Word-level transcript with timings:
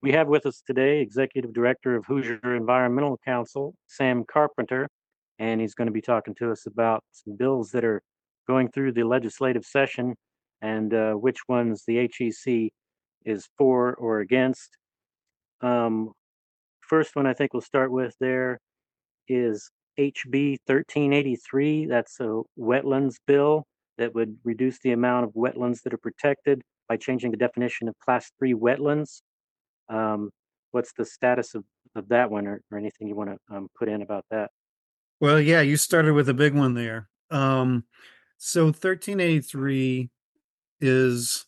We 0.00 0.12
have 0.12 0.28
with 0.28 0.46
us 0.46 0.62
today 0.64 1.00
Executive 1.00 1.52
Director 1.52 1.96
of 1.96 2.06
Hoosier 2.06 2.54
Environmental 2.54 3.18
Council, 3.24 3.74
Sam 3.88 4.24
Carpenter, 4.24 4.86
and 5.40 5.60
he's 5.60 5.74
going 5.74 5.86
to 5.86 5.92
be 5.92 6.00
talking 6.00 6.36
to 6.36 6.52
us 6.52 6.66
about 6.66 7.02
some 7.10 7.36
bills 7.36 7.72
that 7.72 7.84
are 7.84 8.00
going 8.46 8.70
through 8.70 8.92
the 8.92 9.02
legislative 9.02 9.64
session 9.64 10.14
and 10.62 10.94
uh, 10.94 11.14
which 11.14 11.40
ones 11.48 11.82
the 11.84 12.08
HEC 12.16 12.70
is 13.24 13.48
for 13.58 13.94
or 13.94 14.20
against. 14.20 14.70
Um, 15.62 16.12
first 16.80 17.16
one 17.16 17.26
I 17.26 17.34
think 17.34 17.52
we'll 17.52 17.60
start 17.60 17.90
with 17.90 18.14
there 18.20 18.60
is 19.26 19.68
HB 19.98 20.58
1383. 20.66 21.86
That's 21.86 22.20
a 22.20 22.42
wetlands 22.56 23.16
bill 23.26 23.64
that 23.96 24.14
would 24.14 24.36
reduce 24.44 24.78
the 24.78 24.92
amount 24.92 25.24
of 25.24 25.32
wetlands 25.32 25.82
that 25.82 25.92
are 25.92 25.98
protected 25.98 26.62
by 26.88 26.96
changing 26.96 27.32
the 27.32 27.36
definition 27.36 27.88
of 27.88 27.98
class 27.98 28.30
three 28.38 28.54
wetlands. 28.54 29.22
Um, 29.88 30.30
what's 30.72 30.92
the 30.92 31.04
status 31.04 31.54
of, 31.54 31.64
of 31.94 32.08
that 32.08 32.30
one 32.30 32.46
or, 32.46 32.60
or 32.70 32.78
anything 32.78 33.08
you 33.08 33.14
want 33.14 33.30
to 33.30 33.56
um, 33.56 33.68
put 33.78 33.88
in 33.88 34.02
about 34.02 34.24
that? 34.30 34.50
Well, 35.20 35.40
yeah, 35.40 35.60
you 35.62 35.76
started 35.76 36.14
with 36.14 36.28
a 36.28 36.34
big 36.34 36.54
one 36.54 36.74
there. 36.74 37.08
Um, 37.30 37.84
so 38.36 38.64
1383 38.64 40.10
is 40.80 41.46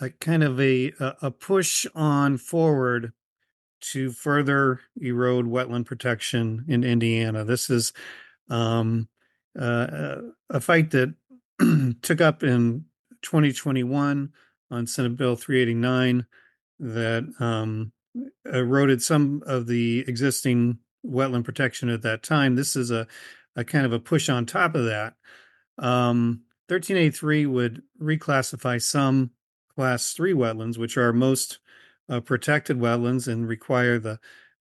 a 0.00 0.10
kind 0.10 0.42
of 0.42 0.60
a 0.60 0.92
a 1.00 1.30
push 1.30 1.86
on 1.94 2.36
forward 2.36 3.12
to 3.80 4.10
further 4.10 4.80
erode 5.00 5.46
wetland 5.46 5.86
protection 5.86 6.64
in 6.68 6.84
Indiana. 6.84 7.44
This 7.44 7.70
is 7.70 7.92
um, 8.50 9.08
uh, 9.58 10.16
a 10.50 10.60
fight 10.60 10.90
that 10.90 11.14
took 12.02 12.20
up 12.20 12.42
in 12.42 12.84
2021 13.22 14.32
on 14.70 14.86
Senate 14.86 15.16
Bill 15.16 15.36
389 15.36 16.26
that 16.78 17.24
um, 17.40 17.92
eroded 18.44 19.02
some 19.02 19.42
of 19.46 19.66
the 19.66 20.04
existing 20.06 20.78
wetland 21.04 21.44
protection 21.44 21.88
at 21.88 22.02
that 22.02 22.22
time. 22.22 22.56
This 22.56 22.76
is 22.76 22.90
a, 22.90 23.06
a 23.54 23.64
kind 23.64 23.86
of 23.86 23.92
a 23.92 24.00
push 24.00 24.28
on 24.28 24.46
top 24.46 24.74
of 24.74 24.84
that. 24.86 25.14
Um, 25.78 26.42
1383 26.68 27.46
would 27.46 27.82
reclassify 28.00 28.82
some 28.82 29.30
class 29.74 30.12
three 30.12 30.32
wetlands, 30.32 30.78
which 30.78 30.96
are 30.96 31.12
most 31.12 31.58
uh, 32.08 32.20
protected 32.20 32.78
wetlands 32.78 33.28
and 33.28 33.46
require 33.46 33.98
the 33.98 34.18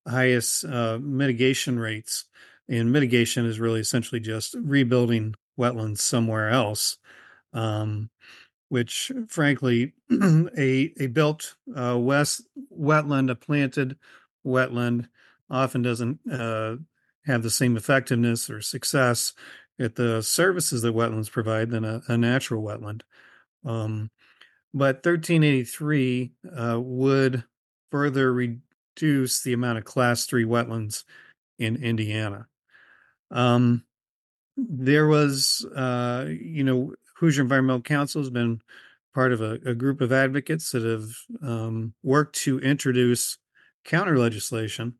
highest 0.08 0.66
uh, 0.66 1.00
mitigation 1.02 1.80
rates. 1.80 2.25
And 2.68 2.92
mitigation 2.92 3.45
is 3.45 3.59
really 3.59 3.80
essentially 3.80 4.20
just 4.20 4.56
rebuilding 4.59 5.36
wetlands 5.59 6.00
somewhere 6.00 6.50
else, 6.50 6.97
um, 7.53 8.09
which, 8.76 9.09
frankly, 9.30 9.94
a 10.12 10.94
a 11.00 11.08
built 11.08 11.56
uh, 11.73 11.98
west 11.98 12.42
wetland, 12.78 13.31
a 13.31 13.36
planted 13.36 13.95
wetland, 14.45 15.08
often 15.50 15.81
doesn't 15.81 16.20
uh, 16.30 16.76
have 17.26 17.42
the 17.42 17.50
same 17.50 17.78
effectiveness 17.78 18.50
or 18.50 18.59
success 18.59 19.31
at 19.80 19.96
the 19.96 20.22
services 20.22 20.81
that 20.81 20.94
wetlands 20.94 21.31
provide 21.31 21.70
than 21.70 21.86
a, 21.86 22.02
a 22.09 22.18
natural 22.18 22.62
wetland. 22.62 23.03
Um, 23.64 24.12
but 24.73 24.98
1383 24.98 26.34
uh, 26.53 26.78
would 26.78 27.46
further 27.92 28.34
reduce 28.34 29.42
the 29.42 29.53
amount 29.53 29.78
of 29.78 29.86
class 29.86 30.26
three 30.26 30.44
wetlands 30.44 31.06
in 31.58 31.78
Indiana. 31.78 32.48
Um, 33.31 33.86
there 34.58 35.08
was, 35.08 35.66
uh, 35.73 36.26
you 36.28 36.66
know, 36.66 36.94
Hoosier 37.16 37.44
Environmental 37.44 37.82
Council 37.82 38.22
has 38.22 38.30
been 38.30 38.62
part 39.14 39.32
of 39.32 39.42
a, 39.42 39.60
a 39.66 39.74
group 39.74 40.02
of 40.02 40.12
advocates 40.12 40.72
that 40.72 40.84
have 40.84 41.10
um, 41.42 41.94
worked 42.04 42.36
to 42.36 42.60
introduce 42.60 43.38
counter 43.86 44.18
legislation, 44.18 44.96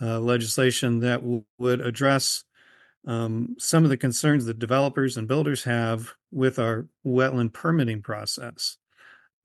uh, 0.00 0.20
legislation 0.20 1.00
that 1.00 1.20
w- 1.20 1.44
would 1.58 1.80
address 1.80 2.44
um, 3.06 3.56
some 3.58 3.84
of 3.84 3.90
the 3.90 3.96
concerns 3.96 4.44
that 4.44 4.58
developers 4.58 5.16
and 5.16 5.26
builders 5.26 5.64
have 5.64 6.12
with 6.30 6.58
our 6.58 6.86
wetland 7.04 7.52
permitting 7.52 8.02
process 8.02 8.76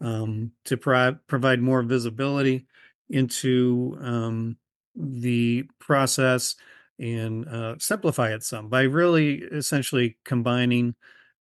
um, 0.02 0.52
to 0.66 0.78
pro- 0.78 1.18
provide 1.28 1.62
more 1.62 1.81
visibility 1.81 2.68
into 3.09 3.97
um, 4.02 4.57
the 4.96 5.63
process 5.79 6.56
and 7.00 7.47
uh, 7.47 7.75
simplify 7.79 8.34
it 8.34 8.44
some 8.44 8.69
by 8.69 8.84
really 8.84 9.35
essentially 9.35 10.18
combining 10.23 10.94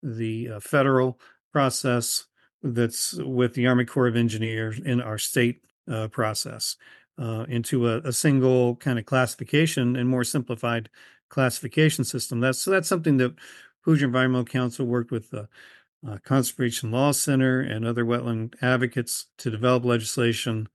the 0.02 0.50
uh, 0.50 0.60
federal 0.60 1.18
process 1.52 2.26
that's 2.62 3.14
with 3.14 3.54
the 3.54 3.66
Army 3.66 3.84
Corps 3.84 4.08
of 4.08 4.16
Engineers 4.16 4.78
in 4.78 5.00
our 5.00 5.18
state 5.18 5.62
uh, 5.90 6.08
process 6.08 6.76
uh, 7.18 7.44
into 7.48 7.88
a, 7.88 7.98
a, 7.98 8.12
single 8.12 8.76
kind 8.76 8.98
of 8.98 9.06
classification 9.06 9.96
and 9.96 10.08
more 10.08 10.24
simplified 10.24 10.88
classification 11.28 12.04
system. 12.04 12.40
That's 12.40 12.58
so 12.58 12.70
that's 12.70 12.88
something 12.88 13.16
that 13.18 13.34
Hoosier 13.82 14.06
Environmental 14.06 14.44
Council 14.44 14.86
worked 14.86 15.10
with 15.10 15.30
the 15.30 15.48
uh, 16.06 16.18
Conservation 16.24 16.90
Law 16.90 17.12
Center 17.12 17.60
and 17.60 17.84
other 17.84 18.04
wetland 18.04 18.54
advocates 18.62 19.26
to 19.38 19.50
develop 19.50 19.84
legislation 19.84 20.68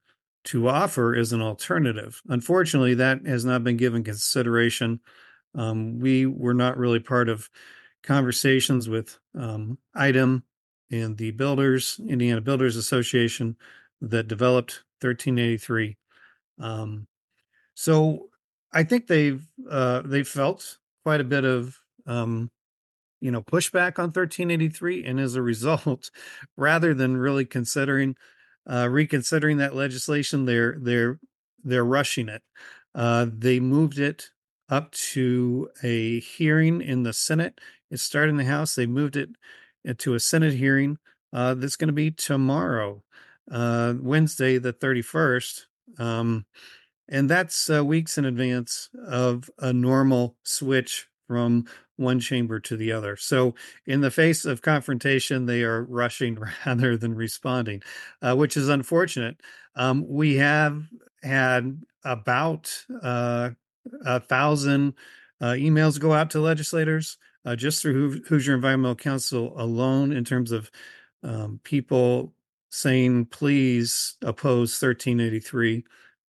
to 0.46 0.68
offer 0.68 1.16
as 1.16 1.34
an 1.34 1.42
alternative. 1.42 2.22
Unfortunately, 2.28 2.94
that 2.94 3.26
has 3.26 3.44
not 3.44 3.64
been 3.64 3.78
given 3.78 4.04
consideration. 4.04 5.00
Um, 5.56 6.00
we 6.00 6.26
were 6.26 6.54
not 6.54 6.78
really 6.78 7.00
part 7.00 7.30
of 7.30 7.50
conversations 8.06 8.88
with 8.88 9.18
um, 9.38 9.78
and 10.92 11.18
the 11.18 11.32
builders, 11.32 12.00
Indiana 12.08 12.42
Builders 12.42 12.76
Association, 12.76 13.58
that 14.02 14.28
developed 14.28 14.84
1383. 15.02 15.98
Um, 16.60 17.08
so 17.74 18.30
I 18.74 18.84
think 18.84 19.08
they've 19.08 19.46
uh, 19.70 20.02
they 20.06 20.24
felt 20.24 20.78
quite 21.04 21.22
a 21.22 21.26
bit 21.26 21.44
of 21.44 21.78
um, 22.06 22.52
you 23.22 23.32
know 23.32 23.42
pushback 23.42 24.00
on 24.00 24.12
1383, 24.12 25.06
and 25.06 25.20
as 25.20 25.36
a 25.36 25.42
result, 25.42 26.12
rather 26.58 26.94
than 26.94 27.18
really 27.18 27.46
considering 27.46 28.16
uh, 28.70 28.88
reconsidering 28.90 29.58
that 29.58 29.76
legislation, 29.76 30.46
they're 30.46 30.78
they're 30.80 31.20
they're 31.64 31.86
rushing 31.86 32.30
it. 32.30 32.44
Uh, 32.94 33.26
they 33.30 33.60
moved 33.60 34.00
it 34.00 34.30
up 34.70 34.92
to 34.92 35.70
a 35.84 36.20
hearing 36.22 36.82
in 36.82 37.04
the 37.04 37.14
Senate. 37.14 37.60
It 37.92 38.00
started 38.00 38.32
in 38.32 38.38
the 38.38 38.46
House. 38.46 38.76
They 38.76 38.86
moved 38.86 39.16
it 39.16 39.30
to 39.98 40.14
a 40.14 40.20
Senate 40.20 40.54
hearing 40.54 40.98
uh, 41.34 41.54
that's 41.54 41.76
going 41.76 41.88
to 41.88 41.94
be 41.94 42.12
tomorrow, 42.12 43.04
uh, 43.52 43.94
Wednesday, 44.00 44.58
the 44.58 44.74
31st. 44.74 45.62
Um, 46.00 46.46
and 47.08 47.30
that's 47.30 47.70
uh, 47.70 47.86
weeks 47.86 48.18
in 48.18 48.26
advance 48.26 48.90
of 49.08 49.50
a 49.60 49.72
normal 49.72 50.36
switch 50.44 51.08
from 51.28 51.66
one 51.98 52.20
chamber 52.20 52.60
to 52.60 52.76
the 52.76 52.92
other. 52.92 53.16
So, 53.16 53.56
in 53.86 54.02
the 54.02 54.12
face 54.12 54.46
of 54.46 54.62
confrontation, 54.62 55.46
they 55.46 55.64
are 55.64 55.84
rushing 55.84 56.38
rather 56.66 56.98
than 56.98 57.16
responding, 57.16 57.84
uh, 58.22 58.36
which 58.36 58.58
is 58.58 58.70
unfortunate. 58.70 59.40
Um, 59.76 60.06
we 60.08 60.36
have 60.36 60.84
had 61.24 61.82
about 62.04 62.86
uh, 63.02 63.52
a 64.06 64.20
thousand 64.20 64.94
uh, 65.42 65.52
emails 65.52 66.00
go 66.00 66.14
out 66.14 66.30
to 66.32 66.40
legislators 66.40 67.18
uh, 67.46 67.56
just 67.56 67.82
through 67.82 68.22
Hoosier 68.24 68.56
Environmental 68.56 68.96
Council 68.96 69.54
alone, 69.60 70.12
in 70.12 70.26
terms 70.26 70.52
of 70.52 70.72
um, 71.24 71.60
people 71.64 72.34
saying, 72.70 73.26
please 73.26 74.18
oppose 74.22 74.82
1383 74.82 75.84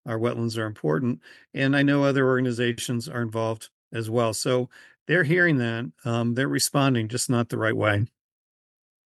our 0.07 0.19
wetlands 0.19 0.57
are 0.57 0.67
important. 0.67 1.21
And 1.53 1.77
I 1.77 1.83
know 1.83 2.05
other 2.05 2.27
organizations 2.27 3.09
are 3.09 3.23
involved 3.23 3.69
as 3.93 4.09
well. 4.09 4.33
So 4.33 4.71
they're 5.07 5.25
hearing 5.25 5.59
that. 5.59 5.91
Um, 6.05 6.35
they're 6.35 6.49
responding, 6.49 7.09
just 7.09 7.29
not 7.29 7.49
the 7.49 7.59
right 7.59 7.77
way. 7.77 8.07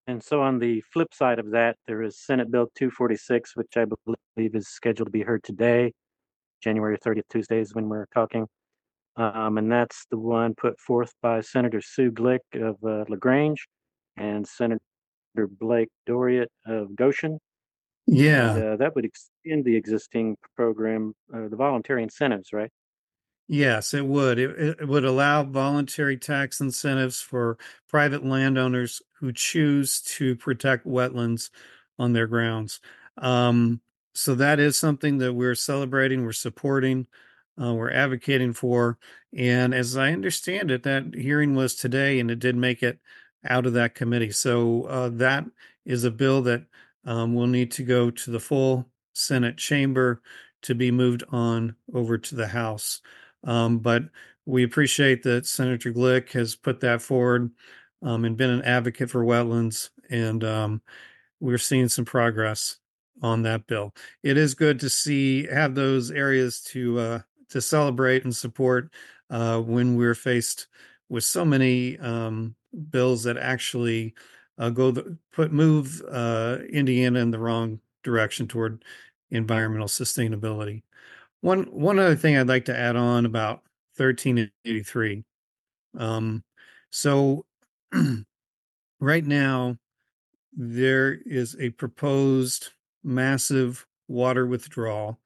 And 0.07 0.23
so, 0.23 0.41
on 0.41 0.59
the 0.59 0.81
flip 0.91 1.13
side 1.13 1.39
of 1.39 1.51
that, 1.51 1.77
there 1.87 2.03
is 2.03 2.19
Senate 2.19 2.51
Bill 2.51 2.69
246, 2.77 3.55
which 3.57 3.77
I 3.77 3.85
believe 3.85 4.55
is 4.55 4.67
scheduled 4.69 5.09
to 5.09 5.13
be 5.13 5.21
heard 5.21 5.43
today, 5.45 5.93
January 6.63 6.97
30th, 6.97 7.29
Tuesday 7.29 7.61
is 7.61 7.75
when 7.75 7.91
we're 7.91 8.07
talking. 8.15 8.47
Um, 9.19 9.59
and 9.59 9.71
that's 9.71 10.07
the 10.11 10.19
one 10.19 10.55
put 10.55 10.79
forth 10.79 11.13
by 11.21 11.41
Senator 11.41 11.81
Sue 11.81 12.13
Glick 12.13 12.39
of 12.55 12.77
uh, 12.85 13.05
LaGrange 13.09 13.67
and 14.17 14.47
Senator 14.47 14.81
Blake 15.59 15.89
Doriot 16.07 16.51
of 16.65 16.95
Goshen. 16.95 17.41
Yeah. 18.07 18.55
And, 18.55 18.65
uh, 18.65 18.77
that 18.77 18.95
would 18.95 19.05
extend 19.05 19.65
the 19.65 19.75
existing 19.75 20.37
program, 20.57 21.15
uh, 21.35 21.49
the 21.49 21.57
voluntary 21.57 22.05
incentives, 22.05 22.53
right? 22.53 22.71
Yes, 23.49 23.93
it 23.93 24.07
would. 24.07 24.39
It, 24.39 24.79
it, 24.81 24.89
would 24.89 25.05
allow 25.05 25.43
voluntary 25.43 26.17
tax 26.17 26.61
incentives 26.61 27.21
for 27.21 27.59
private 27.89 28.25
landowners 28.25 29.03
who 29.15 29.33
choose 29.33 30.01
to 30.03 30.37
protect 30.37 30.87
wetlands 30.87 31.51
on 31.99 32.13
their 32.13 32.27
grounds. 32.27 32.81
Um, 33.17 33.81
so 34.15 34.35
that 34.37 34.61
is 34.61 34.79
something 34.79 35.19
that 35.19 35.33
we're 35.33 35.55
celebrating, 35.55 36.25
we're 36.25 36.33
supporting, 36.33 37.07
uh, 37.61 37.75
we're 37.75 37.91
advocating 37.91 38.53
for. 38.53 38.99
And 39.37 39.75
as 39.75 39.97
I 39.97 40.13
understand 40.13 40.71
it, 40.71 40.83
that 40.85 41.15
hearing 41.15 41.55
was 41.55 41.75
today 41.75 42.21
and 42.21 42.31
it 42.31 42.39
did 42.39 42.57
make 42.57 42.83
it 42.83 42.99
out 43.49 43.67
of 43.67 43.75
that 43.75 43.95
committee. 43.95 44.31
So 44.31 44.85
uh, 44.85 45.11
that 45.15 45.45
is 45.85 46.05
a 46.05 46.11
bill 46.11 46.43
that 46.43 46.65
um, 47.05 47.35
we'll 47.35 47.47
need 47.47 47.71
to 47.73 47.83
go 47.83 48.11
to 48.11 48.31
the 48.31 48.41
full 48.41 48.87
Senate 49.13 49.57
chamber 49.57 50.23
to 50.63 50.75
be 50.75 50.91
moved 50.91 51.25
on 51.31 51.75
over 51.95 52.19
to 52.19 52.35
the 52.35 52.47
House. 52.47 53.01
Um, 53.45 53.79
but 53.79 54.05
we 54.47 54.65
appreciate 54.65 55.23
that 55.25 55.47
Senator 55.47 55.93
Glick 55.93 56.31
has 56.33 56.57
put 56.57 56.81
that 56.81 57.03
forward 57.03 57.51
um, 58.03 58.25
and 58.25 58.37
been 58.37 58.51
an 58.51 58.63
advocate 58.63 59.11
for 59.11 59.25
wetlands, 59.25 59.91
and 60.11 60.43
um, 60.45 60.83
we're 61.41 61.59
seeing 61.59 61.89
some 61.89 62.05
progress 62.05 62.79
on 63.23 63.43
that 63.43 63.67
bill. 63.67 63.95
It 64.23 64.37
is 64.37 64.55
good 64.55 64.81
to 64.81 64.91
see 64.91 65.47
have 65.47 65.75
those 65.75 66.11
areas 66.11 66.61
to 66.63 66.99
uh, 66.99 67.21
to 67.51 67.61
celebrate 67.61 68.25
and 68.25 68.35
support 68.35 68.91
uh, 69.31 69.61
when 69.61 69.97
we're 69.97 70.15
faced 70.15 70.69
with 71.09 71.25
so 71.25 71.45
many 71.45 71.99
um, 71.99 72.55
bills 72.91 73.23
that 73.25 73.37
actually 73.39 74.15
uh, 74.59 74.71
go 74.71 74.91
the, 74.91 75.17
put 75.33 75.53
move 75.53 76.03
uh, 76.11 76.59
Indiana 76.71 77.21
in 77.21 77.31
the 77.31 77.39
wrong 77.39 77.81
direction 78.03 78.47
toward 78.47 78.85
environmental 79.31 79.89
sustainability. 79.89 80.83
One 81.41 81.65
one 81.65 81.99
other 81.99 82.17
thing 82.17 82.37
I'd 82.37 82.49
like 82.49 82.65
to 82.67 82.77
add 82.77 82.97
on 82.97 83.25
about 83.25 83.63
1383. 83.97 85.25
Um, 85.97 86.43
so 86.91 87.45
right 89.01 89.25
now 89.25 89.77
there 90.53 91.19
is 91.25 91.57
a 91.61 91.71
proposed 91.71 92.71
massive 93.05 93.87
water 94.09 94.47
withdrawal 94.47 95.21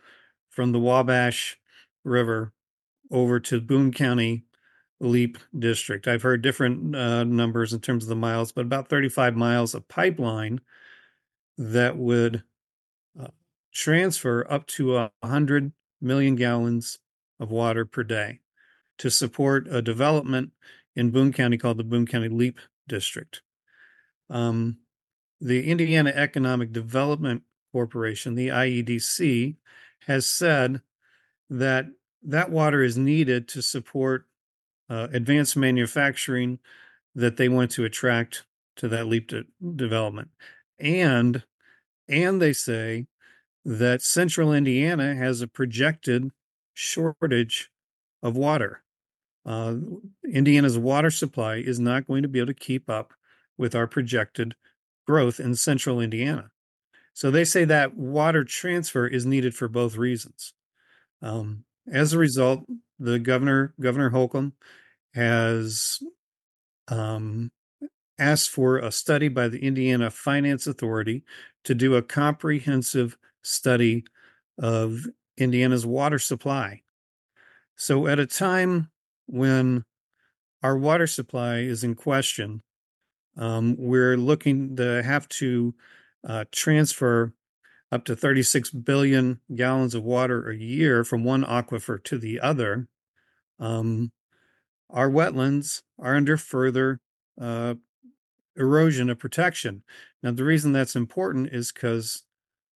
from 0.51 0.73
the 0.73 0.79
Wabash 0.79 1.57
River 2.05 2.53
over 3.11 3.41
to 3.41 3.61
Boone 3.61 3.93
County 3.93 4.45
Leap 5.01 5.39
District. 5.57 6.07
I've 6.07 6.23
heard 6.23 6.43
different 6.43 6.95
uh, 6.95 7.25
numbers 7.25 7.73
in 7.73 7.81
terms 7.81 8.05
of 8.05 8.09
the 8.09 8.17
miles, 8.17 8.53
but 8.53 8.63
about 8.63 8.89
35 8.89 9.37
miles 9.37 9.75
of 9.75 9.89
pipeline 9.89 10.61
that 11.59 11.97
would 11.97 12.43
uh, 13.21 13.29
transfer 13.73 14.47
up 14.51 14.67
to 14.69 14.97
a 14.97 15.11
100 15.21 15.73
million 16.01 16.37
gallons 16.37 16.99
of 17.41 17.51
water 17.51 17.85
per 17.85 18.03
day 18.03 18.41
to 18.99 19.11
support 19.11 19.67
a 19.69 19.83
development 19.83 20.53
in 20.95 21.11
Boone 21.11 21.33
County 21.33 21.59
called 21.59 21.79
the 21.79 21.85
Boone 21.85 22.07
County 22.07 22.29
Leap 22.29 22.59
District. 22.87 23.43
Um, 24.31 24.79
the 25.41 25.69
Indiana 25.69 26.13
Economic 26.15 26.73
Development 26.73 27.43
Corporation, 27.73 28.35
the 28.35 28.49
IEDC, 28.49 29.57
has 30.07 30.27
said 30.27 30.83
that 31.53 31.87
that 32.23 32.51
water 32.51 32.83
is 32.83 32.97
needed 32.97 33.47
to 33.49 33.63
support 33.63 34.27
uh, 34.89 35.09
advanced 35.13 35.57
manufacturing 35.57 36.59
that 37.15 37.37
they 37.37 37.49
want 37.49 37.71
to 37.73 37.85
attract 37.85 38.45
to 38.77 38.89
that 38.89 39.07
leap 39.07 39.29
de- 39.29 39.45
development. 39.77 40.31
And 40.79 41.45
and 42.09 42.41
they 42.41 42.53
say 42.53 43.07
that 43.65 44.03
central 44.03 44.53
Indiana 44.53 45.15
has 45.15 45.41
a 45.41 45.47
projected 45.47 46.31
shortage 46.75 47.71
of 48.23 48.37
water. 48.37 48.83
Uh, 49.45 49.75
Indiana's 50.25 50.79
water 50.79 51.11
supply 51.11 51.57
is 51.57 51.79
not 51.79 52.07
going 52.07 52.23
to 52.23 52.29
be 52.29 52.39
able 52.39 52.47
to 52.47 52.55
keep 52.55 52.89
up 52.89 53.13
with 53.59 53.75
our 53.75 53.87
projected 53.87 54.55
growth 55.07 55.39
in 55.39 55.55
central 55.55 56.01
Indiana. 56.01 56.51
So 57.13 57.31
they 57.31 57.45
say 57.45 57.65
that 57.67 57.95
water 57.95 58.43
transfer 58.43 59.07
is 59.07 59.27
needed 59.27 59.55
for 59.55 59.69
both 59.69 59.97
reasons. 59.97 60.55
Um, 61.23 61.65
as 61.91 62.13
a 62.13 62.19
result, 62.19 62.65
the 62.99 63.19
governor, 63.19 63.75
Governor 63.81 64.11
Holcomb, 64.11 64.53
has 65.15 65.99
um, 66.89 67.51
asked 68.19 68.51
for 68.51 68.79
a 68.79 68.93
study 68.93 69.29
by 69.29 69.49
the 69.49 69.59
Indiana 69.59 70.11
Finance 70.11 70.67
Authority 70.67 71.25
to 71.65 71.75
do 71.75 71.95
a 71.95 72.03
comprehensive 72.03 73.17
study 73.43 74.05
of 74.59 75.07
Indiana's 75.37 75.87
water 75.87 76.19
supply. 76.19 76.83
So, 77.77 78.07
at 78.07 78.19
a 78.19 78.27
time 78.27 78.91
when 79.27 79.85
our 80.63 80.77
water 80.77 81.07
supply 81.07 81.59
is 81.59 81.83
in 81.83 81.95
question, 81.95 82.63
um, 83.37 83.77
we're 83.79 84.17
looking 84.17 84.77
to 84.77 85.03
have 85.03 85.29
to 85.31 85.75
uh, 86.27 86.45
transfer 86.53 87.33
up 87.93 88.07
to 88.07 88.17
36 88.17 88.71
billion 88.71 89.39
gallons 89.55 89.95
of 89.95 90.03
water 90.03 90.49
a 90.49 90.57
year 90.57 91.05
from 91.05 91.25
one 91.25 91.45
aquifer 91.45 92.03
to 92.03 92.19
the 92.19 92.41
other. 92.41 92.89
Um, 93.61 94.11
our 94.89 95.11
wetlands 95.11 95.83
are 95.99 96.17
under 96.17 96.39
further 96.39 97.01
uh, 97.39 97.75
erosion 98.57 99.11
of 99.11 99.19
protection. 99.19 99.83
Now, 100.23 100.33
the 100.33 100.45
reason 100.45 100.73
that's 100.73 100.97
important 100.97 101.51
is 101.53 101.71
because 101.71 102.23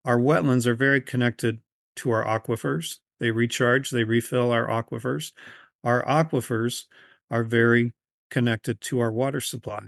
our 0.04 0.18
wetlands 0.18 0.66
are 0.66 0.74
very 0.74 1.00
connected 1.00 1.60
to 1.96 2.10
our 2.10 2.24
aquifers. 2.24 2.98
They 3.18 3.30
recharge, 3.30 3.90
they 3.90 4.04
refill 4.04 4.52
our 4.52 4.66
aquifers. 4.66 5.32
Our 5.82 6.04
aquifers 6.04 6.84
are 7.30 7.42
very 7.42 7.94
connected 8.30 8.82
to 8.82 9.00
our 9.00 9.10
water 9.10 9.40
supply. 9.40 9.80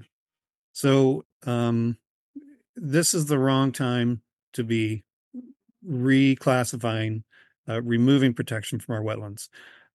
So, 0.73 1.27
um, 1.45 1.99
this 2.77 3.13
is 3.13 3.27
the 3.27 3.39
wrong 3.39 3.73
time 3.73 4.23
to 4.55 4.65
be 4.65 5.05
reclassifying, 5.89 7.23
uh, 7.69 7.83
removing 7.83 8.35
protection 8.35 8.79
from 8.79 8.95
our 8.97 9.03
wetlands. 9.03 9.49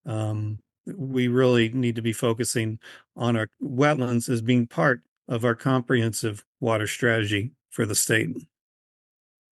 Um, 0.05 0.59
we 0.85 1.27
really 1.27 1.69
need 1.69 1.95
to 1.95 2.01
be 2.01 2.13
focusing 2.13 2.79
on 3.15 3.37
our 3.37 3.47
wetlands 3.61 4.29
as 4.29 4.41
being 4.41 4.67
part 4.67 5.01
of 5.27 5.45
our 5.45 5.55
comprehensive 5.55 6.43
water 6.59 6.87
strategy 6.87 7.51
for 7.69 7.85
the 7.85 7.95
state. 7.95 8.35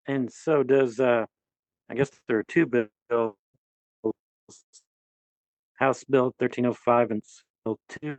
And 0.06 0.30
so 0.30 0.62
does, 0.62 1.00
uh, 1.00 1.26
I 1.88 1.94
guess 1.94 2.10
there 2.28 2.38
are 2.38 2.44
two 2.44 2.66
bills, 2.66 3.34
House 5.74 6.04
Bill 6.04 6.34
1305 6.38 7.10
and 7.10 7.22
Bill 7.64 7.78
2 8.02 8.16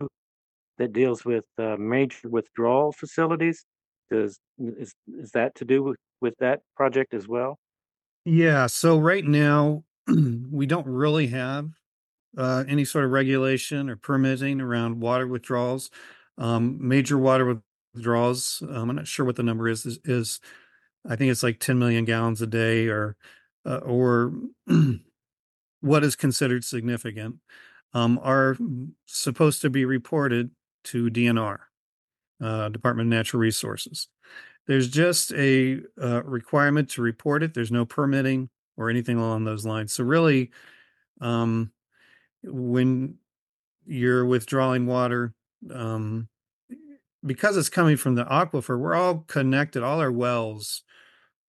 that 0.78 0.92
deals 0.92 1.24
with 1.24 1.46
uh, 1.58 1.76
major 1.78 2.30
withdrawal 2.30 2.92
facilities. 2.92 3.66
Does 4.10 4.40
is 4.60 4.94
is 5.08 5.32
that 5.32 5.56
to 5.56 5.66
do 5.66 5.82
with, 5.82 5.98
with 6.20 6.36
that 6.40 6.62
project 6.76 7.14
as 7.14 7.28
well? 7.28 7.58
Yeah. 8.26 8.68
So 8.68 8.98
right 8.98 9.26
now 9.26 9.84
we 10.08 10.66
don't 10.66 10.88
really 10.88 11.28
have 11.28 11.70
uh, 12.38 12.64
any 12.68 12.86
sort 12.86 13.06
of 13.06 13.12
regulation 13.12 13.90
or 13.90 13.96
permitting 13.96 14.62
around 14.62 15.02
water 15.02 15.28
withdrawals. 15.28 15.90
Um, 16.38 16.78
major 16.88 17.18
water 17.18 17.62
withdrawals. 17.94 18.64
Um, 18.70 18.90
I'm 18.90 18.96
not 18.96 19.08
sure 19.08 19.26
what 19.26 19.36
the 19.36 19.44
number 19.44 19.68
is, 19.70 19.86
is. 19.86 20.00
Is, 20.06 20.40
I 21.08 21.16
think 21.16 21.32
it's 21.32 21.44
like 21.44 21.60
10 21.60 21.80
million 21.80 22.06
gallons 22.06 22.42
a 22.42 22.48
day, 22.48 22.88
or 22.88 23.18
uh, 23.66 23.78
or 23.78 24.34
what 25.82 26.04
is 26.04 26.16
considered 26.16 26.64
significant, 26.64 27.38
um, 27.94 28.20
are 28.24 28.58
supposed 29.06 29.62
to 29.62 29.70
be 29.70 29.86
reported 29.86 30.52
to 30.86 31.10
DNR, 31.10 31.60
uh, 32.42 32.70
Department 32.70 33.08
of 33.08 33.18
Natural 33.18 33.42
Resources. 33.42 34.08
There's 34.68 34.88
just 34.90 35.34
a 35.34 35.82
uh, 36.02 36.24
requirement 36.24 36.90
to 36.92 37.02
report 37.02 37.44
it. 37.44 37.54
There's 37.54 37.72
no 37.72 37.86
permitting 37.86 38.50
or 38.78 38.90
anything 38.90 39.18
along 39.18 39.44
those 39.44 39.66
lines. 39.66 39.94
So 39.94 40.04
really, 40.04 40.52
um, 41.22 41.72
when 42.44 43.16
you're 43.86 44.26
withdrawing 44.26 44.86
water, 44.86 45.34
um, 45.72 46.28
because 47.26 47.58
it's 47.58 47.70
coming 47.70 47.98
from 47.98 48.16
the 48.16 48.26
aquifer, 48.26 48.78
we're 48.78 48.96
all 48.96 49.20
connected. 49.28 49.84
All 49.84 50.00
our 50.00 50.12
wells, 50.12 50.84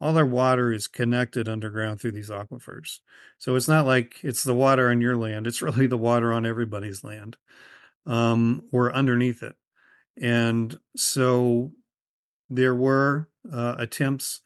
all 0.01 0.17
our 0.17 0.27
water 0.27 0.73
is 0.73 0.87
connected 0.87 1.49
underground 1.49 2.01
through 2.01 2.13
these 2.13 2.31
aquifers. 2.31 3.01
So 3.39 3.57
it's 3.57 3.69
not 3.69 3.87
like 3.87 4.19
it's 4.23 4.45
the 4.45 4.55
water 4.55 4.91
on 4.91 5.01
your 5.01 5.17
land; 5.17 5.47
it's 5.47 5.63
really 5.63 5.87
the 5.87 5.99
water 5.99 6.33
on 6.33 6.47
everybody's 6.47 7.05
land, 7.05 7.37
um, 8.07 8.65
or 8.73 8.93
underneath 8.93 9.43
it. 9.43 9.57
And 10.21 10.79
so 10.97 11.73
there 12.51 12.75
were 12.75 13.29
uh, 13.53 13.77
attempts 13.79 14.41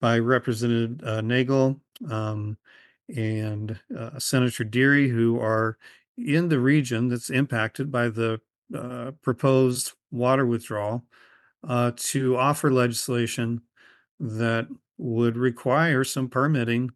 by 0.00 0.18
Representative 0.18 1.06
uh, 1.06 1.20
Nagel 1.20 1.80
um, 2.10 2.56
and 3.14 3.78
uh, 3.96 4.18
Senator 4.18 4.64
Deery, 4.64 5.08
who 5.08 5.38
are 5.38 5.78
in 6.16 6.48
the 6.48 6.58
region 6.58 7.08
that's 7.08 7.30
impacted 7.30 7.90
by 7.90 8.08
the 8.08 8.40
uh, 8.74 9.12
proposed 9.22 9.92
water 10.10 10.46
withdrawal, 10.46 11.04
uh, 11.66 11.92
to 11.96 12.36
offer 12.36 12.72
legislation 12.72 13.62
that 14.18 14.66
would 14.98 15.36
require 15.36 16.04
some 16.04 16.28
permitting 16.28 16.90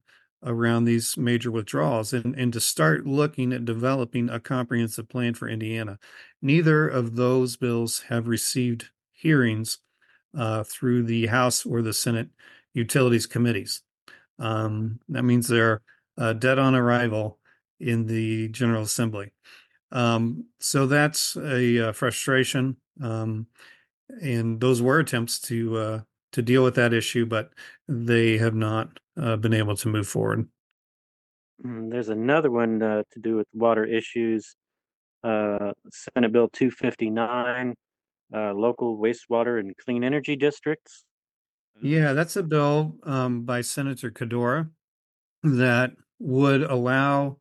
around 0.44 0.84
these 0.84 1.16
major 1.16 1.50
withdrawals 1.50 2.12
and, 2.12 2.34
and 2.36 2.52
to 2.52 2.60
start 2.60 3.06
looking 3.06 3.52
at 3.52 3.64
developing 3.64 4.28
a 4.28 4.38
comprehensive 4.38 5.08
plan 5.08 5.34
for 5.34 5.48
Indiana. 5.48 5.98
Neither 6.42 6.88
of 6.88 7.16
those 7.16 7.56
bills 7.56 8.04
have 8.08 8.28
received 8.28 8.90
hearings 9.12 9.78
uh, 10.36 10.64
through 10.64 11.04
the 11.04 11.26
House 11.26 11.64
or 11.66 11.82
the 11.82 11.92
Senate 11.92 12.28
Utilities 12.74 13.26
Committees. 13.26 13.82
Um, 14.38 15.00
that 15.08 15.24
means 15.24 15.48
they're 15.48 15.82
uh, 16.18 16.34
dead 16.34 16.58
on 16.58 16.74
arrival 16.74 17.38
in 17.80 18.06
the 18.06 18.48
General 18.48 18.82
Assembly. 18.82 19.32
Um, 19.92 20.46
so 20.60 20.86
that's 20.86 21.36
a, 21.36 21.88
uh, 21.88 21.92
frustration. 21.92 22.76
Um, 23.02 23.46
and 24.22 24.60
those 24.60 24.82
were 24.82 25.00
attempts 25.00 25.40
to 25.40 25.76
uh, 25.76 26.00
to 26.32 26.42
deal 26.42 26.62
with 26.62 26.74
that 26.74 26.92
issue, 26.92 27.26
but 27.26 27.50
they 27.88 28.38
have 28.38 28.54
not 28.54 29.00
uh, 29.20 29.36
been 29.36 29.54
able 29.54 29.76
to 29.76 29.88
move 29.88 30.06
forward. 30.06 30.48
Mm, 31.64 31.90
There's 31.90 32.08
another 32.08 32.50
one 32.50 32.82
uh, 32.82 33.02
to 33.12 33.18
do 33.18 33.36
with 33.36 33.48
water 33.52 33.84
issues. 33.84 34.54
Uh, 35.24 35.72
Senate 35.90 36.32
Bill 36.32 36.48
259, 36.52 37.74
uh, 38.34 38.52
local 38.52 38.98
wastewater 38.98 39.60
and 39.60 39.76
clean 39.76 40.04
energy 40.04 40.36
districts. 40.36 41.04
Yeah, 41.82 42.12
that's 42.12 42.36
a 42.36 42.42
bill 42.42 42.96
um, 43.02 43.42
by 43.42 43.60
Senator 43.60 44.10
Qaddoura 44.10 44.70
that 45.42 45.92
would 46.18 46.62
allow, 46.62 47.38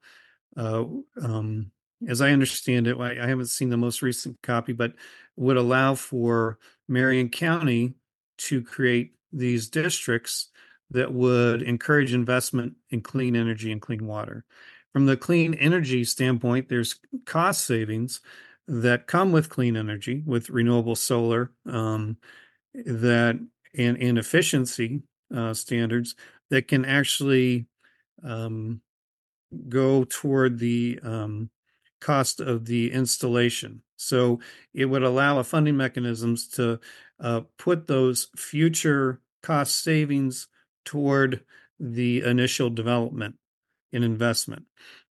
uh, 0.57 0.83
um, 1.21 1.71
as 2.07 2.21
I 2.21 2.31
understand 2.31 2.87
it, 2.87 2.97
I, 2.99 3.23
I 3.23 3.27
haven't 3.27 3.47
seen 3.47 3.69
the 3.69 3.77
most 3.77 4.01
recent 4.01 4.41
copy, 4.41 4.73
but 4.73 4.93
would 5.37 5.57
allow 5.57 5.95
for 5.95 6.59
Marion 6.87 7.29
County 7.29 7.95
to 8.37 8.61
create 8.61 9.15
these 9.31 9.69
districts 9.69 10.49
that 10.91 11.11
would 11.11 11.61
encourage 11.61 12.13
investment 12.13 12.75
in 12.89 13.01
clean 13.01 13.35
energy 13.35 13.71
and 13.71 13.81
clean 13.81 14.05
water. 14.05 14.45
From 14.93 15.05
the 15.05 15.17
clean 15.17 15.53
energy 15.55 16.03
standpoint, 16.03 16.69
there's 16.69 16.99
cost 17.25 17.65
savings 17.65 18.21
that 18.67 19.07
come 19.07 19.31
with 19.31 19.49
clean 19.49 19.77
energy, 19.77 20.23
with 20.25 20.49
renewable 20.49 20.95
solar, 20.95 21.51
um, 21.67 22.17
that 22.73 23.39
and, 23.77 23.97
and 23.97 24.17
efficiency 24.17 25.01
uh, 25.35 25.53
standards 25.53 26.15
that 26.49 26.67
can 26.67 26.85
actually 26.85 27.67
um, 28.23 28.81
go 29.69 30.03
toward 30.03 30.59
the 30.59 30.99
um, 31.03 31.49
cost 32.01 32.39
of 32.39 32.65
the 32.65 32.91
installation. 32.91 33.81
So 33.97 34.39
it 34.73 34.85
would 34.85 35.03
allow 35.03 35.39
a 35.39 35.43
funding 35.43 35.77
mechanisms 35.77 36.47
to 36.49 36.79
uh, 37.19 37.41
put 37.57 37.87
those 37.87 38.27
future 38.35 39.21
cost 39.41 39.83
savings 39.83 40.47
toward 40.83 41.43
the 41.79 42.21
initial 42.21 42.69
development 42.69 43.35
in 43.91 44.03
investment. 44.03 44.65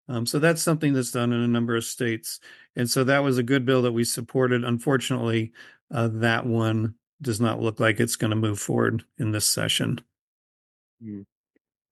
Um, 0.08 0.26
so 0.26 0.38
that's 0.38 0.62
something 0.62 0.92
that's 0.92 1.12
done 1.12 1.32
in 1.32 1.40
a 1.40 1.48
number 1.48 1.76
of 1.76 1.84
states. 1.84 2.40
And 2.76 2.88
so 2.88 3.04
that 3.04 3.22
was 3.22 3.38
a 3.38 3.42
good 3.42 3.64
bill 3.64 3.82
that 3.82 3.92
we 3.92 4.04
supported. 4.04 4.64
Unfortunately, 4.64 5.52
uh, 5.92 6.08
that 6.12 6.44
one 6.44 6.94
does 7.22 7.40
not 7.40 7.60
look 7.60 7.80
like 7.80 8.00
it's 8.00 8.16
going 8.16 8.30
to 8.30 8.36
move 8.36 8.58
forward 8.58 9.04
in 9.18 9.32
this 9.32 9.46
session. 9.46 10.00
Mm. 11.02 11.24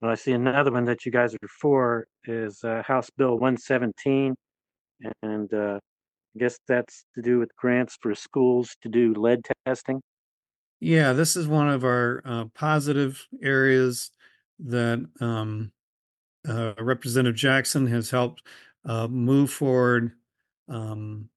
Well, 0.01 0.11
I 0.11 0.15
see 0.15 0.33
another 0.33 0.71
one 0.71 0.85
that 0.85 1.05
you 1.05 1.11
guys 1.11 1.33
are 1.33 1.47
for 1.61 2.07
is 2.25 2.63
uh, 2.63 2.83
House 2.85 3.09
Bill 3.17 3.33
117. 3.33 4.35
And 5.21 5.53
uh, 5.53 5.79
I 6.35 6.39
guess 6.39 6.59
that's 6.67 7.05
to 7.15 7.21
do 7.21 7.39
with 7.39 7.55
grants 7.55 7.97
for 8.01 8.13
schools 8.13 8.75
to 8.81 8.89
do 8.89 9.13
lead 9.13 9.45
testing. 9.65 10.01
Yeah, 10.79 11.13
this 11.13 11.37
is 11.37 11.47
one 11.47 11.69
of 11.69 11.85
our 11.85 12.21
uh, 12.25 12.45
positive 12.53 13.25
areas 13.41 14.11
that 14.59 15.05
um, 15.21 15.71
uh, 16.47 16.73
Representative 16.79 17.35
Jackson 17.35 17.87
has 17.87 18.09
helped 18.09 18.43
uh, 18.85 19.07
move 19.07 19.49
forward 19.51 20.13
um, 20.67 21.29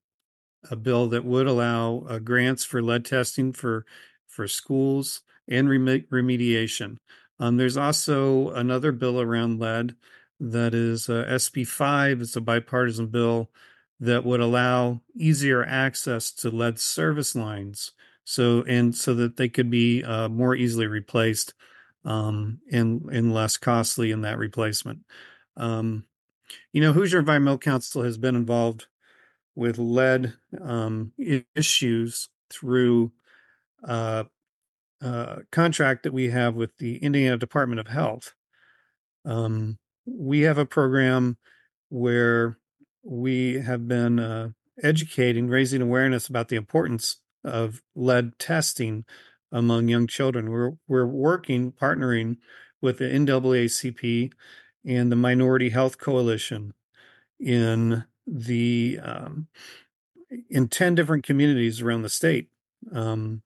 a 0.71 0.77
bill 0.77 1.09
that 1.09 1.25
would 1.25 1.47
allow 1.47 2.05
uh, 2.09 2.19
grants 2.19 2.65
for 2.65 2.83
lead 2.83 3.05
testing 3.05 3.53
for 3.53 3.87
for 4.27 4.49
schools 4.49 5.23
and 5.49 5.69
rem- 5.69 6.05
remediation. 6.11 6.99
Um, 7.39 7.57
there's 7.57 7.77
also 7.77 8.51
another 8.51 8.93
bill 8.93 9.21
around 9.21 9.61
lead 9.61 9.95
that 10.41 10.75
is 10.75 11.09
uh, 11.09 11.25
SB 11.29 11.67
5. 11.67 12.21
It's 12.21 12.37
a 12.37 12.41
bipartisan 12.41 13.07
bill 13.07 13.51
that 14.01 14.25
would 14.25 14.41
allow 14.41 15.01
easier 15.15 15.65
access 15.65 16.31
to 16.31 16.51
lead 16.51 16.79
service 16.79 17.35
lines 17.35 17.93
so 18.25 18.63
and 18.67 18.95
so 18.95 19.15
that 19.15 19.37
they 19.37 19.49
could 19.49 19.71
be 19.71 20.03
uh, 20.05 20.29
more 20.29 20.55
easily 20.55 20.87
replaced 20.87 21.55
um, 22.07 22.61
and 22.71 23.03
and 23.11 23.35
less 23.35 23.57
costly 23.57 24.13
in 24.13 24.23
that 24.23 24.39
replacement. 24.39 25.01
Um, 25.57 26.05
you 26.73 26.81
know, 26.81 26.93
Hoosier 26.93 27.19
Environmental 27.19 27.59
Council 27.59 28.03
has 28.05 28.17
been 28.17 28.37
involved 28.37 28.87
with 29.57 29.79
lead 29.79 30.35
um, 30.63 31.13
issues 31.55 32.29
through 32.49 33.11
uh, 33.83 34.25
uh, 35.03 35.37
contract 35.51 36.05
that 36.05 36.13
we 36.13 36.31
have 36.31 36.55
with 36.55 36.71
the 36.79 36.97
Indiana 36.99 37.37
Department 37.37 37.81
of 37.81 37.89
Health. 37.89 38.33
Um, 39.25 39.79
we 40.07 40.43
have 40.43 40.59
a 40.59 40.67
program 40.67 41.37
where 41.89 42.59
we 43.03 43.55
have 43.55 43.89
been 43.89 44.21
uh, 44.21 44.51
educating, 44.83 45.49
raising 45.49 45.83
awareness 45.83 46.29
about 46.29 46.49
the 46.49 46.57
importance 46.57 47.21
of 47.45 47.83
lead 47.95 48.39
testing 48.39 49.05
among 49.53 49.89
young 49.89 50.07
children. 50.07 50.51
We're 50.51 50.73
we're 50.89 51.07
working, 51.07 51.73
partnering 51.73 52.39
with 52.81 52.99
the 52.99 53.05
NAACP 53.05 54.33
and 54.85 55.11
the 55.11 55.17
Minority 55.17 55.71
Health 55.71 55.99
Coalition 55.99 56.73
in 57.41 58.05
the 58.27 58.99
um, 59.03 59.49
in 60.51 60.69
10 60.69 60.95
different 60.95 61.25
communities 61.25 61.81
around 61.81 62.03
the 62.03 62.09
state 62.09 62.49
um, 62.93 63.43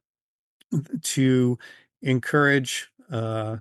to 1.02 1.58
encourage 2.02 2.90
uh, 3.10 3.56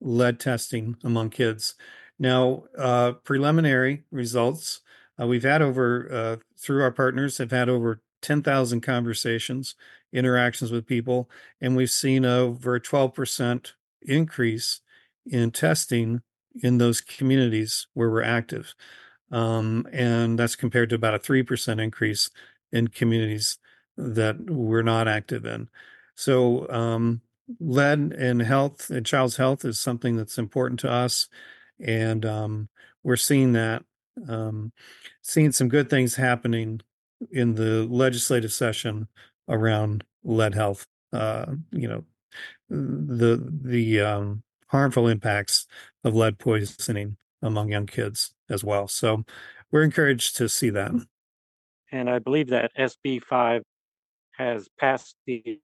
lead 0.00 0.40
testing 0.40 0.96
among 1.04 1.30
kids. 1.30 1.74
Now, 2.18 2.64
uh, 2.76 3.12
preliminary 3.12 4.04
results 4.10 4.80
uh, 5.20 5.26
we've 5.26 5.44
had 5.44 5.62
over 5.62 6.12
uh, 6.12 6.36
through 6.58 6.82
our 6.82 6.90
partners 6.90 7.38
have 7.38 7.50
had 7.50 7.68
over 7.68 8.00
10,000 8.24 8.80
conversations, 8.80 9.74
interactions 10.12 10.72
with 10.72 10.86
people, 10.86 11.30
and 11.60 11.76
we've 11.76 11.90
seen 11.90 12.24
over 12.24 12.74
a 12.74 12.80
12% 12.80 13.72
increase 14.02 14.80
in 15.26 15.50
testing 15.50 16.22
in 16.62 16.78
those 16.78 17.00
communities 17.00 17.86
where 17.92 18.10
we're 18.10 18.22
active. 18.22 18.74
Um, 19.30 19.86
and 19.92 20.38
that's 20.38 20.56
compared 20.56 20.88
to 20.90 20.94
about 20.94 21.14
a 21.14 21.18
3% 21.18 21.82
increase 21.82 22.30
in 22.72 22.88
communities 22.88 23.58
that 23.96 24.50
we're 24.50 24.82
not 24.82 25.06
active 25.06 25.44
in. 25.44 25.68
So, 26.14 26.68
um, 26.70 27.20
lead 27.60 28.14
and 28.16 28.40
health 28.40 28.88
and 28.88 29.04
child's 29.04 29.36
health 29.36 29.64
is 29.66 29.78
something 29.78 30.16
that's 30.16 30.38
important 30.38 30.80
to 30.80 30.90
us. 30.90 31.28
And 31.78 32.24
um, 32.24 32.68
we're 33.02 33.16
seeing 33.16 33.52
that, 33.52 33.84
um, 34.28 34.72
seeing 35.20 35.52
some 35.52 35.68
good 35.68 35.90
things 35.90 36.14
happening 36.14 36.80
in 37.30 37.54
the 37.54 37.84
legislative 37.84 38.52
session 38.52 39.08
around 39.48 40.04
lead 40.22 40.54
health. 40.54 40.86
Uh, 41.12 41.46
you 41.70 41.88
know, 41.88 42.04
the 42.68 43.42
the 43.62 44.00
um, 44.00 44.42
harmful 44.68 45.08
impacts 45.08 45.66
of 46.02 46.14
lead 46.14 46.38
poisoning 46.38 47.16
among 47.42 47.70
young 47.70 47.86
kids 47.86 48.34
as 48.48 48.64
well. 48.64 48.88
So 48.88 49.24
we're 49.70 49.82
encouraged 49.82 50.36
to 50.36 50.48
see 50.48 50.70
that. 50.70 50.92
And 51.92 52.10
I 52.10 52.18
believe 52.18 52.48
that 52.48 52.72
SB 52.76 53.22
5 53.22 53.62
has 54.32 54.68
passed 54.80 55.14
the. 55.26 55.60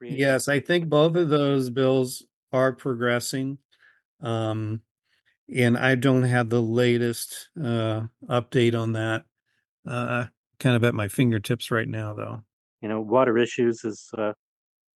Yes, 0.00 0.48
I 0.48 0.60
think 0.60 0.88
both 0.88 1.16
of 1.16 1.28
those 1.28 1.70
bills 1.70 2.24
are 2.52 2.72
progressing. 2.72 3.58
Um, 4.20 4.82
and 5.54 5.78
I 5.78 5.94
don't 5.94 6.24
have 6.24 6.48
the 6.48 6.62
latest 6.62 7.48
uh, 7.60 8.02
update 8.28 8.80
on 8.80 8.92
that. 8.92 9.24
Uh, 9.86 10.26
kind 10.58 10.76
of 10.76 10.84
at 10.84 10.94
my 10.94 11.08
fingertips 11.08 11.70
right 11.70 11.88
now, 11.88 12.14
though. 12.14 12.42
You 12.80 12.88
know, 12.88 13.00
water 13.00 13.38
issues 13.38 13.84
is 13.84 14.10
uh, 14.16 14.32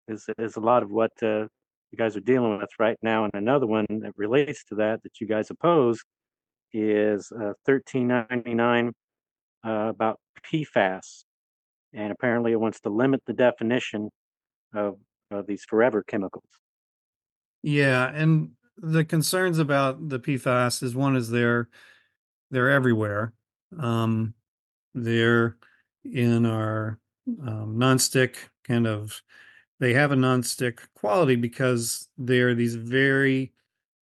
is 0.08 0.28
is 0.38 0.56
a 0.56 0.60
lot 0.60 0.82
of 0.82 0.90
what 0.90 1.12
uh, 1.22 1.46
you 1.90 1.98
guys 1.98 2.16
are 2.16 2.20
dealing 2.20 2.58
with 2.58 2.70
right 2.78 2.96
now. 3.02 3.24
And 3.24 3.34
another 3.34 3.66
one 3.66 3.86
that 3.88 4.12
relates 4.16 4.64
to 4.64 4.74
that 4.76 5.02
that 5.02 5.20
you 5.20 5.26
guys 5.26 5.50
oppose 5.50 6.02
is 6.72 7.32
uh, 7.32 7.54
1399 7.64 8.92
uh, 9.64 9.70
about 9.70 10.18
PFAS, 10.50 11.24
and 11.92 12.12
apparently 12.12 12.52
it 12.52 12.60
wants 12.60 12.80
to 12.80 12.88
limit 12.88 13.22
the 13.26 13.32
definition 13.32 14.10
of, 14.74 14.96
of 15.30 15.46
these 15.46 15.64
forever 15.64 16.02
chemicals. 16.06 16.48
Yeah, 17.62 18.10
and 18.14 18.52
the 18.76 19.04
concerns 19.04 19.58
about 19.58 20.08
the 20.08 20.20
PFAS 20.20 20.82
is 20.82 20.94
one 20.94 21.16
is 21.16 21.30
they're 21.30 21.68
they're 22.50 22.70
everywhere. 22.70 23.32
Um, 23.78 24.34
they're 24.94 25.56
in 26.04 26.46
our 26.46 26.98
um, 27.28 27.76
nonstick 27.76 28.36
kind 28.64 28.86
of. 28.86 29.22
They 29.78 29.94
have 29.94 30.12
a 30.12 30.16
nonstick 30.16 30.80
quality 30.94 31.36
because 31.36 32.08
they're 32.18 32.54
these 32.54 32.74
very 32.74 33.52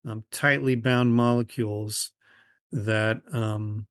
um, 0.07 0.23
tightly 0.31 0.75
bound 0.75 1.13
molecules 1.13 2.11
that 2.71 3.21
um, 3.31 3.85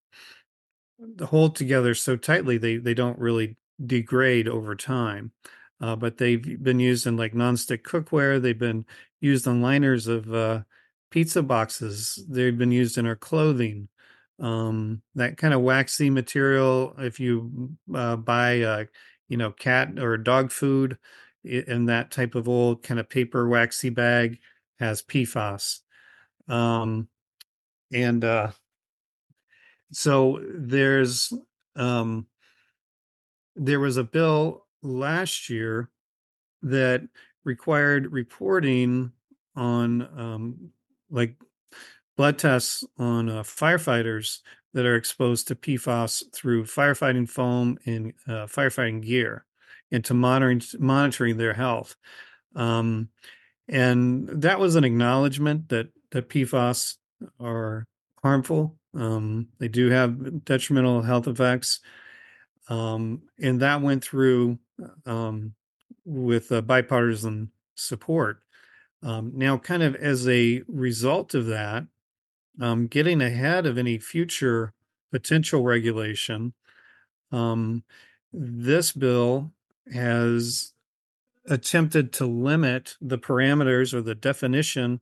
hold 1.25 1.55
together 1.57 1.95
so 1.95 2.17
tightly 2.17 2.59
they 2.59 2.77
they 2.77 2.95
don't 2.95 3.19
really 3.19 3.57
degrade 3.85 4.49
over 4.49 4.75
time. 4.75 5.33
Uh, 5.81 5.95
but 5.95 6.17
they've 6.17 6.63
been 6.63 6.81
used 6.81 7.07
in 7.07 7.17
like 7.17 7.35
nonstick 7.35 7.83
cookware. 7.83 8.41
They've 8.41 8.59
been 8.59 8.87
used 9.21 9.47
on 9.47 9.61
liners 9.61 10.07
of 10.07 10.33
uh, 10.33 10.63
pizza 11.11 11.43
boxes. 11.43 12.25
They've 12.29 12.57
been 12.57 12.73
used 12.73 12.97
in 12.97 13.07
our 13.07 13.17
clothing. 13.17 13.89
Um, 14.39 15.03
that 15.15 15.39
kind 15.39 15.55
of 15.55 15.63
waxy 15.63 16.11
material. 16.11 16.95
If 16.99 17.19
you 17.21 17.71
uh, 17.95 18.17
buy, 18.17 18.61
uh, 18.61 18.85
you 19.29 19.37
know, 19.37 19.51
cat 19.51 19.99
or 19.99 20.17
dog 20.19 20.51
food, 20.51 20.99
in 21.47 21.87
that 21.87 22.11
type 22.11 22.35
of 22.35 22.49
old 22.49 22.83
kind 22.83 22.99
of 22.99 23.09
paper 23.09 23.49
waxy 23.49 23.89
bag 23.89 24.41
has 24.79 25.03
PFAS. 25.03 25.81
Um, 26.49 27.09
and 27.93 28.25
uh, 28.25 28.51
so 29.93 30.43
there's 30.55 31.33
um, 31.77 32.27
there 33.55 33.81
was 33.81 33.97
a 33.97 34.05
bill 34.05 34.67
last 34.83 35.49
year 35.49 35.89
that 36.63 37.03
required 37.45 38.13
reporting 38.13 39.13
on 39.55 40.03
um, 40.19 40.71
like 41.11 41.37
blood 42.17 42.39
tests 42.39 42.85
on 42.99 43.29
uh, 43.29 43.43
firefighters 43.43 44.41
that 44.73 44.87
are 44.87 44.97
exposed 44.97 45.49
to 45.49 45.55
PFAS 45.55 46.23
through 46.35 46.65
firefighting 46.65 47.29
foam 47.29 47.79
and 47.87 48.13
uh, 48.29 48.47
firefighting 48.47 49.03
gear, 49.03 49.45
and 49.91 50.05
to 50.05 50.15
monitoring 50.15 50.63
monitoring 50.79 51.37
their 51.37 51.55
health. 51.55 51.97
Um, 52.55 53.09
and 53.69 54.29
that 54.29 54.61
was 54.61 54.77
an 54.77 54.85
acknowledgement 54.85 55.69
that 55.71 55.89
that 56.11 56.29
PFAS 56.29 56.97
are 57.41 57.87
harmful. 58.23 58.77
Um, 58.95 59.49
they 59.59 59.69
do 59.69 59.91
have 59.91 60.45
detrimental 60.45 61.03
health 61.03 61.27
effects, 61.27 61.81
um, 62.69 63.23
and 63.41 63.61
that 63.61 63.83
went 63.83 64.05
through 64.05 64.59
um, 65.05 65.55
with 66.05 66.53
uh, 66.53 66.61
bipartisan 66.61 67.51
support. 67.75 68.41
Um, 69.03 69.33
now, 69.35 69.59
kind 69.59 69.83
of 69.83 69.95
as 69.97 70.27
a 70.29 70.63
result 70.69 71.35
of 71.35 71.47
that, 71.47 71.85
um, 72.61 72.87
getting 72.87 73.21
ahead 73.21 73.67
of 73.67 73.79
any 73.79 73.99
future 73.99 74.73
potential 75.13 75.63
regulation, 75.63 76.53
um, 77.33 77.85
this 78.33 78.93
bill 78.93 79.53
has 79.93 80.73
attempted 81.49 82.13
to 82.13 82.27
limit 82.27 82.97
the 83.01 83.19
parameters 83.19 83.95
or 83.95 84.03
the 84.03 84.15
definition 84.15 85.01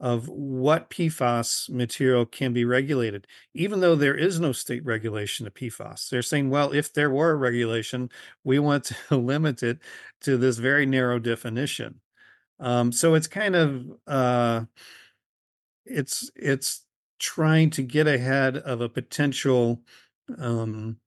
of 0.00 0.28
what 0.28 0.90
PFAS 0.90 1.70
material 1.70 2.26
can 2.26 2.52
be 2.52 2.64
regulated, 2.64 3.26
even 3.54 3.80
though 3.80 3.94
there 3.94 4.16
is 4.16 4.40
no 4.40 4.52
state 4.52 4.84
regulation 4.84 5.46
of 5.46 5.54
PFAS. 5.54 6.08
They're 6.08 6.22
saying, 6.22 6.50
well, 6.50 6.72
if 6.72 6.92
there 6.92 7.10
were 7.10 7.30
a 7.30 7.36
regulation, 7.36 8.10
we 8.42 8.58
want 8.58 8.84
to 9.08 9.16
limit 9.16 9.62
it 9.62 9.78
to 10.22 10.36
this 10.36 10.58
very 10.58 10.84
narrow 10.84 11.18
definition. 11.18 12.00
Um, 12.60 12.92
so 12.92 13.14
it's 13.14 13.26
kind 13.26 13.56
of 13.56 13.86
uh, 14.06 14.64
it's 15.84 16.30
it's 16.36 16.84
trying 17.18 17.70
to 17.70 17.82
get 17.82 18.06
ahead 18.06 18.56
of 18.56 18.80
a 18.80 18.88
potential 18.88 19.80
um, 20.38 20.98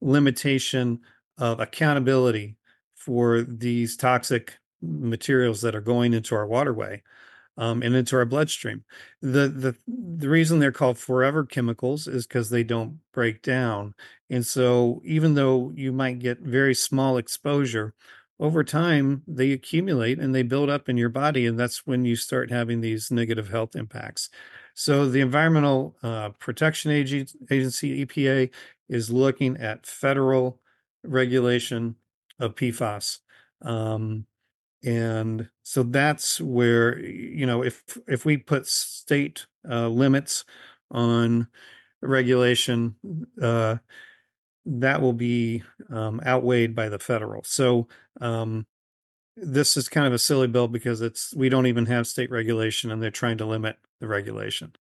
limitation 0.00 1.00
of 1.38 1.60
accountability 1.60 2.56
for 2.94 3.42
these 3.42 3.96
toxic 3.96 4.54
materials 4.82 5.62
that 5.62 5.74
are 5.74 5.80
going 5.80 6.12
into 6.12 6.34
our 6.34 6.46
waterway 6.46 7.02
um, 7.56 7.82
and 7.82 7.94
into 7.94 8.16
our 8.16 8.24
bloodstream. 8.24 8.84
The 9.22 9.48
the 9.48 9.76
the 9.86 10.28
reason 10.28 10.58
they're 10.58 10.72
called 10.72 10.98
forever 10.98 11.44
chemicals 11.44 12.06
is 12.06 12.26
because 12.26 12.50
they 12.50 12.64
don't 12.64 12.98
break 13.12 13.42
down. 13.42 13.94
And 14.30 14.44
so 14.44 15.00
even 15.04 15.34
though 15.34 15.72
you 15.74 15.92
might 15.92 16.18
get 16.18 16.40
very 16.40 16.74
small 16.74 17.16
exposure, 17.16 17.94
over 18.40 18.64
time 18.64 19.22
they 19.26 19.52
accumulate 19.52 20.18
and 20.18 20.34
they 20.34 20.42
build 20.42 20.68
up 20.68 20.88
in 20.88 20.96
your 20.96 21.08
body, 21.08 21.46
and 21.46 21.58
that's 21.58 21.86
when 21.86 22.04
you 22.04 22.16
start 22.16 22.50
having 22.50 22.80
these 22.80 23.10
negative 23.10 23.48
health 23.48 23.76
impacts. 23.76 24.30
So 24.74 25.08
the 25.08 25.20
Environmental 25.20 25.96
uh, 26.02 26.30
Protection 26.30 26.90
Agency, 26.90 28.04
EPA 28.04 28.50
is 28.88 29.10
looking 29.10 29.56
at 29.58 29.86
federal 29.86 30.60
regulation 31.04 31.94
of 32.40 32.56
PFAS. 32.56 33.20
Um, 33.62 34.26
and 34.84 35.48
so 35.62 35.82
that's 35.82 36.40
where 36.40 36.98
you 36.98 37.46
know 37.46 37.62
if 37.62 37.82
if 38.06 38.24
we 38.24 38.36
put 38.36 38.66
state 38.66 39.46
uh, 39.68 39.88
limits 39.88 40.44
on 40.90 41.48
regulation 42.02 42.94
uh, 43.40 43.76
that 44.66 45.00
will 45.00 45.12
be 45.12 45.62
um, 45.90 46.20
outweighed 46.26 46.74
by 46.74 46.88
the 46.88 46.98
federal. 46.98 47.42
So 47.44 47.88
um, 48.20 48.66
this 49.36 49.76
is 49.76 49.88
kind 49.88 50.06
of 50.06 50.12
a 50.12 50.18
silly 50.18 50.46
bill 50.46 50.68
because 50.68 51.00
it's 51.00 51.34
we 51.34 51.48
don't 51.48 51.66
even 51.66 51.86
have 51.86 52.06
state 52.06 52.30
regulation 52.30 52.90
and 52.90 53.02
they're 53.02 53.10
trying 53.10 53.38
to 53.38 53.46
limit 53.46 53.76
the 54.00 54.08
regulation. 54.08 54.72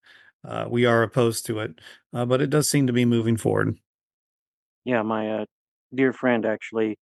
Uh, 0.46 0.66
we 0.70 0.86
are 0.86 1.04
opposed 1.04 1.46
to 1.46 1.60
it 1.60 1.80
uh, 2.14 2.26
but 2.26 2.42
it 2.42 2.50
does 2.50 2.70
seem 2.70 2.88
to 2.88 2.94
be 2.94 3.06
moving 3.06 3.38
forward. 3.38 3.78
Yeah, 4.86 5.02
my 5.02 5.42
uh, 5.42 5.46
dear 5.94 6.14
friend 6.14 6.46
actually 6.46 6.98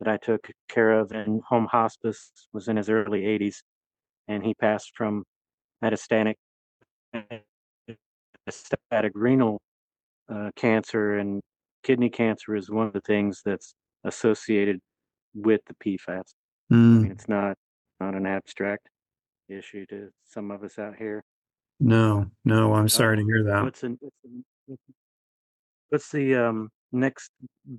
that 0.00 0.08
I 0.08 0.16
took 0.16 0.50
care 0.68 0.98
of 0.98 1.12
in 1.12 1.40
home 1.46 1.66
hospice 1.70 2.30
was 2.52 2.68
in 2.68 2.76
his 2.76 2.88
early 2.88 3.22
80s, 3.22 3.56
and 4.28 4.44
he 4.44 4.54
passed 4.54 4.92
from 4.96 5.24
metastatic 5.82 6.34
metastatic 7.14 9.10
renal 9.14 9.60
uh, 10.32 10.50
cancer, 10.56 11.18
and 11.18 11.40
kidney 11.84 12.10
cancer 12.10 12.56
is 12.56 12.70
one 12.70 12.86
of 12.86 12.92
the 12.92 13.00
things 13.00 13.42
that's 13.44 13.74
associated 14.04 14.80
with 15.34 15.60
the 15.66 15.74
PFAS. 15.74 16.32
I 16.70 16.74
mean, 16.74 17.10
it's 17.10 17.28
not 17.28 17.56
not 18.00 18.14
an 18.14 18.26
abstract 18.26 18.88
issue 19.48 19.86
to 19.86 20.08
some 20.24 20.50
of 20.50 20.64
us 20.64 20.78
out 20.78 20.96
here. 20.96 21.22
no 21.78 22.26
no 22.44 22.74
i'm 22.74 22.88
sorry 22.88 23.16
to 23.18 23.24
hear 23.24 23.44
that 23.44 23.62
What's 23.62 23.82
in, 23.84 23.98
what's 25.90 26.10
the 26.10 26.34
um, 26.34 26.70
next 26.92 27.30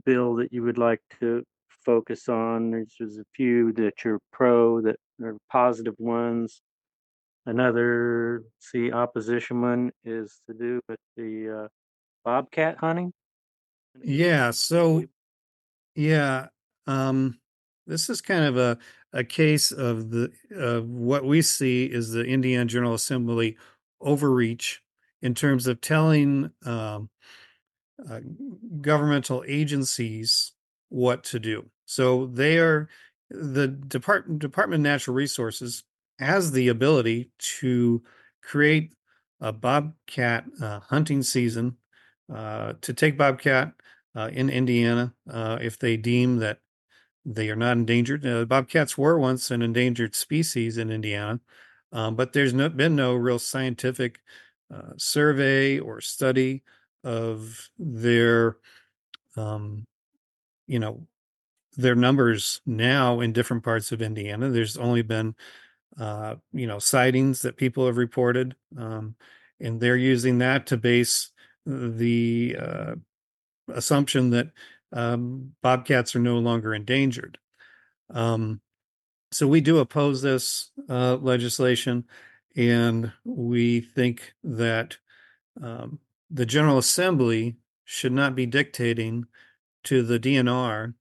bill 0.05 0.35
that 0.35 0.53
you 0.53 0.63
would 0.63 0.77
like 0.77 1.01
to 1.19 1.43
focus 1.85 2.27
on? 2.29 2.71
There's, 2.71 2.95
there's 2.99 3.17
a 3.17 3.25
few 3.35 3.73
that 3.73 4.03
you're 4.03 4.19
pro 4.31 4.81
that 4.81 4.97
are 5.21 5.37
positive 5.51 5.95
ones. 5.97 6.61
Another, 7.45 8.43
see, 8.59 8.91
opposition 8.91 9.61
one 9.61 9.91
is 10.03 10.41
to 10.47 10.53
do 10.53 10.81
with 10.87 10.99
the 11.15 11.63
uh, 11.63 11.67
bobcat 12.23 12.77
hunting. 12.79 13.13
Yeah 14.03 14.51
so 14.51 15.03
Yeah, 15.95 16.47
um, 16.87 17.39
this 17.87 18.09
is 18.09 18.21
kind 18.21 18.45
of 18.45 18.57
a 18.57 18.77
a 19.13 19.23
case 19.25 19.71
of 19.71 20.11
the 20.11 20.31
of 20.55 20.89
what 20.89 21.25
we 21.25 21.41
see 21.41 21.85
is 21.85 22.11
the 22.11 22.25
Indiana 22.25 22.65
General 22.65 22.95
Assembly 22.95 23.57
overreach 24.01 24.81
in 25.21 25.35
terms 25.35 25.67
of 25.67 25.81
telling 25.81 26.51
um, 26.65 27.09
uh, 28.09 28.19
governmental 28.81 29.43
agencies 29.47 30.53
what 30.89 31.23
to 31.25 31.39
do. 31.39 31.65
So 31.85 32.27
they 32.27 32.59
are 32.59 32.89
the 33.29 33.67
Department 33.67 34.39
Department 34.39 34.81
of 34.81 34.83
Natural 34.83 35.15
Resources 35.15 35.83
has 36.19 36.51
the 36.51 36.67
ability 36.69 37.31
to 37.59 38.03
create 38.43 38.93
a 39.41 39.51
bobcat 39.51 40.45
uh, 40.61 40.79
hunting 40.79 41.23
season 41.23 41.77
uh, 42.33 42.73
to 42.81 42.93
take 42.93 43.17
bobcat 43.17 43.73
uh, 44.15 44.29
in 44.31 44.49
Indiana 44.49 45.13
uh, 45.29 45.57
if 45.61 45.77
they 45.77 45.97
deem 45.97 46.37
that 46.37 46.59
they 47.25 47.49
are 47.49 47.55
not 47.55 47.77
endangered. 47.77 48.25
Uh, 48.25 48.45
bobcats 48.45 48.97
were 48.97 49.17
once 49.17 49.51
an 49.51 49.61
endangered 49.61 50.15
species 50.15 50.77
in 50.77 50.91
Indiana, 50.91 51.39
um, 51.91 52.15
but 52.15 52.33
there's 52.33 52.53
no, 52.53 52.69
been 52.69 52.95
no 52.95 53.15
real 53.15 53.39
scientific 53.39 54.19
uh, 54.73 54.93
survey 54.97 55.79
or 55.79 56.01
study 56.01 56.63
of 57.03 57.69
their, 57.77 58.57
um, 59.37 59.85
you 60.67 60.79
know, 60.79 61.07
their 61.77 61.95
numbers 61.95 62.61
now 62.65 63.19
in 63.19 63.33
different 63.33 63.63
parts 63.63 63.91
of 63.91 64.01
Indiana. 64.01 64.49
There's 64.49 64.77
only 64.77 65.01
been, 65.01 65.35
uh, 65.99 66.35
you 66.53 66.67
know, 66.67 66.79
sightings 66.79 67.41
that 67.41 67.57
people 67.57 67.85
have 67.85 67.97
reported, 67.97 68.55
um, 68.77 69.15
and 69.59 69.79
they're 69.79 69.97
using 69.97 70.37
that 70.39 70.67
to 70.67 70.77
base 70.77 71.31
the 71.65 72.55
uh, 72.59 72.95
assumption 73.67 74.29
that 74.31 74.47
um, 74.91 75.51
bobcats 75.61 76.15
are 76.15 76.19
no 76.19 76.37
longer 76.39 76.73
endangered. 76.73 77.37
Um, 78.09 78.61
so 79.31 79.47
we 79.47 79.61
do 79.61 79.79
oppose 79.79 80.21
this 80.21 80.71
uh, 80.89 81.15
legislation, 81.15 82.05
and 82.55 83.11
we 83.23 83.81
think 83.81 84.33
that 84.43 84.97
um, 85.61 85.99
the 86.29 86.45
General 86.45 86.77
Assembly 86.77 87.57
should 87.83 88.13
not 88.13 88.35
be 88.35 88.45
dictating 88.45 89.25
to 89.83 90.03
the 90.03 90.19
DNR 90.19 90.93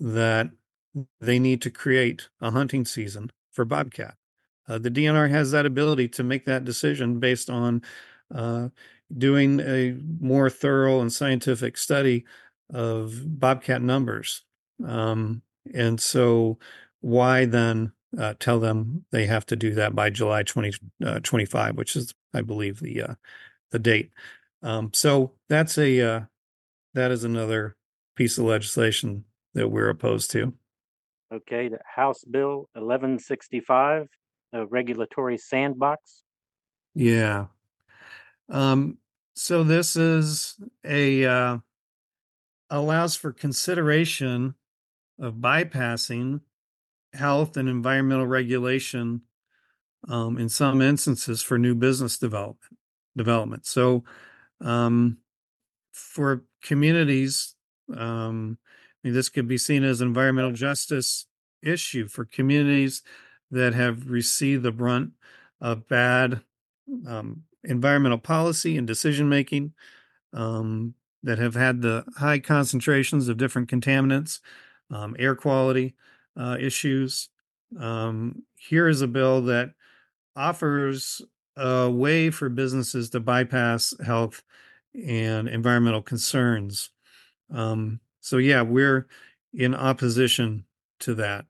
that 0.00 0.50
they 1.20 1.38
need 1.38 1.62
to 1.62 1.70
create 1.70 2.28
a 2.40 2.50
hunting 2.50 2.84
season 2.84 3.30
for 3.52 3.64
bobcat. 3.64 4.14
Uh, 4.68 4.78
the 4.78 4.90
DNR 4.90 5.30
has 5.30 5.50
that 5.50 5.66
ability 5.66 6.08
to 6.08 6.22
make 6.22 6.44
that 6.46 6.64
decision 6.64 7.18
based 7.18 7.50
on 7.50 7.82
uh, 8.34 8.68
doing 9.16 9.60
a 9.60 9.96
more 10.20 10.50
thorough 10.50 11.00
and 11.00 11.12
scientific 11.12 11.76
study 11.76 12.24
of 12.72 13.38
bobcat 13.38 13.82
numbers. 13.82 14.42
Um, 14.84 15.42
and 15.74 16.00
so, 16.00 16.58
why 17.00 17.44
then 17.44 17.92
uh, 18.18 18.34
tell 18.38 18.60
them 18.60 19.04
they 19.10 19.26
have 19.26 19.46
to 19.46 19.56
do 19.56 19.74
that 19.74 19.94
by 19.94 20.10
July 20.10 20.42
2025, 20.42 21.70
uh, 21.70 21.72
which 21.74 21.96
is, 21.96 22.14
I 22.34 22.42
believe, 22.42 22.80
the 22.80 23.02
uh, 23.02 23.14
the 23.70 23.78
date. 23.78 24.10
Um, 24.62 24.90
so 24.92 25.32
that's 25.48 25.78
a 25.78 26.00
uh, 26.00 26.20
that 26.94 27.10
is 27.10 27.24
another 27.24 27.76
piece 28.16 28.38
of 28.38 28.44
legislation 28.44 29.24
that 29.54 29.68
we're 29.68 29.88
opposed 29.88 30.30
to. 30.32 30.52
Okay, 31.32 31.68
the 31.68 31.80
House 31.84 32.24
Bill 32.24 32.68
eleven 32.76 33.18
sixty-five, 33.18 34.08
the 34.52 34.66
regulatory 34.66 35.38
sandbox. 35.38 36.22
Yeah. 36.94 37.46
Um, 38.50 38.98
so 39.34 39.64
this 39.64 39.96
is 39.96 40.56
a 40.84 41.24
uh, 41.24 41.58
allows 42.70 43.16
for 43.16 43.32
consideration 43.32 44.54
of 45.18 45.34
bypassing 45.34 46.40
health 47.12 47.56
and 47.56 47.68
environmental 47.68 48.26
regulation 48.26 49.22
um, 50.08 50.38
in 50.38 50.48
some 50.48 50.80
instances 50.80 51.42
for 51.42 51.58
new 51.58 51.74
business 51.74 52.18
development 52.18 52.58
development. 53.16 53.66
So 53.66 54.04
um, 54.60 55.18
for 55.92 56.44
communities, 56.62 57.54
um, 57.94 58.58
I 59.04 59.08
mean, 59.08 59.14
this 59.14 59.28
could 59.28 59.48
be 59.48 59.58
seen 59.58 59.84
as 59.84 60.00
an 60.00 60.08
environmental 60.08 60.52
justice 60.52 61.26
issue 61.62 62.08
for 62.08 62.24
communities 62.24 63.02
that 63.50 63.74
have 63.74 64.10
received 64.10 64.62
the 64.62 64.72
brunt 64.72 65.10
of 65.60 65.86
bad 65.88 66.40
um, 67.06 67.42
environmental 67.64 68.18
policy 68.18 68.76
and 68.76 68.86
decision 68.86 69.28
making 69.28 69.72
um, 70.32 70.94
that 71.22 71.38
have 71.38 71.54
had 71.54 71.82
the 71.82 72.04
high 72.16 72.38
concentrations 72.38 73.28
of 73.28 73.36
different 73.36 73.70
contaminants, 73.70 74.40
um, 74.90 75.14
air 75.18 75.34
quality 75.34 75.94
uh, 76.36 76.56
issues. 76.60 77.28
Um, 77.78 78.42
here 78.56 78.88
is 78.88 79.02
a 79.02 79.06
bill 79.06 79.42
that 79.42 79.70
offers 80.36 81.22
a 81.56 81.90
way 81.90 82.30
for 82.30 82.48
businesses 82.48 83.10
to 83.10 83.20
bypass 83.20 83.94
health 84.04 84.42
and 84.94 85.48
environmental 85.48 86.02
concerns. 86.02 86.90
Um, 87.54 88.00
so, 88.20 88.38
yeah, 88.38 88.62
we're 88.62 89.06
in 89.52 89.74
opposition 89.74 90.64
to 91.00 91.14
that. 91.14 91.44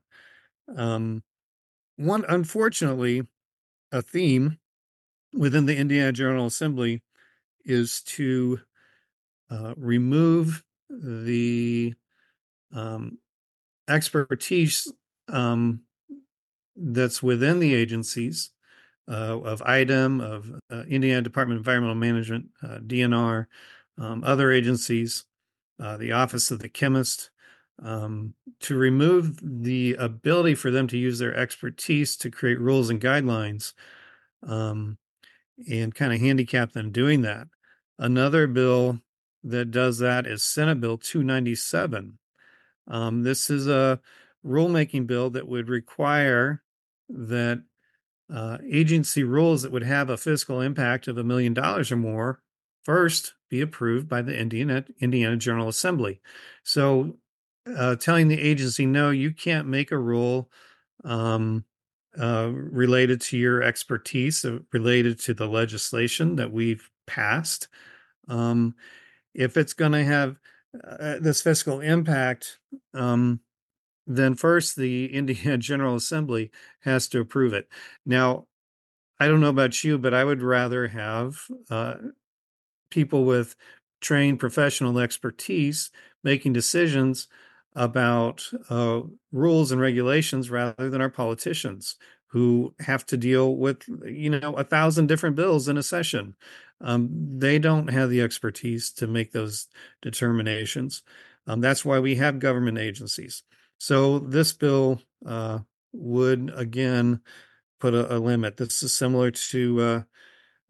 Um, 0.76 1.22
one, 1.96 2.24
unfortunately, 2.28 3.26
a 3.92 4.02
theme 4.02 4.58
within 5.32 5.66
the 5.66 5.76
Indiana 5.76 6.12
General 6.12 6.46
Assembly 6.46 7.02
is 7.64 8.02
to 8.02 8.60
uh, 9.50 9.74
remove 9.76 10.62
the 10.90 11.94
um, 12.74 13.18
expertise 13.88 14.92
um, 15.28 15.80
that's 16.76 17.22
within 17.22 17.60
the 17.60 17.74
agencies 17.74 18.50
uh, 19.08 19.40
of 19.40 19.62
IDEM, 19.62 20.20
of 20.20 20.60
uh, 20.70 20.82
Indiana 20.88 21.22
Department 21.22 21.58
of 21.58 21.60
Environmental 21.60 21.96
Management, 21.96 22.46
uh, 22.62 22.78
DNR, 22.78 23.46
um, 23.98 24.22
other 24.24 24.50
agencies, 24.50 25.24
uh, 25.80 25.96
the 25.96 26.12
Office 26.12 26.50
of 26.50 26.60
the 26.60 26.68
Chemist, 26.68 27.30
um, 27.82 28.34
to 28.60 28.76
remove 28.76 29.38
the 29.42 29.94
ability 29.94 30.54
for 30.54 30.70
them 30.70 30.86
to 30.88 30.98
use 30.98 31.18
their 31.18 31.34
expertise 31.34 32.16
to 32.16 32.30
create 32.30 32.60
rules 32.60 32.90
and 32.90 33.00
guidelines 33.00 33.72
um, 34.46 34.98
and 35.70 35.94
kind 35.94 36.12
of 36.12 36.20
handicap 36.20 36.72
them 36.72 36.90
doing 36.90 37.22
that. 37.22 37.48
Another 37.98 38.46
bill 38.46 39.00
that 39.44 39.70
does 39.70 39.98
that 39.98 40.26
is 40.26 40.44
Senate 40.44 40.80
Bill 40.80 40.98
297. 40.98 42.18
Um, 42.88 43.22
this 43.22 43.50
is 43.50 43.68
a 43.68 44.00
rulemaking 44.44 45.06
bill 45.06 45.30
that 45.30 45.46
would 45.46 45.68
require 45.68 46.62
that 47.08 47.62
uh, 48.32 48.58
agency 48.68 49.24
rules 49.24 49.62
that 49.62 49.72
would 49.72 49.82
have 49.82 50.10
a 50.10 50.16
fiscal 50.16 50.60
impact 50.60 51.06
of 51.06 51.18
a 51.18 51.24
million 51.24 51.54
dollars 51.54 51.92
or 51.92 51.96
more 51.96 52.40
first 52.82 53.34
be 53.48 53.60
approved 53.60 54.08
by 54.08 54.22
the 54.22 54.36
Indiana, 54.36 54.84
Indiana 55.00 55.36
General 55.36 55.68
Assembly. 55.68 56.20
So, 56.64 57.16
uh, 57.76 57.96
telling 57.96 58.28
the 58.28 58.40
agency, 58.40 58.86
no, 58.86 59.10
you 59.10 59.32
can't 59.32 59.68
make 59.68 59.92
a 59.92 59.98
rule 59.98 60.50
um, 61.04 61.64
uh, 62.20 62.50
related 62.52 63.20
to 63.20 63.38
your 63.38 63.62
expertise, 63.62 64.44
uh, 64.44 64.58
related 64.72 65.18
to 65.20 65.34
the 65.34 65.46
legislation 65.46 66.36
that 66.36 66.52
we've 66.52 66.88
passed. 67.06 67.68
Um, 68.28 68.74
if 69.34 69.56
it's 69.56 69.72
going 69.72 69.92
to 69.92 70.04
have 70.04 70.38
uh, 70.86 71.16
this 71.20 71.42
fiscal 71.42 71.80
impact, 71.80 72.58
um, 72.94 73.40
then 74.06 74.34
first 74.34 74.76
the 74.76 75.06
Indiana 75.14 75.58
General 75.58 75.96
Assembly 75.96 76.50
has 76.80 77.08
to 77.08 77.20
approve 77.20 77.52
it. 77.52 77.68
Now, 78.04 78.46
I 79.18 79.28
don't 79.28 79.40
know 79.40 79.48
about 79.48 79.84
you, 79.84 79.98
but 79.98 80.14
I 80.14 80.24
would 80.24 80.42
rather 80.42 80.88
have 80.88 81.36
uh, 81.70 81.94
people 82.90 83.24
with 83.24 83.54
trained 84.00 84.40
professional 84.40 84.98
expertise 84.98 85.90
making 86.24 86.52
decisions 86.52 87.28
about 87.74 88.48
uh, 88.68 89.00
rules 89.30 89.72
and 89.72 89.80
regulations 89.80 90.50
rather 90.50 90.90
than 90.90 91.00
our 91.00 91.10
politicians 91.10 91.96
who 92.26 92.74
have 92.80 93.04
to 93.06 93.16
deal 93.16 93.56
with 93.56 93.82
you 94.06 94.30
know 94.30 94.54
a 94.54 94.64
thousand 94.64 95.06
different 95.06 95.36
bills 95.36 95.68
in 95.68 95.76
a 95.76 95.82
session. 95.82 96.34
Um, 96.80 97.08
they 97.38 97.58
don't 97.58 97.88
have 97.88 98.10
the 98.10 98.22
expertise 98.22 98.90
to 98.94 99.06
make 99.06 99.32
those 99.32 99.68
determinations. 100.00 101.02
Um, 101.46 101.60
that's 101.60 101.84
why 101.84 102.00
we 102.00 102.16
have 102.16 102.38
government 102.38 102.78
agencies. 102.78 103.42
So 103.78 104.18
this 104.18 104.52
bill 104.52 105.00
uh, 105.26 105.60
would 105.92 106.52
again 106.54 107.20
put 107.80 107.94
a, 107.94 108.16
a, 108.16 108.18
limit. 108.18 108.56
This 108.56 108.82
is 108.82 108.94
similar 108.94 109.30
to 109.30 109.80
uh, 109.80 110.02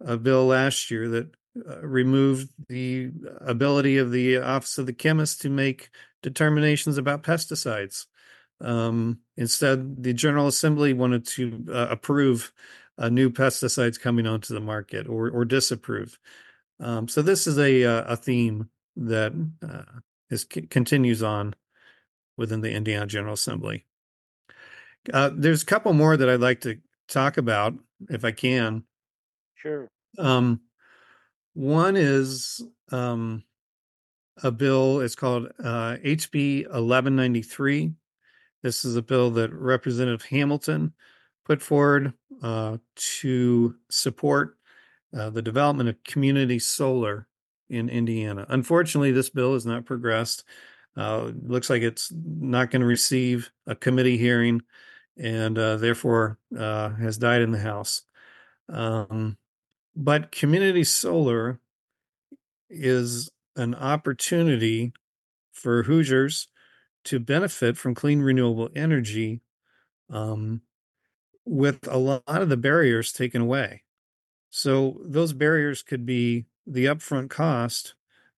a 0.01 0.17
bill 0.17 0.47
last 0.47 0.91
year 0.91 1.09
that 1.09 1.31
uh, 1.69 1.81
removed 1.87 2.49
the 2.69 3.11
ability 3.41 3.99
of 3.99 4.11
the 4.11 4.38
office 4.38 4.79
of 4.79 4.87
the 4.87 4.93
chemist 4.93 5.43
to 5.43 5.51
make 5.51 5.91
determinations 6.23 6.99
about 6.99 7.23
pesticides. 7.23 8.07
Um, 8.61 9.19
instead, 9.37 10.03
the 10.03 10.13
General 10.13 10.47
Assembly 10.47 10.93
wanted 10.93 11.27
to 11.29 11.67
uh, 11.71 11.89
approve 11.91 12.53
uh, 12.99 13.09
new 13.09 13.31
pesticides 13.31 14.01
coming 14.01 14.27
onto 14.27 14.55
the 14.55 14.61
market 14.61 15.09
or, 15.09 15.31
or 15.31 15.45
disapprove. 15.45 16.19
Um, 16.81 17.09
so 17.09 17.23
this 17.23 17.47
is 17.47 17.59
a 17.59 17.85
uh, 17.85 18.05
a 18.13 18.17
theme 18.17 18.69
that 18.97 19.33
uh, 19.63 20.01
is 20.31 20.45
continues 20.45 21.23
on 21.23 21.55
within 22.37 22.61
the 22.61 22.73
Indiana 22.73 23.07
General 23.07 23.35
Assembly. 23.35 23.87
Uh, 25.13 25.31
there's 25.35 25.63
a 25.63 25.67
couple 25.67 25.93
more 25.93 26.17
that 26.17 26.29
I'd 26.29 26.41
like 26.41 26.61
to 26.63 26.79
talk 27.09 27.37
about 27.37 27.75
if 28.09 28.25
I 28.25 28.33
can. 28.33 28.85
Sure. 29.57 29.89
Um, 30.19 30.61
one 31.55 31.97
is 31.97 32.63
um, 32.91 33.45
a 34.42 34.51
bill. 34.51 35.01
It's 35.01 35.14
called 35.14 35.49
uh, 35.59 35.97
HB 36.05 36.64
1193. 36.64 37.92
This 38.62 38.85
is 38.85 38.97
a 38.97 39.03
bill 39.03 39.31
that 39.33 39.53
Representative 39.53 40.23
Hamilton 40.23 40.92
put 41.45 41.61
forward 41.61 42.12
uh, 42.42 42.79
to 42.95 43.75
support 43.90 44.57
uh, 45.16 45.31
the 45.31 45.42
development 45.42 45.88
of 45.88 46.03
community 46.05 46.59
solar 46.59 47.27
in 47.68 47.88
Indiana. 47.88 48.47
Unfortunately, 48.49 49.12
this 49.12 49.31
bill 49.31 49.55
has 49.55 49.66
not 49.66 49.85
progressed. 49.85 50.45
Uh, 50.97 51.33
looks 51.42 51.71
like 51.71 51.83
it's 51.83 52.12
not 52.14 52.71
going 52.71 52.81
to 52.81 52.87
receive 52.87 53.51
a 53.66 53.75
committee 53.75 54.18
hearing 54.18 54.61
and 55.16 55.59
uh, 55.59 55.77
therefore 55.77 56.38
uh, 56.57 56.90
has 56.90 57.18
died 57.18 57.42
in 57.42 57.51
the 57.51 57.59
House. 57.59 58.03
Um, 58.68 59.37
but 59.97 60.33
community 60.33 60.85
solar 60.85 61.59
is 62.71 63.31
an 63.57 63.75
opportunity 63.75 64.93
for 65.53 65.83
Hoosiers 65.83 66.49
to 67.05 67.19
benefit 67.19 67.77
from 67.77 67.95
clean 67.95 68.21
renewable 68.21 68.71
energy 68.75 69.41
um, 70.11 70.62
with 71.45 71.87
a 71.88 71.99
lot 71.99 72.23
of 72.27 72.49
the 72.49 72.57
barriers 72.57 73.12
taken 73.12 73.43
away. 73.43 73.83
So 74.51 75.01
those 75.05 75.33
barriers 75.33 75.83
could 75.83 76.07
be 76.07 76.47
the 76.67 76.87
upfront 76.87 77.31
cost 77.31 77.95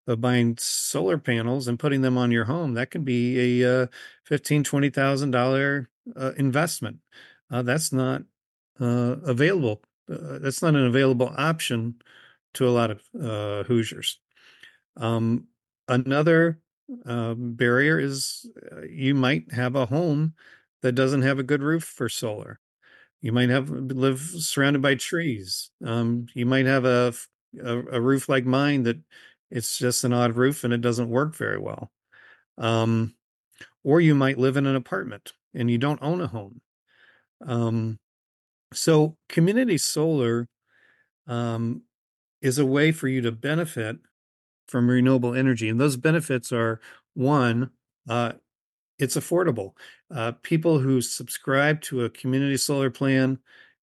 of 0.07 0.21
buying 0.21 0.57
solar 0.59 1.19
panels 1.19 1.67
and 1.69 1.79
putting 1.79 2.03
them 2.03 2.19
on 2.19 2.31
your 2.31 2.45
home. 2.45 2.75
That 2.75 2.91
could 2.91 3.05
be 3.05 3.63
a 3.63 3.83
uh, 3.83 3.87
fifteen, 4.25 4.65
twenty 4.65 4.91
thousand 4.91 5.35
uh, 5.35 6.33
investment. 6.37 6.99
Uh, 7.51 7.63
that's 7.63 7.93
not 7.93 8.23
uh, 8.81 9.17
available. 9.25 9.83
Uh, 10.11 10.39
that's 10.39 10.63
not 10.63 10.75
an 10.75 10.87
available 10.87 11.33
option 11.37 11.97
to 12.55 12.69
a 12.69 12.71
lot 12.71 12.91
of 12.91 13.03
uh, 13.21 13.65
Hoosiers. 13.65 14.21
Um, 14.97 15.49
another 15.89 16.61
um, 17.07 17.55
barrier 17.55 17.99
is 17.99 18.47
uh, 18.73 18.83
you 18.83 19.15
might 19.15 19.53
have 19.53 19.77
a 19.77 19.87
home 19.87 20.35
that 20.83 20.93
doesn't 20.93 21.23
have 21.23 21.39
a 21.39 21.45
good 21.45 21.63
roof 21.63 21.85
for 21.85 22.09
solar. 22.09 22.61
You 23.21 23.33
might 23.33 23.49
have 23.49 23.71
live 23.71 24.21
surrounded 24.21 24.83
by 24.83 24.97
trees. 24.97 25.71
Um, 25.85 26.27
you 26.35 26.45
might 26.45 26.67
have 26.67 26.85
a, 26.85 27.15
a, 27.63 27.79
a 27.79 28.01
roof 28.01 28.29
like 28.29 28.45
mine 28.45 28.83
that 28.83 28.99
it's 29.51 29.79
just 29.79 30.05
an 30.05 30.13
odd 30.13 30.37
roof 30.37 30.65
and 30.65 30.75
it 30.75 30.83
doesn't 30.83 31.09
work 31.09 31.35
very 31.35 31.59
well. 31.59 31.91
Um, 32.59 33.15
or 33.83 34.01
you 34.01 34.15
might 34.15 34.39
live 34.39 34.57
in 34.57 34.67
an 34.67 34.77
apartment 34.77 35.33
and 35.55 35.71
you 35.71 35.79
don't 35.79 36.03
own 36.03 36.21
a 36.21 36.27
home. 36.27 36.61
Um, 37.47 37.99
so 38.73 39.17
community 39.29 39.79
solar 39.79 40.49
um, 41.27 41.83
is 42.43 42.59
a 42.59 42.67
way 42.67 42.93
for 42.93 43.09
you 43.09 43.23
to 43.23 43.33
benefit 43.33 43.97
from 44.69 44.89
renewable 44.89 45.35
energy. 45.35 45.69
And 45.69 45.81
those 45.81 45.97
benefits 45.97 46.53
are 46.53 46.81
one, 47.15 47.71
uh, 48.09 48.33
it's 48.99 49.17
affordable. 49.17 49.73
Uh, 50.15 50.33
people 50.43 50.79
who 50.79 51.01
subscribe 51.01 51.81
to 51.83 52.05
a 52.05 52.11
community 52.11 52.57
solar 52.57 52.91
plan 52.91 53.39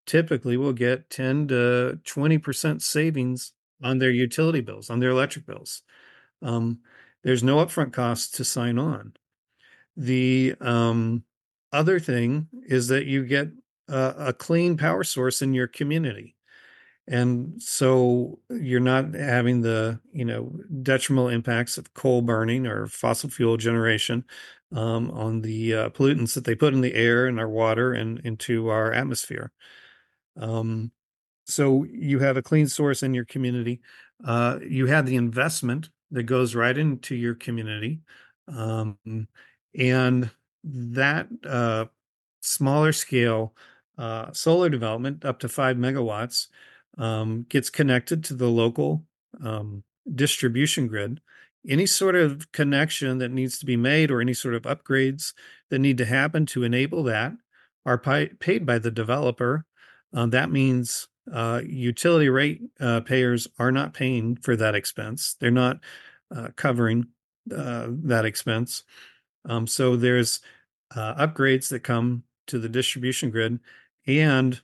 typically 0.05 0.57
will 0.57 0.73
get 0.73 1.09
10 1.09 1.47
to 1.49 1.99
20% 2.03 2.81
savings 2.81 3.53
on 3.83 3.99
their 3.99 4.11
utility 4.11 4.61
bills, 4.61 4.89
on 4.89 4.99
their 4.99 5.09
electric 5.09 5.45
bills. 5.45 5.81
Um, 6.41 6.79
there's 7.23 7.43
no 7.43 7.57
upfront 7.57 7.93
cost 7.93 8.35
to 8.35 8.43
sign 8.43 8.79
on. 8.79 9.13
The 9.97 10.55
um, 10.59 11.23
other 11.71 11.99
thing 11.99 12.47
is 12.67 12.87
that 12.87 13.05
you 13.05 13.25
get 13.25 13.49
a, 13.87 14.13
a 14.17 14.33
clean 14.33 14.77
power 14.77 15.03
source 15.03 15.41
in 15.41 15.53
your 15.53 15.67
community. 15.67 16.35
And 17.11 17.61
so 17.61 18.39
you're 18.49 18.79
not 18.79 19.13
having 19.13 19.59
the, 19.59 19.99
you 20.13 20.23
know, 20.23 20.49
detrimental 20.81 21.27
impacts 21.27 21.77
of 21.77 21.93
coal 21.93 22.21
burning 22.21 22.65
or 22.65 22.87
fossil 22.87 23.29
fuel 23.29 23.57
generation 23.57 24.23
um, 24.73 25.11
on 25.11 25.41
the 25.41 25.73
uh, 25.75 25.89
pollutants 25.89 26.33
that 26.35 26.45
they 26.45 26.55
put 26.55 26.73
in 26.73 26.79
the 26.79 26.95
air 26.95 27.27
and 27.27 27.37
our 27.37 27.49
water 27.49 27.91
and 27.91 28.19
into 28.19 28.69
our 28.69 28.93
atmosphere. 28.93 29.51
Um, 30.39 30.93
so 31.45 31.83
you 31.83 32.19
have 32.19 32.37
a 32.37 32.41
clean 32.41 32.69
source 32.69 33.03
in 33.03 33.13
your 33.13 33.25
community. 33.25 33.81
Uh, 34.25 34.59
you 34.65 34.85
have 34.85 35.05
the 35.05 35.17
investment 35.17 35.89
that 36.11 36.23
goes 36.23 36.55
right 36.55 36.77
into 36.77 37.13
your 37.13 37.35
community. 37.35 37.99
Um, 38.47 38.97
and 39.77 40.29
that 40.63 41.27
uh, 41.45 41.85
smaller 42.39 42.93
scale 42.93 43.53
uh, 43.97 44.31
solar 44.31 44.69
development 44.69 45.25
up 45.25 45.39
to 45.39 45.49
five 45.49 45.75
megawatts 45.75 46.47
um, 46.97 47.45
gets 47.49 47.69
connected 47.69 48.23
to 48.25 48.33
the 48.33 48.49
local 48.49 49.03
um, 49.43 49.83
distribution 50.13 50.87
grid. 50.87 51.21
Any 51.67 51.85
sort 51.85 52.15
of 52.15 52.51
connection 52.51 53.19
that 53.19 53.31
needs 53.31 53.59
to 53.59 53.65
be 53.65 53.77
made 53.77 54.09
or 54.09 54.19
any 54.19 54.33
sort 54.33 54.55
of 54.55 54.63
upgrades 54.63 55.33
that 55.69 55.79
need 55.79 55.97
to 55.99 56.05
happen 56.05 56.45
to 56.47 56.63
enable 56.63 57.03
that 57.03 57.33
are 57.85 57.97
pi- 57.97 58.31
paid 58.39 58.65
by 58.65 58.79
the 58.79 58.91
developer. 58.91 59.65
Uh, 60.13 60.25
that 60.27 60.51
means 60.51 61.07
uh, 61.31 61.61
utility 61.63 62.29
rate 62.29 62.61
uh, 62.79 63.01
payers 63.01 63.47
are 63.59 63.71
not 63.71 63.93
paying 63.93 64.35
for 64.35 64.55
that 64.55 64.75
expense. 64.75 65.35
They're 65.39 65.51
not 65.51 65.79
uh, 66.35 66.49
covering 66.55 67.07
uh, 67.55 67.87
that 67.89 68.25
expense. 68.25 68.83
Um, 69.45 69.67
so 69.67 69.95
there's 69.95 70.39
uh, 70.95 71.27
upgrades 71.27 71.69
that 71.69 71.81
come 71.81 72.23
to 72.47 72.59
the 72.59 72.69
distribution 72.69 73.29
grid, 73.29 73.59
and 74.07 74.59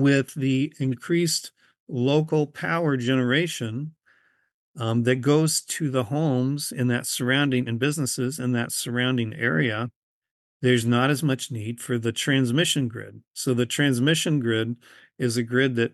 with 0.00 0.34
the 0.34 0.72
increased 0.78 1.52
local 1.88 2.46
power 2.46 2.96
generation 2.96 3.94
um, 4.78 5.02
that 5.04 5.16
goes 5.16 5.60
to 5.60 5.90
the 5.90 6.04
homes 6.04 6.72
in 6.72 6.88
that 6.88 7.06
surrounding 7.06 7.68
and 7.68 7.78
businesses 7.78 8.38
in 8.38 8.52
that 8.52 8.72
surrounding 8.72 9.34
area, 9.34 9.90
there's 10.62 10.86
not 10.86 11.10
as 11.10 11.22
much 11.22 11.50
need 11.50 11.80
for 11.80 11.98
the 11.98 12.12
transmission 12.12 12.88
grid. 12.88 13.22
So 13.32 13.54
the 13.54 13.66
transmission 13.66 14.40
grid 14.40 14.76
is 15.18 15.36
a 15.36 15.42
grid 15.42 15.76
that 15.76 15.92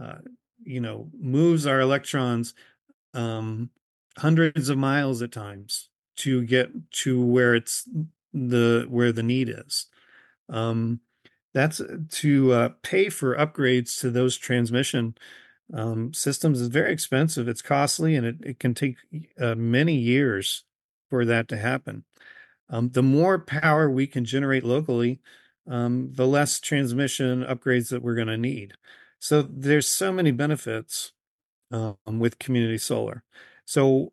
uh, 0.00 0.18
you 0.62 0.80
know 0.80 1.10
moves 1.18 1.66
our 1.66 1.80
electrons 1.80 2.54
um, 3.14 3.70
hundreds 4.18 4.68
of 4.68 4.78
miles 4.78 5.22
at 5.22 5.32
times 5.32 5.88
to 6.16 6.42
get 6.42 6.70
to 6.90 7.24
where 7.24 7.54
it's 7.54 7.88
the 8.32 8.86
where 8.88 9.12
the 9.12 9.22
need 9.22 9.48
is. 9.48 9.86
Um, 10.48 11.00
that's 11.56 11.80
uh, 11.80 11.96
to 12.10 12.52
uh, 12.52 12.68
pay 12.82 13.08
for 13.08 13.34
upgrades 13.34 13.98
to 14.00 14.10
those 14.10 14.36
transmission 14.36 15.16
um, 15.72 16.12
systems 16.12 16.60
is 16.60 16.68
very 16.68 16.92
expensive. 16.92 17.48
It's 17.48 17.62
costly, 17.62 18.14
and 18.14 18.26
it, 18.26 18.36
it 18.42 18.58
can 18.60 18.74
take 18.74 18.96
uh, 19.40 19.54
many 19.54 19.94
years 19.94 20.64
for 21.08 21.24
that 21.24 21.48
to 21.48 21.56
happen. 21.56 22.04
Um, 22.68 22.90
the 22.90 23.02
more 23.02 23.38
power 23.38 23.90
we 23.90 24.06
can 24.06 24.26
generate 24.26 24.64
locally, 24.64 25.20
um, 25.66 26.10
the 26.12 26.26
less 26.26 26.60
transmission 26.60 27.42
upgrades 27.42 27.88
that 27.88 28.02
we're 28.02 28.14
going 28.16 28.26
to 28.28 28.36
need. 28.36 28.74
So 29.18 29.40
there's 29.40 29.88
so 29.88 30.12
many 30.12 30.32
benefits 30.32 31.12
um, 31.70 31.96
with 32.06 32.38
community 32.38 32.78
solar. 32.78 33.24
So 33.64 34.12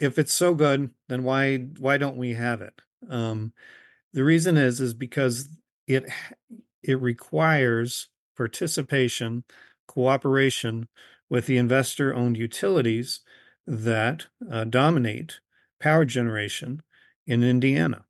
if 0.00 0.18
it's 0.18 0.34
so 0.34 0.54
good, 0.54 0.90
then 1.08 1.22
why 1.22 1.58
why 1.78 1.98
don't 1.98 2.16
we 2.16 2.34
have 2.34 2.62
it? 2.62 2.74
Um, 3.08 3.52
the 4.12 4.24
reason 4.24 4.56
is 4.56 4.80
is 4.80 4.92
because 4.92 5.48
it 5.86 6.10
it 6.82 7.00
requires 7.00 8.08
participation, 8.36 9.44
cooperation 9.86 10.88
with 11.28 11.46
the 11.46 11.58
investor-owned 11.58 12.36
utilities 12.36 13.20
that 13.66 14.26
uh, 14.50 14.64
dominate 14.64 15.40
power 15.78 16.04
generation 16.04 16.82
in 17.26 17.42
Indiana. 17.42 18.04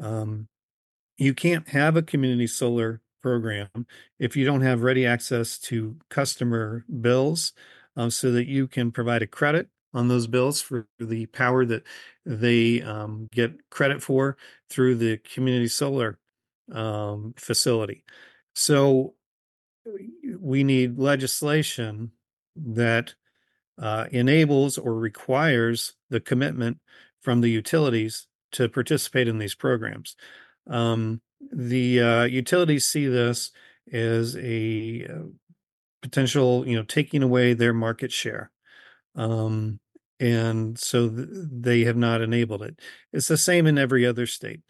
Um, 0.00 0.48
you 1.16 1.34
can't 1.34 1.68
have 1.68 1.96
a 1.96 2.02
community 2.02 2.46
solar 2.46 3.00
program 3.20 3.68
if 4.18 4.36
you 4.36 4.44
don't 4.44 4.60
have 4.62 4.82
ready 4.82 5.04
access 5.04 5.58
to 5.58 5.96
customer 6.08 6.84
bills 7.00 7.52
um, 7.96 8.10
so 8.10 8.30
that 8.32 8.46
you 8.46 8.68
can 8.68 8.92
provide 8.92 9.22
a 9.22 9.26
credit 9.26 9.68
on 9.92 10.08
those 10.08 10.26
bills 10.26 10.60
for 10.60 10.86
the 10.98 11.26
power 11.26 11.64
that 11.64 11.82
they 12.24 12.80
um, 12.82 13.28
get 13.32 13.70
credit 13.70 14.02
for 14.02 14.36
through 14.70 14.94
the 14.94 15.16
community 15.18 15.68
solar 15.68 16.18
um, 16.72 17.34
facility. 17.36 18.04
So 18.54 19.14
we 20.38 20.64
need 20.64 20.98
legislation 20.98 22.12
that 22.56 23.14
uh, 23.78 24.06
enables 24.10 24.78
or 24.78 24.94
requires 24.94 25.94
the 26.10 26.20
commitment 26.20 26.78
from 27.20 27.40
the 27.40 27.50
utilities 27.50 28.26
to 28.52 28.68
participate 28.68 29.28
in 29.28 29.38
these 29.38 29.54
programs. 29.54 30.16
Um, 30.68 31.20
the 31.52 32.00
uh, 32.00 32.24
utilities 32.24 32.86
see 32.86 33.06
this 33.06 33.52
as 33.92 34.36
a 34.36 35.06
uh, 35.06 35.28
potential, 36.02 36.66
you 36.66 36.76
know, 36.76 36.82
taking 36.82 37.22
away 37.22 37.54
their 37.54 37.72
market 37.72 38.12
share. 38.12 38.50
Um, 39.14 39.80
and 40.20 40.78
so 40.78 41.08
th- 41.08 41.28
they 41.30 41.84
have 41.84 41.96
not 41.96 42.20
enabled 42.20 42.62
it. 42.62 42.80
It's 43.12 43.28
the 43.28 43.36
same 43.36 43.66
in 43.66 43.78
every 43.78 44.04
other 44.04 44.26
state. 44.26 44.60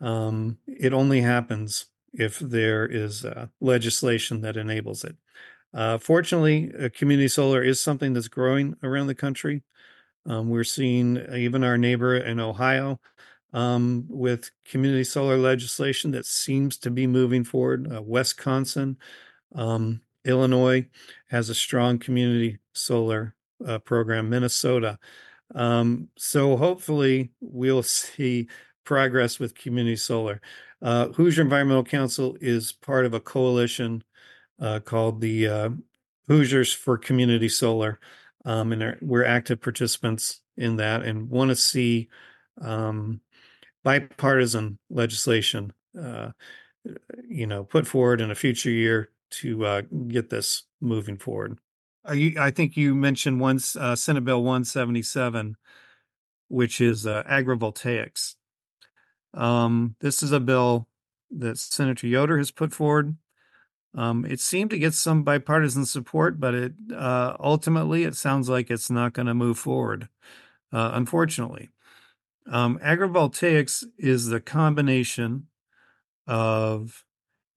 Um, 0.00 0.58
it 0.66 0.92
only 0.92 1.20
happens 1.20 1.86
if 2.12 2.38
there 2.38 2.86
is 2.86 3.24
uh, 3.24 3.46
legislation 3.60 4.40
that 4.42 4.56
enables 4.56 5.04
it. 5.04 5.16
Uh, 5.74 5.98
fortunately, 5.98 6.72
uh, 6.80 6.88
community 6.94 7.28
solar 7.28 7.62
is 7.62 7.80
something 7.80 8.12
that's 8.12 8.28
growing 8.28 8.76
around 8.82 9.06
the 9.06 9.14
country. 9.14 9.62
Um, 10.26 10.48
we're 10.48 10.64
seeing 10.64 11.16
even 11.34 11.64
our 11.64 11.78
neighbor 11.78 12.16
in 12.16 12.40
Ohio 12.40 13.00
um, 13.52 14.06
with 14.08 14.50
community 14.64 15.04
solar 15.04 15.36
legislation 15.36 16.10
that 16.12 16.26
seems 16.26 16.76
to 16.78 16.90
be 16.90 17.06
moving 17.06 17.44
forward. 17.44 17.90
Uh, 17.92 18.02
Wisconsin, 18.02 18.98
um, 19.54 20.00
Illinois 20.24 20.86
has 21.28 21.48
a 21.48 21.54
strong 21.54 21.98
community 21.98 22.58
solar 22.72 23.34
uh, 23.66 23.78
program, 23.78 24.28
Minnesota. 24.28 24.98
Um, 25.54 26.08
so 26.16 26.56
hopefully 26.56 27.30
we'll 27.40 27.82
see 27.84 28.48
progress 28.88 29.38
with 29.38 29.54
community 29.54 29.96
solar. 29.96 30.40
Uh, 30.80 31.08
Hoosier 31.08 31.42
Environmental 31.42 31.84
Council 31.84 32.38
is 32.40 32.72
part 32.72 33.04
of 33.04 33.12
a 33.12 33.20
coalition 33.20 34.02
uh, 34.62 34.80
called 34.80 35.20
the 35.20 35.46
uh, 35.46 35.68
Hoosiers 36.28 36.72
for 36.72 36.96
Community 36.96 37.50
Solar, 37.50 38.00
um, 38.46 38.72
and 38.72 38.96
we're 39.02 39.26
active 39.26 39.60
participants 39.60 40.40
in 40.56 40.76
that 40.76 41.02
and 41.02 41.28
want 41.28 41.50
to 41.50 41.54
see 41.54 42.08
um, 42.62 43.20
bipartisan 43.84 44.78
legislation, 44.88 45.70
uh, 46.02 46.30
you 47.28 47.46
know, 47.46 47.64
put 47.64 47.86
forward 47.86 48.22
in 48.22 48.30
a 48.30 48.34
future 48.34 48.70
year 48.70 49.10
to 49.32 49.66
uh, 49.66 49.82
get 50.06 50.30
this 50.30 50.62
moving 50.80 51.18
forward. 51.18 51.58
Uh, 52.06 52.16
I 52.40 52.50
think 52.50 52.74
you 52.74 52.94
mentioned 52.94 53.38
once 53.38 53.76
Senate 53.96 54.24
Bill 54.24 54.42
177, 54.42 55.58
which 56.48 56.80
is 56.80 57.04
agrivoltaics. 57.04 58.36
Um, 59.34 59.96
this 60.00 60.22
is 60.22 60.32
a 60.32 60.40
bill 60.40 60.88
that 61.30 61.58
Senator 61.58 62.06
Yoder 62.06 62.38
has 62.38 62.50
put 62.50 62.72
forward. 62.72 63.16
Um, 63.94 64.24
it 64.24 64.40
seemed 64.40 64.70
to 64.70 64.78
get 64.78 64.94
some 64.94 65.22
bipartisan 65.22 65.86
support, 65.86 66.38
but 66.38 66.54
it 66.54 66.72
uh, 66.94 67.36
ultimately 67.40 68.04
it 68.04 68.16
sounds 68.16 68.48
like 68.48 68.70
it's 68.70 68.90
not 68.90 69.12
going 69.12 69.26
to 69.26 69.34
move 69.34 69.58
forward. 69.58 70.08
Uh, 70.72 70.90
unfortunately, 70.94 71.70
um, 72.50 72.78
agrivoltaics 72.82 73.84
is 73.98 74.26
the 74.26 74.40
combination 74.40 75.46
of 76.26 77.04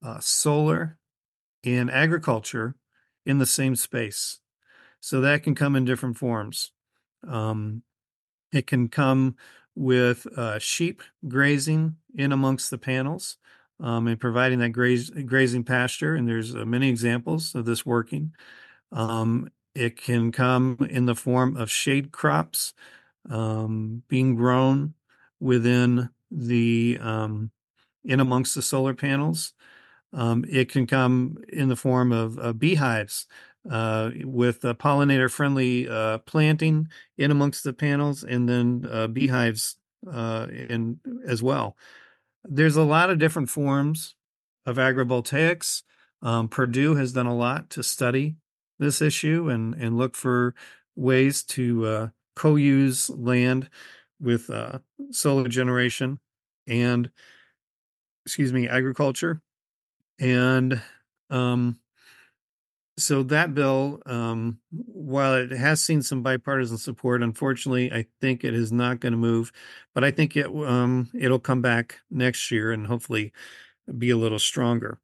uh, 0.02 0.18
solar 0.20 0.98
and 1.64 1.90
agriculture 1.90 2.74
in 3.24 3.38
the 3.38 3.46
same 3.46 3.76
space. 3.76 4.40
So 5.00 5.20
that 5.20 5.42
can 5.42 5.54
come 5.54 5.76
in 5.76 5.84
different 5.84 6.16
forms. 6.16 6.72
Um, 7.26 7.82
it 8.52 8.66
can 8.66 8.88
come 8.88 9.36
with 9.74 10.26
uh, 10.36 10.58
sheep 10.58 11.02
grazing 11.28 11.96
in 12.14 12.32
amongst 12.32 12.70
the 12.70 12.78
panels 12.78 13.36
um, 13.80 14.06
and 14.06 14.20
providing 14.20 14.58
that 14.60 14.70
grazing 14.70 15.64
pasture. 15.64 16.14
And 16.14 16.28
there's 16.28 16.54
uh, 16.54 16.64
many 16.64 16.88
examples 16.88 17.54
of 17.54 17.64
this 17.64 17.84
working. 17.84 18.32
Um, 18.92 19.48
it 19.74 19.96
can 19.96 20.32
come 20.32 20.86
in 20.90 21.06
the 21.06 21.14
form 21.14 21.56
of 21.56 21.70
shade 21.70 22.12
crops 22.12 22.74
um, 23.30 24.02
being 24.08 24.34
grown 24.34 24.94
within 25.40 26.10
the 26.30 26.98
um, 27.00 27.50
in 28.04 28.20
amongst 28.20 28.54
the 28.54 28.62
solar 28.62 28.94
panels. 28.94 29.54
Um, 30.12 30.44
it 30.48 30.70
can 30.70 30.86
come 30.86 31.38
in 31.48 31.68
the 31.68 31.76
form 31.76 32.12
of 32.12 32.38
uh, 32.38 32.52
beehives 32.52 33.26
uh, 33.70 34.10
with 34.24 34.64
uh, 34.64 34.74
pollinator 34.74 35.30
friendly 35.30 35.88
uh, 35.88 36.18
planting 36.18 36.88
in 37.16 37.30
amongst 37.30 37.64
the 37.64 37.72
panels 37.72 38.24
and 38.24 38.48
then 38.48 38.86
uh, 38.90 39.06
beehives 39.06 39.76
uh, 40.10 40.46
in 40.50 40.98
as 41.26 41.42
well. 41.42 41.76
There's 42.44 42.76
a 42.76 42.82
lot 42.82 43.10
of 43.10 43.18
different 43.18 43.50
forms 43.50 44.14
of 44.66 44.76
agrivoltaics. 44.76 45.82
Um, 46.22 46.48
Purdue 46.48 46.96
has 46.96 47.12
done 47.12 47.26
a 47.26 47.34
lot 47.34 47.70
to 47.70 47.82
study 47.82 48.36
this 48.78 49.00
issue 49.00 49.48
and, 49.48 49.74
and 49.74 49.96
look 49.96 50.16
for 50.16 50.54
ways 50.96 51.44
to 51.44 52.10
co-use 52.34 53.10
land 53.10 53.68
with 54.20 54.50
solar 55.10 55.48
generation 55.48 56.18
and 56.66 57.10
excuse 58.24 58.52
me 58.52 58.68
agriculture 58.68 59.40
and 60.18 60.80
um, 61.30 61.78
so 62.98 63.22
that 63.24 63.54
bill, 63.54 64.02
um, 64.06 64.58
while 64.70 65.34
it 65.34 65.50
has 65.50 65.80
seen 65.80 66.02
some 66.02 66.22
bipartisan 66.22 66.76
support, 66.76 67.22
unfortunately, 67.22 67.90
I 67.90 68.06
think 68.20 68.44
it 68.44 68.54
is 68.54 68.70
not 68.70 69.00
going 69.00 69.12
to 69.12 69.18
move. 69.18 69.50
But 69.94 70.04
I 70.04 70.10
think 70.10 70.36
it 70.36 70.46
um, 70.46 71.08
it'll 71.14 71.38
come 71.38 71.62
back 71.62 72.00
next 72.10 72.50
year 72.50 72.70
and 72.70 72.86
hopefully 72.86 73.32
be 73.98 74.10
a 74.10 74.16
little 74.16 74.38
stronger. 74.38 74.98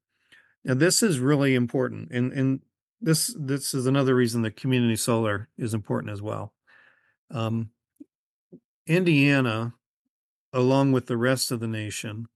Now, 0.65 0.75
this 0.75 1.03
is 1.03 1.19
really 1.19 1.55
important, 1.55 2.11
and 2.11 2.33
and 2.33 2.61
this 3.01 3.35
this 3.39 3.73
is 3.73 3.87
another 3.87 4.15
reason 4.15 4.43
that 4.43 4.57
community 4.57 4.97
solar 4.97 5.49
is 5.57 5.73
important 5.73 6.13
as 6.13 6.21
well. 6.21 6.53
Um, 7.31 7.71
Indiana, 8.87 9.75
along 10.53 10.93
with 10.93 11.07
the 11.07 11.17
rest 11.17 11.51
of 11.51 11.61
the 11.61 11.69
nation, 11.69 12.29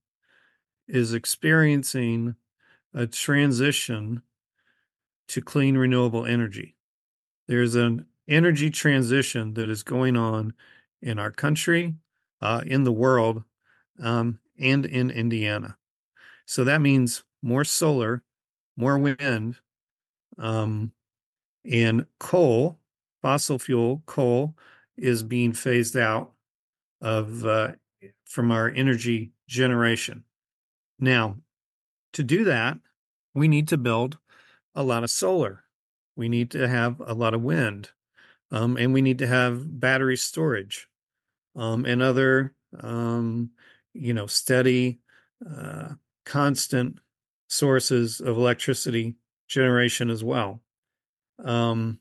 is 0.87 1.13
experiencing 1.13 2.35
a 2.93 3.05
transition 3.05 4.23
to 5.29 5.41
clean 5.41 5.77
renewable 5.77 6.25
energy. 6.25 6.75
There's 7.47 7.75
an 7.75 8.05
energy 8.27 8.69
transition 8.69 9.53
that 9.55 9.69
is 9.69 9.83
going 9.83 10.15
on 10.15 10.53
in 11.01 11.19
our 11.19 11.31
country, 11.31 11.95
uh, 12.41 12.61
in 12.65 12.83
the 12.83 12.91
world, 12.91 13.43
um, 14.01 14.39
and 14.59 14.85
in 14.85 15.09
Indiana. 15.09 15.77
So 16.45 16.63
that 16.63 16.81
means 16.81 17.23
more 17.41 17.63
solar, 17.63 18.23
more 18.77 18.97
wind, 18.97 19.57
um, 20.37 20.91
and 21.69 22.05
coal, 22.19 22.79
fossil 23.21 23.59
fuel, 23.59 24.03
coal 24.05 24.55
is 24.97 25.23
being 25.23 25.53
phased 25.53 25.97
out 25.97 26.31
of 27.01 27.45
uh, 27.45 27.71
from 28.25 28.51
our 28.51 28.69
energy 28.69 29.31
generation. 29.47 30.23
Now, 30.99 31.37
to 32.13 32.23
do 32.23 32.43
that, 32.45 32.77
we 33.33 33.47
need 33.47 33.67
to 33.69 33.77
build 33.77 34.17
a 34.75 34.83
lot 34.83 35.03
of 35.03 35.09
solar. 35.09 35.63
We 36.15 36.29
need 36.29 36.51
to 36.51 36.67
have 36.67 37.01
a 37.05 37.13
lot 37.13 37.33
of 37.33 37.41
wind. 37.41 37.89
Um, 38.51 38.77
and 38.77 38.93
we 38.93 39.01
need 39.01 39.17
to 39.19 39.27
have 39.27 39.79
battery 39.79 40.15
storage 40.17 40.87
um, 41.55 41.85
and 41.85 42.01
other, 42.03 42.53
um, 42.79 43.49
you 43.93 44.13
know, 44.13 44.27
steady, 44.27 44.99
uh, 45.49 45.89
constant 46.25 46.99
sources 47.49 48.21
of 48.21 48.37
electricity 48.37 49.15
generation 49.47 50.09
as 50.09 50.23
well. 50.23 50.61
Um, 51.43 51.99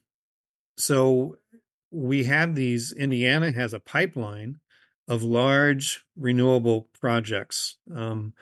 so 0.77 1.37
we 1.91 2.25
have 2.25 2.55
these, 2.55 2.93
Indiana 2.93 3.53
has 3.53 3.73
a 3.75 3.81
pipeline 3.81 4.61
of 5.09 5.23
large 5.23 6.05
renewable 6.17 6.89
projects. 7.01 7.77
Um, 7.95 8.35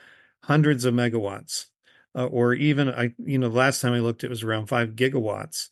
hundreds 0.43 0.85
of 0.85 0.93
megawatts, 0.93 1.67
uh, 2.15 2.25
or 2.25 2.53
even 2.53 2.89
I, 2.89 3.13
you 3.17 3.37
know, 3.37 3.47
last 3.47 3.81
time 3.81 3.93
I 3.93 3.99
looked, 3.99 4.23
it 4.23 4.29
was 4.29 4.43
around 4.43 4.67
five 4.67 4.89
gigawatts, 4.91 5.69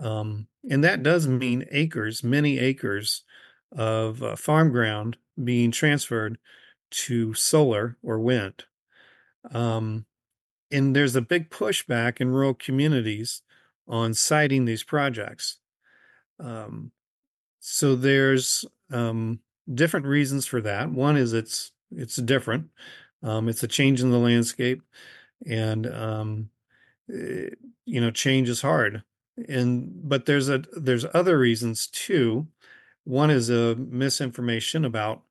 um, 0.00 0.46
and 0.68 0.84
that 0.84 1.02
does 1.02 1.26
mean 1.26 1.66
acres, 1.70 2.22
many 2.22 2.58
acres 2.58 3.24
of 3.72 4.22
uh, 4.22 4.36
farm 4.36 4.70
ground 4.70 5.16
being 5.42 5.70
transferred 5.70 6.38
to 6.90 7.34
solar 7.34 7.96
or 8.02 8.18
wind. 8.18 8.64
Um, 9.52 10.06
and 10.70 10.94
there's 10.94 11.16
a 11.16 11.22
big 11.22 11.50
pushback 11.50 12.20
in 12.20 12.30
rural 12.30 12.54
communities 12.54 13.42
on 13.86 14.14
siting 14.14 14.64
these 14.64 14.82
projects. 14.82 15.58
Um, 16.38 16.92
so 17.60 17.96
there's 17.96 18.64
um, 18.90 19.40
different 19.72 20.06
reasons 20.06 20.46
for 20.46 20.60
that. 20.62 20.90
One 20.90 21.16
is 21.16 21.32
it's 21.32 21.72
it's 21.90 22.16
different. 22.16 22.68
Um, 23.22 23.48
it's 23.48 23.62
a 23.62 23.68
change 23.68 24.00
in 24.00 24.10
the 24.10 24.18
landscape, 24.18 24.82
and 25.46 25.86
um, 25.86 26.50
eh, 27.12 27.50
you 27.84 28.00
know, 28.00 28.10
change 28.10 28.48
is 28.48 28.62
hard. 28.62 29.02
And 29.48 30.08
but 30.08 30.26
there's 30.26 30.48
a 30.48 30.64
there's 30.76 31.06
other 31.14 31.38
reasons 31.38 31.86
too. 31.86 32.46
One 33.04 33.30
is 33.30 33.50
a 33.50 33.76
misinformation 33.76 34.84
about 34.84 35.22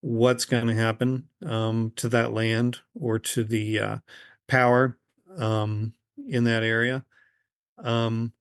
what's 0.00 0.44
going 0.44 0.68
to 0.68 0.74
happen 0.74 1.24
um, 1.44 1.92
to 1.96 2.08
that 2.10 2.32
land 2.32 2.78
or 2.94 3.18
to 3.18 3.44
the 3.44 3.78
uh, 3.78 3.98
power 4.46 4.96
um, 5.36 5.92
in 6.28 6.44
that 6.44 6.62
area. 6.62 7.04
Um, 7.82 8.32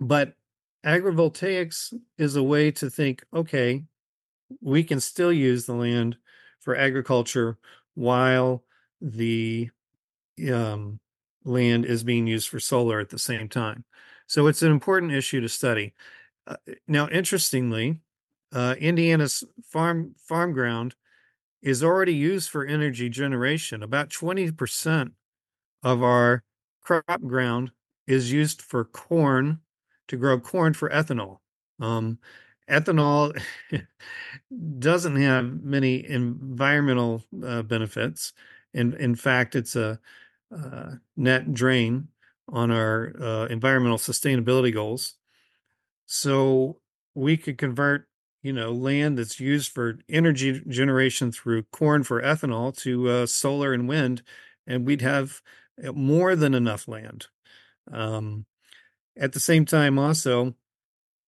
but 0.00 0.34
agrivoltaics 0.84 1.94
is 2.18 2.36
a 2.36 2.42
way 2.42 2.70
to 2.72 2.90
think 2.90 3.24
okay, 3.32 3.84
we 4.60 4.84
can 4.84 5.00
still 5.00 5.32
use 5.32 5.66
the 5.66 5.74
land 5.74 6.16
for 6.60 6.76
agriculture 6.76 7.58
while 7.94 8.64
the 9.00 9.70
um, 10.52 11.00
land 11.44 11.84
is 11.84 12.04
being 12.04 12.26
used 12.26 12.48
for 12.48 12.60
solar 12.60 13.00
at 13.00 13.10
the 13.10 13.18
same 13.18 13.48
time. 13.48 13.84
So 14.26 14.46
it's 14.46 14.62
an 14.62 14.70
important 14.70 15.12
issue 15.12 15.40
to 15.40 15.48
study. 15.48 15.94
Uh, 16.46 16.56
now, 16.88 17.08
interestingly, 17.08 18.00
uh, 18.52 18.74
Indiana's 18.78 19.44
farm 19.64 20.14
farm 20.18 20.52
ground 20.52 20.94
is 21.62 21.82
already 21.82 22.14
used 22.14 22.50
for 22.50 22.64
energy 22.64 23.08
generation. 23.08 23.82
About 23.82 24.10
20% 24.10 25.12
of 25.82 26.02
our 26.02 26.42
crop 26.82 27.22
ground 27.22 27.70
is 28.06 28.32
used 28.32 28.62
for 28.62 28.84
corn 28.84 29.60
to 30.08 30.16
grow 30.16 30.38
corn 30.40 30.74
for 30.74 30.90
ethanol. 30.90 31.38
Um, 31.80 32.18
ethanol 32.68 33.40
doesn't 34.78 35.16
have 35.16 35.62
many 35.62 36.08
environmental 36.08 37.24
uh, 37.44 37.62
benefits. 37.62 38.32
In 38.74 38.94
in 38.94 39.14
fact, 39.14 39.54
it's 39.54 39.76
a 39.76 40.00
uh, 40.54 40.92
net 41.16 41.54
drain 41.54 42.08
on 42.48 42.70
our 42.70 43.12
uh, 43.20 43.46
environmental 43.46 43.98
sustainability 43.98 44.72
goals. 44.72 45.14
So 46.06 46.78
we 47.14 47.36
could 47.36 47.58
convert, 47.58 48.08
you 48.42 48.52
know, 48.52 48.72
land 48.72 49.18
that's 49.18 49.40
used 49.40 49.72
for 49.72 49.98
energy 50.08 50.62
generation 50.68 51.32
through 51.32 51.64
corn 51.72 52.02
for 52.02 52.20
ethanol 52.20 52.76
to 52.78 53.08
uh, 53.08 53.26
solar 53.26 53.72
and 53.72 53.88
wind, 53.88 54.22
and 54.66 54.86
we'd 54.86 55.02
have 55.02 55.40
uh, 55.82 55.92
more 55.92 56.36
than 56.36 56.54
enough 56.54 56.88
land. 56.88 57.26
Um, 57.90 58.46
at 59.16 59.32
the 59.32 59.40
same 59.40 59.64
time, 59.64 59.98
also, 59.98 60.54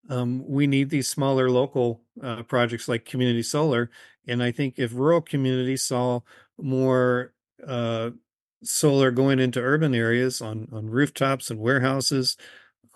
um, 0.09 0.45
we 0.47 0.67
need 0.67 0.91
these 0.91 1.09
smaller 1.09 1.51
local 1.51 2.03
uh, 2.23 2.43
projects 2.43 2.89
like 2.89 3.05
community 3.05 3.43
solar. 3.43 3.91
And 4.27 4.43
I 4.43 4.53
think 4.53 4.79
if 4.79 4.95
rural 4.95 5.21
communities 5.21 5.83
saw 5.83 6.21
more 6.59 7.33
uh, 7.67 8.11
solar 8.65 9.11
going 9.11 9.39
into 9.39 9.61
urban 9.61 9.95
areas 9.95 10.41
on, 10.41 10.69
on 10.73 10.89
rooftops 10.89 11.51
and 11.51 11.61
warehouses, 11.61 12.37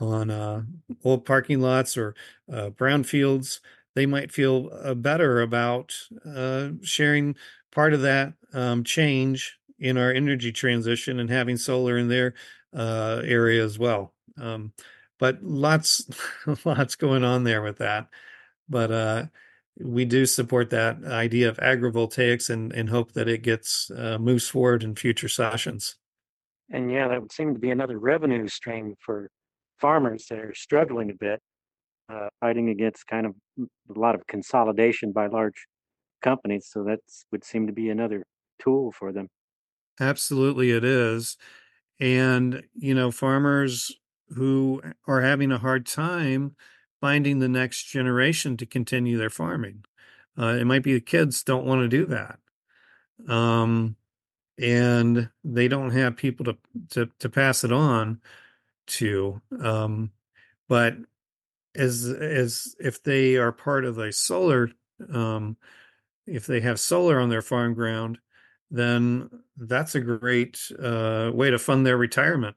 on 0.00 0.30
uh, 0.30 0.62
old 1.04 1.24
parking 1.24 1.60
lots 1.60 1.96
or 1.96 2.14
uh, 2.52 2.70
brownfields, 2.70 3.60
they 3.94 4.06
might 4.06 4.30
feel 4.30 4.70
uh, 4.82 4.94
better 4.94 5.40
about 5.40 5.92
uh, 6.24 6.68
sharing 6.82 7.34
part 7.72 7.92
of 7.92 8.02
that 8.02 8.32
um, 8.52 8.84
change 8.84 9.58
in 9.78 9.96
our 9.96 10.12
energy 10.12 10.52
transition 10.52 11.20
and 11.20 11.30
having 11.30 11.56
solar 11.56 11.98
in 11.98 12.08
their 12.08 12.34
area 12.74 13.64
as 13.64 13.78
well. 13.78 14.12
Um, 14.40 14.72
but 15.18 15.42
lots 15.42 16.08
lots 16.64 16.94
going 16.94 17.24
on 17.24 17.42
there 17.42 17.62
with 17.62 17.78
that 17.78 18.08
but 18.68 18.90
uh, 18.90 19.24
we 19.80 20.04
do 20.04 20.26
support 20.26 20.70
that 20.70 21.04
idea 21.04 21.48
of 21.48 21.56
agrivoltaics 21.58 22.50
and, 22.50 22.72
and 22.72 22.88
hope 22.88 23.12
that 23.12 23.28
it 23.28 23.42
gets 23.42 23.90
uh, 23.90 24.18
moves 24.18 24.48
forward 24.48 24.82
in 24.82 24.94
future 24.94 25.28
sessions. 25.28 25.96
And 26.70 26.90
yeah 26.90 27.08
that 27.08 27.20
would 27.20 27.32
seem 27.32 27.54
to 27.54 27.60
be 27.60 27.70
another 27.70 27.98
revenue 27.98 28.46
stream 28.48 28.94
for 29.00 29.30
farmers 29.80 30.26
that 30.30 30.38
are 30.38 30.54
struggling 30.54 31.10
a 31.10 31.14
bit 31.14 31.40
uh, 32.08 32.28
fighting 32.40 32.70
against 32.70 33.06
kind 33.06 33.26
of 33.26 33.34
a 33.58 33.98
lot 33.98 34.14
of 34.14 34.26
consolidation 34.26 35.12
by 35.12 35.26
large 35.26 35.66
companies. 36.22 36.68
So 36.70 36.84
that 36.84 37.00
would 37.32 37.44
seem 37.44 37.66
to 37.66 37.72
be 37.72 37.90
another 37.90 38.24
tool 38.60 38.92
for 38.92 39.12
them. 39.12 39.28
Absolutely 40.00 40.70
it 40.70 40.84
is. 40.84 41.36
And 42.00 42.64
you 42.74 42.94
know 42.94 43.10
farmers 43.10 43.92
who 44.28 44.82
are 45.06 45.22
having 45.22 45.52
a 45.52 45.58
hard 45.58 45.86
time 45.86 46.56
finding 47.00 47.38
the 47.38 47.48
next 47.48 47.84
generation 47.84 48.56
to 48.58 48.66
continue 48.66 49.18
their 49.18 49.30
farming. 49.30 49.84
Uh, 50.38 50.56
it 50.60 50.66
might 50.66 50.82
be 50.82 50.94
the 50.94 51.00
kids 51.00 51.42
don't 51.42 51.66
want 51.66 51.82
to 51.82 51.88
do 51.88 52.06
that. 52.06 52.38
um, 53.28 53.96
and 54.60 55.30
they 55.44 55.68
don't 55.68 55.90
have 55.90 56.16
people 56.16 56.44
to 56.46 56.58
to 56.90 57.10
to 57.20 57.28
pass 57.28 57.64
it 57.64 57.72
on 57.72 58.20
to. 58.88 59.40
Um, 59.62 60.12
but 60.68 60.96
as 61.74 62.06
as 62.08 62.74
if 62.80 63.02
they 63.02 63.36
are 63.36 63.52
part 63.52 63.84
of 63.84 63.98
a 63.98 64.12
solar, 64.12 64.70
um, 65.12 65.56
if 66.26 66.46
they 66.46 66.60
have 66.60 66.80
solar 66.80 67.20
on 67.20 67.30
their 67.30 67.42
farm 67.42 67.74
ground, 67.74 68.18
then 68.70 69.30
that's 69.56 69.94
a 69.96 70.00
great 70.00 70.60
uh, 70.82 71.30
way 71.34 71.50
to 71.50 71.58
fund 71.58 71.86
their 71.86 71.98
retirement 71.98 72.56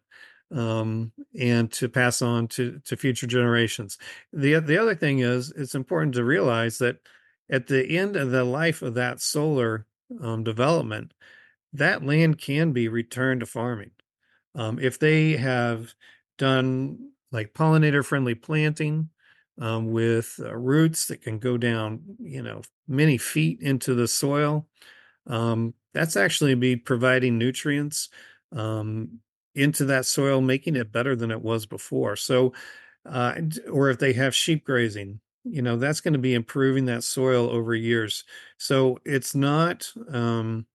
um, 0.54 1.12
and 1.40 1.72
to 1.74 1.90
pass 1.90 2.22
on 2.22 2.48
to 2.50 2.80
to 2.86 2.98
future 2.98 3.28
generations. 3.28 3.98
the 4.34 4.60
The 4.60 4.78
other 4.78 4.96
thing 4.96 5.20
is, 5.20 5.52
it's 5.52 5.76
important 5.76 6.16
to 6.16 6.24
realize 6.24 6.78
that 6.80 6.98
at 7.50 7.68
the 7.68 7.98
end 7.98 8.16
of 8.16 8.32
the 8.32 8.44
life 8.44 8.82
of 8.82 8.94
that 8.96 9.22
solar 9.22 9.86
um, 10.22 10.44
development, 10.44 11.14
that 11.74 12.06
land 12.06 12.38
can 12.38 12.72
be 12.72 12.88
returned 12.88 13.42
to 13.42 13.46
farming. 13.46 13.92
Um, 14.56 14.80
if 14.80 15.00
they 15.00 15.38
have 15.38 15.94
done 16.38 17.12
like 17.32 17.54
pollinator 17.54 18.04
friendly 18.04 18.36
planting 18.36 19.10
um, 19.60 19.92
with 19.92 20.40
uh, 20.44 20.56
roots 20.56 21.08
that 21.08 21.22
can 21.22 21.40
go 21.40 21.58
down, 21.58 22.02
you 22.20 22.42
know, 22.42 22.62
many 22.88 23.18
feet 23.18 23.62
into 23.62 23.94
the 23.94 24.08
soil, 24.08 24.68
um, 25.28 25.74
that's 25.94 26.18
actually 26.18 26.56
be 26.56 26.76
providing 26.76 27.38
nutrients 27.38 28.10
um, 28.54 29.20
into 29.56 29.86
that 29.86 30.06
soil, 30.06 30.42
making 30.42 30.76
it 30.76 30.92
better 30.92 31.16
than 31.16 31.32
it 31.32 31.42
was 31.42 31.66
before. 31.66 32.16
So, 32.16 32.54
uh, 33.06 33.36
or 33.72 33.90
if 33.90 34.00
they 34.00 34.14
have 34.14 34.36
sheep 34.36 34.64
grazing, 34.66 35.20
you 35.44 35.62
know, 35.62 35.78
that's 35.78 36.02
going 36.02 36.14
to 36.14 36.20
be 36.20 36.34
improving 36.34 36.86
that 36.86 37.04
soil 37.04 37.50
over 37.50 37.74
years. 37.74 38.24
So 38.58 39.00
it's 39.06 39.34
not, 39.34 39.92
um, 40.10 40.68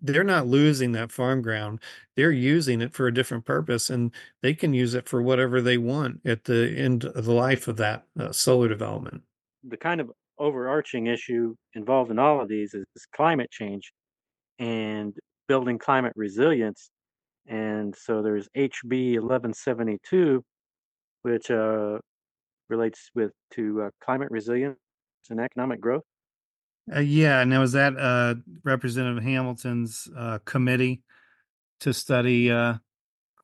they're 0.00 0.22
not 0.22 0.46
losing 0.46 0.92
that 0.92 1.10
farm 1.10 1.42
ground. 1.42 1.80
They're 2.14 2.30
using 2.30 2.80
it 2.80 2.94
for 2.94 3.06
a 3.06 3.14
different 3.14 3.44
purpose 3.44 3.90
and 3.90 4.12
they 4.42 4.54
can 4.54 4.74
use 4.74 4.94
it 4.94 5.08
for 5.08 5.22
whatever 5.22 5.60
they 5.60 5.78
want 5.78 6.20
at 6.24 6.44
the 6.44 6.74
end 6.76 7.04
of 7.04 7.24
the 7.24 7.32
life 7.32 7.68
of 7.68 7.76
that 7.78 8.04
uh, 8.20 8.30
solar 8.30 8.68
development. 8.68 9.22
The 9.64 9.76
kind 9.78 10.00
of 10.00 10.12
overarching 10.38 11.06
issue 11.06 11.54
involved 11.74 12.10
in 12.10 12.18
all 12.18 12.40
of 12.40 12.48
these 12.48 12.74
is 12.74 12.84
climate 13.14 13.50
change 13.50 13.92
and 14.58 15.16
building 15.48 15.78
climate 15.78 16.12
resilience. 16.16 16.90
And 17.46 17.94
so 17.94 18.22
there's 18.22 18.48
HB 18.56 19.18
1172, 19.18 20.42
which 21.22 21.50
uh, 21.50 21.98
relates 22.68 23.10
with 23.14 23.32
to 23.52 23.82
uh, 23.82 23.90
climate 24.02 24.28
resilience 24.30 24.78
and 25.30 25.40
economic 25.40 25.80
growth. 25.80 26.04
Uh, 26.94 27.00
yeah, 27.00 27.42
now 27.44 27.62
is 27.62 27.72
that 27.72 27.96
uh, 27.96 28.34
Representative 28.62 29.22
Hamilton's 29.22 30.08
uh, 30.16 30.38
committee 30.44 31.02
to 31.80 31.94
study 31.94 32.50
uh, 32.50 32.74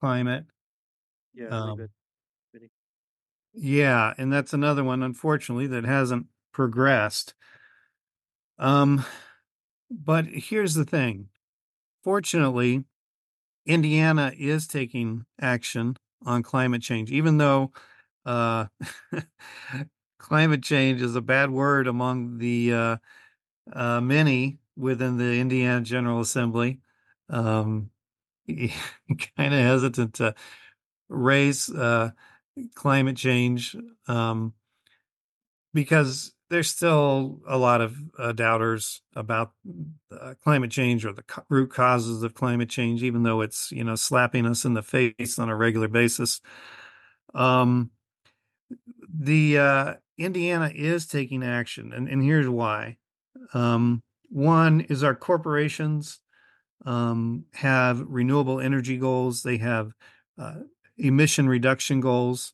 climate? 0.01 0.47
Yeah, 1.35 1.49
um, 1.49 1.89
yeah, 3.55 4.15
and 4.19 4.33
that's 4.33 4.53
another 4.53 4.85
one, 4.85 5.03
unfortunately, 5.03 5.67
that 5.69 5.85
hasn't 5.85 6.27
progressed. 6.53 7.35
Um, 8.59 9.05
but 9.91 10.27
here's 10.27 10.75
the 10.75 10.85
thing: 10.85 11.31
fortunately, 12.05 12.85
Indiana 13.67 14.33
is 14.37 14.67
taking 14.67 15.25
action 15.41 15.97
on 16.25 16.43
climate 16.43 16.83
change, 16.83 17.11
even 17.11 17.39
though 17.39 17.73
uh, 18.27 18.67
climate 20.19 20.63
change 20.63 21.03
is 21.03 21.17
a 21.17 21.21
bad 21.21 21.51
word 21.51 21.87
among 21.87 22.39
the 22.39 22.73
uh, 22.73 22.97
uh, 23.73 24.01
many 24.01 24.59
within 24.77 25.19
the 25.19 25.39
Indiana 25.41 25.81
General 25.83 26.21
Assembly. 26.21 26.81
Um, 27.29 27.91
kind 28.49 29.55
of 29.55 29.61
hesitant 29.61 30.15
to 30.15 30.35
raise 31.09 31.71
uh, 31.71 32.11
climate 32.75 33.17
change 33.17 33.77
um, 34.09 34.55
because 35.75 36.33
there's 36.51 36.69
still 36.69 37.41
a 37.49 37.57
lot 37.57 37.81
of 37.81 37.97
uh, 38.19 38.33
doubters 38.33 39.03
about 39.15 39.53
uh, 40.13 40.35
climate 40.43 40.71
change 40.71 41.07
or 41.07 41.13
the 41.13 41.23
co- 41.23 41.45
root 41.49 41.71
causes 41.71 42.23
of 42.23 42.35
climate 42.35 42.69
change, 42.69 43.03
even 43.03 43.23
though 43.23 43.41
it's 43.41 43.71
you 43.73 43.85
know 43.85 43.95
slapping 43.95 44.47
us 44.47 44.65
in 44.65 44.75
the 44.75 44.83
face 44.83 45.39
on 45.39 45.49
a 45.49 45.57
regular 45.57 45.89
basis. 45.89 46.41
Um, 47.35 47.91
the 49.13 49.59
uh, 49.59 49.95
Indiana 50.19 50.71
is 50.75 51.07
taking 51.07 51.43
action, 51.43 51.93
and, 51.93 52.09
and 52.09 52.23
here's 52.23 52.49
why. 52.49 52.97
Um, 53.55 54.03
one 54.29 54.83
is 54.83 55.03
our 55.03 55.15
corporations 55.15 56.21
um, 56.85 57.45
have 57.55 58.01
renewable 58.01 58.61
energy 58.61 58.97
goals. 58.97 59.43
They 59.43 59.59
have 59.59 59.93
uh, 60.39 60.57
emission 60.99 61.49
reduction 61.49 62.01
goals. 62.01 62.53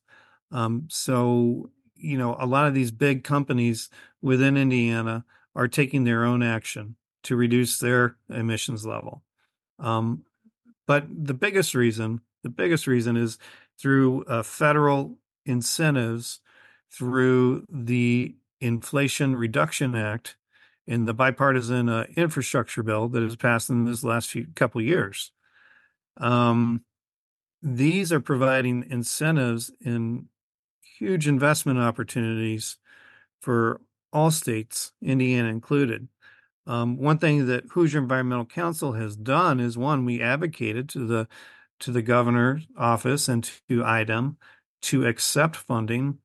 Um, 0.50 0.86
so, 0.90 1.70
you 1.96 2.18
know, 2.18 2.36
a 2.38 2.46
lot 2.46 2.66
of 2.66 2.74
these 2.74 2.90
big 2.90 3.24
companies 3.24 3.90
within 4.22 4.56
Indiana 4.56 5.24
are 5.54 5.68
taking 5.68 6.04
their 6.04 6.24
own 6.24 6.42
action 6.42 6.96
to 7.24 7.36
reduce 7.36 7.78
their 7.78 8.16
emissions 8.28 8.86
level. 8.86 9.22
Um, 9.78 10.24
but 10.86 11.06
the 11.08 11.34
biggest 11.34 11.74
reason, 11.74 12.20
the 12.42 12.50
biggest 12.50 12.86
reason 12.86 13.16
is 13.16 13.38
through 13.78 14.24
uh, 14.24 14.42
federal 14.42 15.18
incentives 15.44 16.40
through 16.90 17.66
the 17.68 18.36
Inflation 18.60 19.36
Reduction 19.36 19.94
Act 19.94 20.36
in 20.86 21.04
the 21.04 21.14
bipartisan 21.14 21.88
uh, 21.88 22.06
infrastructure 22.16 22.82
bill 22.82 23.08
that 23.08 23.22
has 23.22 23.36
passed 23.36 23.68
in 23.68 23.84
this 23.84 24.04
last 24.04 24.30
few 24.30 24.46
couple 24.54 24.80
years. 24.80 25.32
Um, 26.18 26.84
these 27.62 28.12
are 28.12 28.20
providing 28.20 28.86
incentives 28.88 29.72
and 29.84 30.26
huge 30.98 31.28
investment 31.28 31.78
opportunities 31.78 32.78
for 33.40 33.80
all 34.12 34.30
states, 34.30 34.92
Indiana 35.02 35.48
included. 35.48 36.08
Um, 36.66 36.96
one 36.96 37.18
thing 37.18 37.46
that 37.46 37.64
Hoosier 37.70 37.98
Environmental 37.98 38.44
Council 38.44 38.92
has 38.92 39.16
done 39.16 39.60
is 39.60 39.78
one, 39.78 40.04
we 40.04 40.20
advocated 40.20 40.88
to 40.90 41.06
the 41.06 41.28
to 41.78 41.92
the 41.92 42.02
governor's 42.02 42.66
office 42.78 43.28
and 43.28 43.48
to 43.68 43.84
IDEM 43.84 44.38
to 44.80 45.06
accept 45.06 45.56
funding 45.56 46.18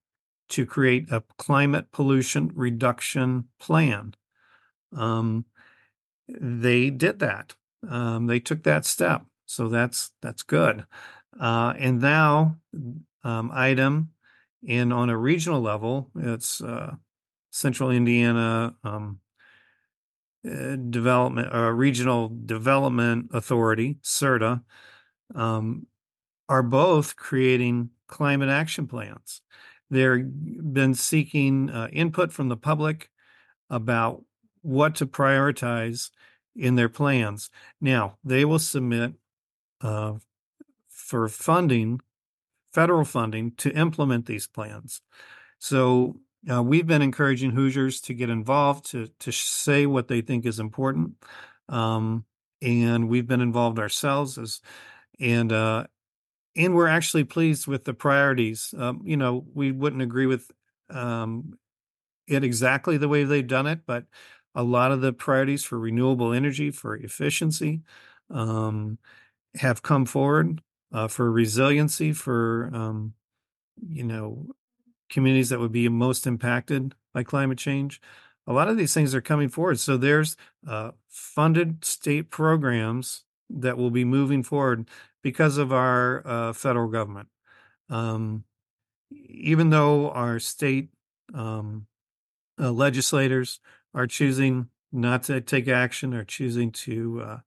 to 0.47 0.65
create 0.65 1.11
a 1.11 1.23
climate 1.37 1.91
pollution 1.91 2.51
reduction 2.55 3.49
plan. 3.59 4.13
Um, 4.95 5.45
they 6.27 6.89
did 6.89 7.19
that. 7.19 7.55
Um, 7.87 8.27
they 8.27 8.39
took 8.39 8.63
that 8.63 8.85
step, 8.85 9.25
so 9.45 9.67
that's 9.67 10.11
that's 10.21 10.43
good. 10.43 10.85
Uh, 11.39 11.73
and 11.77 12.01
now, 12.01 12.57
um, 13.23 13.51
IDEM, 13.53 14.09
and 14.67 14.93
on 14.93 15.09
a 15.09 15.17
regional 15.17 15.61
level, 15.61 16.09
it's 16.15 16.61
uh, 16.61 16.95
Central 17.51 17.91
Indiana 17.91 18.75
um, 18.83 19.19
uh, 20.45 20.75
Development, 20.75 21.53
uh, 21.53 21.71
Regional 21.71 22.31
Development 22.45 23.29
Authority, 23.33 23.97
CIRDA, 24.03 24.63
um, 25.35 25.87
are 26.49 26.63
both 26.63 27.15
creating 27.15 27.89
climate 28.07 28.49
action 28.49 28.87
plans. 28.87 29.41
They've 29.89 30.23
been 30.25 30.93
seeking 30.93 31.69
uh, 31.69 31.89
input 31.91 32.31
from 32.31 32.49
the 32.49 32.57
public 32.57 33.09
about 33.69 34.23
what 34.61 34.95
to 34.95 35.05
prioritize 35.05 36.09
in 36.55 36.75
their 36.75 36.89
plans. 36.89 37.49
Now, 37.79 38.17
they 38.23 38.45
will 38.45 38.59
submit 38.59 39.13
uh, 39.81 40.13
for 40.89 41.27
funding, 41.27 42.01
federal 42.73 43.05
funding, 43.05 43.51
to 43.57 43.69
implement 43.71 44.25
these 44.25 44.47
plans. 44.47 45.01
So 45.59 46.17
uh, 46.51 46.63
we've 46.63 46.87
been 46.87 47.01
encouraging 47.01 47.51
Hoosiers 47.51 48.01
to 48.01 48.13
get 48.13 48.29
involved, 48.29 48.85
to 48.91 49.07
to 49.19 49.31
say 49.31 49.85
what 49.85 50.07
they 50.07 50.21
think 50.21 50.45
is 50.45 50.59
important, 50.59 51.15
um, 51.69 52.25
and 52.61 53.09
we've 53.09 53.27
been 53.27 53.41
involved 53.41 53.79
ourselves 53.79 54.37
as, 54.37 54.61
and 55.19 55.51
uh, 55.51 55.85
and 56.55 56.75
we're 56.75 56.87
actually 56.87 57.23
pleased 57.25 57.67
with 57.67 57.83
the 57.83 57.93
priorities. 57.93 58.73
Um, 58.77 59.01
you 59.05 59.17
know, 59.17 59.45
we 59.53 59.71
wouldn't 59.71 60.01
agree 60.01 60.25
with 60.25 60.49
um, 60.89 61.57
it 62.27 62.43
exactly 62.43 62.97
the 62.97 63.07
way 63.07 63.23
they've 63.23 63.45
done 63.45 63.67
it, 63.67 63.81
but 63.85 64.05
a 64.55 64.63
lot 64.63 64.91
of 64.91 65.01
the 65.01 65.13
priorities 65.13 65.63
for 65.63 65.79
renewable 65.79 66.33
energy, 66.33 66.71
for 66.71 66.95
efficiency, 66.95 67.81
um, 68.29 68.97
have 69.55 69.81
come 69.81 70.05
forward 70.05 70.61
uh, 70.91 71.07
for 71.07 71.31
resiliency, 71.31 72.13
for 72.13 72.69
um, 72.73 73.13
you 73.81 74.03
know 74.03 74.47
communities 75.09 75.49
that 75.49 75.59
would 75.59 75.71
be 75.71 75.89
most 75.89 76.25
impacted 76.25 76.95
by 77.13 77.23
climate 77.23 77.57
change. 77.57 78.01
A 78.47 78.53
lot 78.53 78.69
of 78.69 78.77
these 78.77 78.93
things 78.93 79.13
are 79.13 79.21
coming 79.21 79.49
forward. 79.49 79.79
So 79.79 79.97
there's 79.97 80.35
uh, 80.67 80.91
funded 81.07 81.85
state 81.85 82.31
programs 82.31 83.23
that 83.49 83.77
will 83.77 83.91
be 83.91 84.05
moving 84.05 84.43
forward 84.43 84.89
because 85.21 85.57
of 85.57 85.71
our 85.71 86.25
uh, 86.25 86.53
federal 86.53 86.87
government. 86.87 87.27
Um, 87.89 88.45
even 89.11 89.69
though 89.69 90.09
our 90.11 90.39
state 90.39 90.89
um, 91.33 91.87
uh, 92.59 92.71
legislators 92.71 93.59
are 93.93 94.07
choosing 94.07 94.69
not 94.91 95.23
to 95.23 95.41
take 95.41 95.67
action 95.67 96.13
or 96.13 96.23
choosing 96.23 96.71
to 96.71 97.21
uh, 97.21 97.37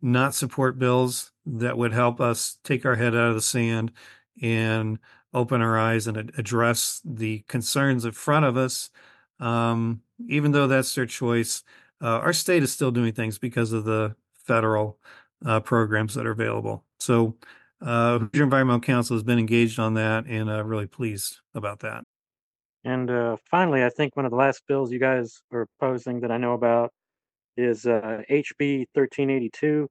not 0.00 0.34
support 0.34 0.78
bills 0.78 1.31
that 1.46 1.76
would 1.76 1.92
help 1.92 2.20
us 2.20 2.58
take 2.64 2.84
our 2.86 2.96
head 2.96 3.14
out 3.14 3.28
of 3.28 3.34
the 3.34 3.40
sand 3.40 3.92
and 4.40 4.98
open 5.34 5.62
our 5.62 5.78
eyes 5.78 6.06
and 6.06 6.16
address 6.36 7.00
the 7.04 7.40
concerns 7.48 8.04
in 8.04 8.12
front 8.12 8.44
of 8.44 8.56
us. 8.56 8.90
Um, 9.40 10.02
even 10.28 10.52
though 10.52 10.66
that's 10.66 10.94
their 10.94 11.06
choice, 11.06 11.62
uh, 12.00 12.18
our 12.18 12.32
state 12.32 12.62
is 12.62 12.72
still 12.72 12.90
doing 12.90 13.12
things 13.12 13.38
because 13.38 13.72
of 13.72 13.84
the 13.84 14.14
federal 14.46 14.98
uh, 15.44 15.60
programs 15.60 16.14
that 16.14 16.26
are 16.26 16.32
available. 16.32 16.84
So, 17.00 17.36
uh, 17.80 18.20
Hoosier 18.20 18.44
Environmental 18.44 18.80
Council 18.80 19.16
has 19.16 19.24
been 19.24 19.40
engaged 19.40 19.80
on 19.80 19.94
that 19.94 20.26
and 20.26 20.48
uh, 20.48 20.62
really 20.64 20.86
pleased 20.86 21.38
about 21.54 21.80
that. 21.80 22.04
And 22.84 23.10
uh, 23.10 23.36
finally, 23.50 23.84
I 23.84 23.90
think 23.90 24.16
one 24.16 24.24
of 24.24 24.30
the 24.30 24.36
last 24.36 24.62
bills 24.68 24.92
you 24.92 24.98
guys 24.98 25.40
are 25.52 25.66
opposing 25.80 26.20
that 26.20 26.30
I 26.30 26.36
know 26.36 26.52
about 26.52 26.92
is 27.56 27.86
uh, 27.86 28.22
HB 28.30 28.86
1382, 28.94 29.88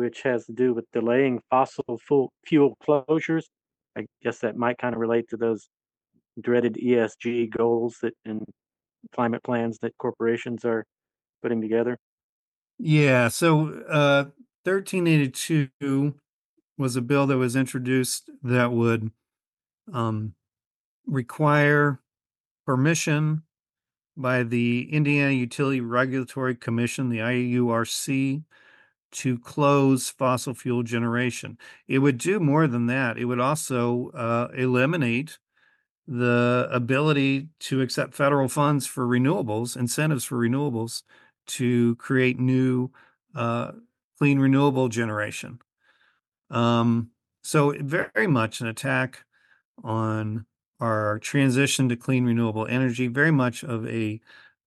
which 0.00 0.22
has 0.22 0.46
to 0.46 0.52
do 0.52 0.72
with 0.72 0.86
delaying 0.94 1.42
fossil 1.50 2.00
fuel, 2.46 2.78
closures. 2.82 3.44
I 3.96 4.06
guess 4.22 4.38
that 4.38 4.56
might 4.56 4.78
kind 4.78 4.94
of 4.94 5.00
relate 5.00 5.28
to 5.28 5.36
those 5.36 5.68
dreaded 6.40 6.74
ESG 6.74 7.50
goals 7.50 7.98
that 8.00 8.14
and 8.24 8.46
climate 9.14 9.42
plans 9.42 9.78
that 9.82 9.92
corporations 9.98 10.64
are 10.64 10.86
putting 11.42 11.60
together. 11.60 11.98
Yeah. 12.78 13.28
So, 13.28 13.82
uh, 13.90 14.24
1382 14.64 16.14
was 16.78 16.96
a 16.96 17.02
bill 17.02 17.26
that 17.26 17.36
was 17.36 17.54
introduced 17.54 18.30
that 18.42 18.72
would 18.72 19.10
um, 19.92 20.34
require 21.06 22.00
permission 22.64 23.42
by 24.16 24.44
the 24.44 24.88
Indiana 24.90 25.32
Utility 25.32 25.82
Regulatory 25.82 26.54
Commission, 26.54 27.10
the 27.10 27.18
IURC, 27.18 28.44
to 29.12 29.38
close 29.38 30.08
fossil 30.08 30.54
fuel 30.54 30.82
generation. 30.82 31.58
It 31.88 31.98
would 31.98 32.18
do 32.18 32.40
more 32.40 32.66
than 32.66 32.86
that. 32.86 33.18
It 33.18 33.24
would 33.24 33.40
also 33.40 34.10
uh, 34.10 34.48
eliminate 34.54 35.38
the 36.06 36.68
ability 36.72 37.48
to 37.60 37.80
accept 37.80 38.14
federal 38.14 38.48
funds 38.48 38.86
for 38.86 39.06
renewables, 39.06 39.76
incentives 39.76 40.24
for 40.24 40.36
renewables, 40.36 41.02
to 41.46 41.94
create 41.96 42.38
new 42.38 42.90
uh, 43.34 43.72
clean 44.18 44.38
renewable 44.38 44.88
generation. 44.88 45.60
Um, 46.50 47.10
so 47.42 47.74
very 47.80 48.26
much 48.26 48.60
an 48.60 48.66
attack 48.66 49.24
on 49.82 50.46
our 50.80 51.18
transition 51.20 51.88
to 51.88 51.96
clean 51.96 52.24
renewable 52.24 52.66
energy, 52.66 53.06
very 53.06 53.30
much 53.30 53.62
of 53.62 53.86
a 53.86 54.20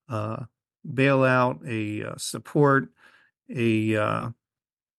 uh, 0.09 0.43
bailout, 0.87 1.67
a 1.67 2.11
uh, 2.11 2.17
support, 2.17 2.89
a 3.49 3.95
uh, 3.97 4.29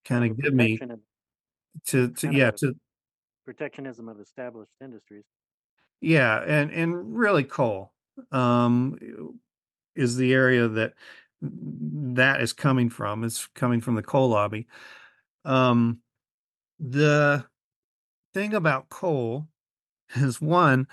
kind 0.06 0.30
of 0.32 0.38
give 0.40 0.54
me 0.54 0.80
Protection 0.80 1.02
to, 1.86 2.10
to 2.12 2.26
kind 2.26 2.36
of 2.38 2.44
yeah 2.44 2.50
a- 2.50 2.58
to 2.58 2.74
protectionism 3.44 4.08
of 4.08 4.20
established 4.20 4.74
industries. 4.82 5.24
yeah 6.00 6.42
and 6.46 6.70
and 6.70 7.16
really 7.16 7.44
coal 7.44 7.92
um 8.32 8.98
is 9.96 10.16
the 10.16 10.32
area 10.32 10.68
that 10.68 10.94
that 11.42 12.40
is 12.40 12.52
coming 12.52 12.90
from 12.90 13.24
it's 13.24 13.46
coming 13.48 13.80
from 13.80 13.94
the 13.94 14.02
coal 14.02 14.28
lobby. 14.30 14.66
Um 15.44 16.02
the 16.80 17.46
thing 18.34 18.54
about 18.54 18.90
coal 18.90 19.48
is 20.16 20.40
one 20.42 20.88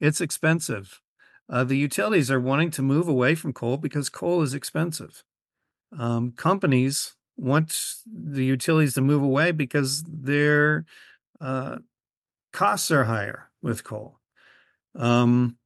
it's 0.00 0.22
expensive. 0.22 1.02
Uh, 1.50 1.64
the 1.64 1.78
utilities 1.78 2.30
are 2.30 2.40
wanting 2.40 2.70
to 2.72 2.82
move 2.82 3.08
away 3.08 3.34
from 3.36 3.52
coal 3.54 3.78
because 3.78 4.10
coal 4.10 4.42
is 4.42 4.54
expensive 4.54 5.24
um, 5.98 6.32
companies 6.32 7.16
want 7.36 7.74
the 8.06 8.44
utilities 8.44 8.94
to 8.94 9.00
move 9.02 9.22
away 9.22 9.52
because 9.52 10.02
their 10.04 10.84
uh, 11.40 11.78
costs 12.52 12.90
are 12.90 13.04
higher 13.04 13.50
with 13.62 13.84
coal 13.84 14.20
um, 14.96 15.58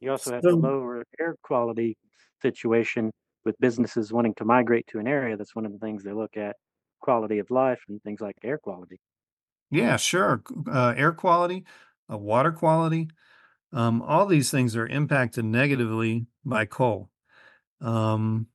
You 0.00 0.10
also 0.12 0.32
have 0.32 0.42
So- 0.44 0.50
the 0.50 0.56
lower 0.56 1.04
air 1.20 1.36
quality 1.42 1.96
situation 2.40 3.12
with 3.44 3.56
businesses 3.58 4.12
wanting 4.12 4.34
to 4.36 4.44
migrate 4.44 4.86
to 4.88 4.98
an 4.98 5.06
area. 5.06 5.36
That's 5.36 5.54
one 5.54 5.66
of 5.66 5.72
the 5.72 5.78
things 5.78 6.02
they 6.02 6.12
look 6.12 6.36
at 6.36 6.56
quality 7.00 7.38
of 7.38 7.50
life 7.50 7.82
and 7.88 8.02
things 8.02 8.20
like 8.20 8.36
air 8.42 8.58
quality. 8.58 8.98
Yeah, 9.70 9.96
sure. 9.96 10.42
Uh, 10.66 10.94
air 10.96 11.12
quality, 11.12 11.64
uh, 12.10 12.18
water 12.18 12.52
quality, 12.52 13.08
um, 13.72 14.02
all 14.02 14.26
these 14.26 14.50
things 14.50 14.76
are 14.76 14.86
impacted 14.86 15.44
negatively 15.44 16.26
by 16.44 16.66
coal. 16.66 17.10
Um, 17.80 18.48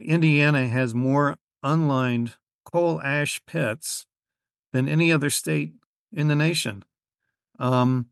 Indiana 0.00 0.68
has 0.68 0.94
more 0.94 1.36
unlined 1.62 2.34
coal 2.64 3.00
ash 3.02 3.40
pits 3.46 4.06
than 4.72 4.88
any 4.88 5.12
other 5.12 5.30
state 5.30 5.72
in 6.12 6.28
the 6.28 6.36
nation. 6.36 6.84
Um, 7.58 8.06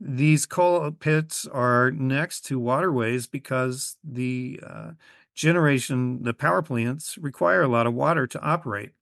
these 0.00 0.46
coal 0.46 0.90
pits 0.90 1.46
are 1.46 1.90
next 1.90 2.42
to 2.46 2.58
waterways 2.58 3.26
because 3.26 3.96
the 4.02 4.60
uh, 4.66 4.90
generation, 5.34 6.22
the 6.22 6.34
power 6.34 6.62
plants 6.62 7.18
require 7.18 7.62
a 7.62 7.68
lot 7.68 7.86
of 7.86 7.94
water 7.94 8.26
to 8.26 8.40
operate. 8.40 8.92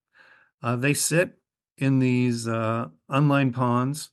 Uh, 0.62 0.76
they 0.76 0.94
sit 0.94 1.38
in 1.76 2.00
these 2.00 2.48
uh, 2.48 2.88
unlined 3.08 3.54
ponds. 3.54 4.10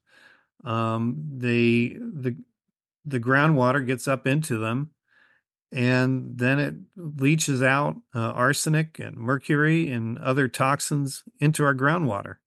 Um, 0.64 1.24
they 1.38 1.98
the 2.00 2.36
the 3.06 3.20
groundwater 3.20 3.86
gets 3.86 4.08
up 4.08 4.26
into 4.26 4.58
them, 4.58 4.92
and 5.76 6.38
then 6.38 6.58
it 6.58 6.76
leaches 6.96 7.62
out 7.62 7.98
uh, 8.16 8.32
arsenic 8.32 8.98
and 8.98 9.18
mercury 9.18 9.92
and 9.92 10.18
other 10.20 10.48
toxins 10.48 11.24
into 11.42 11.66
our 11.66 11.76
groundwater. 11.76 12.38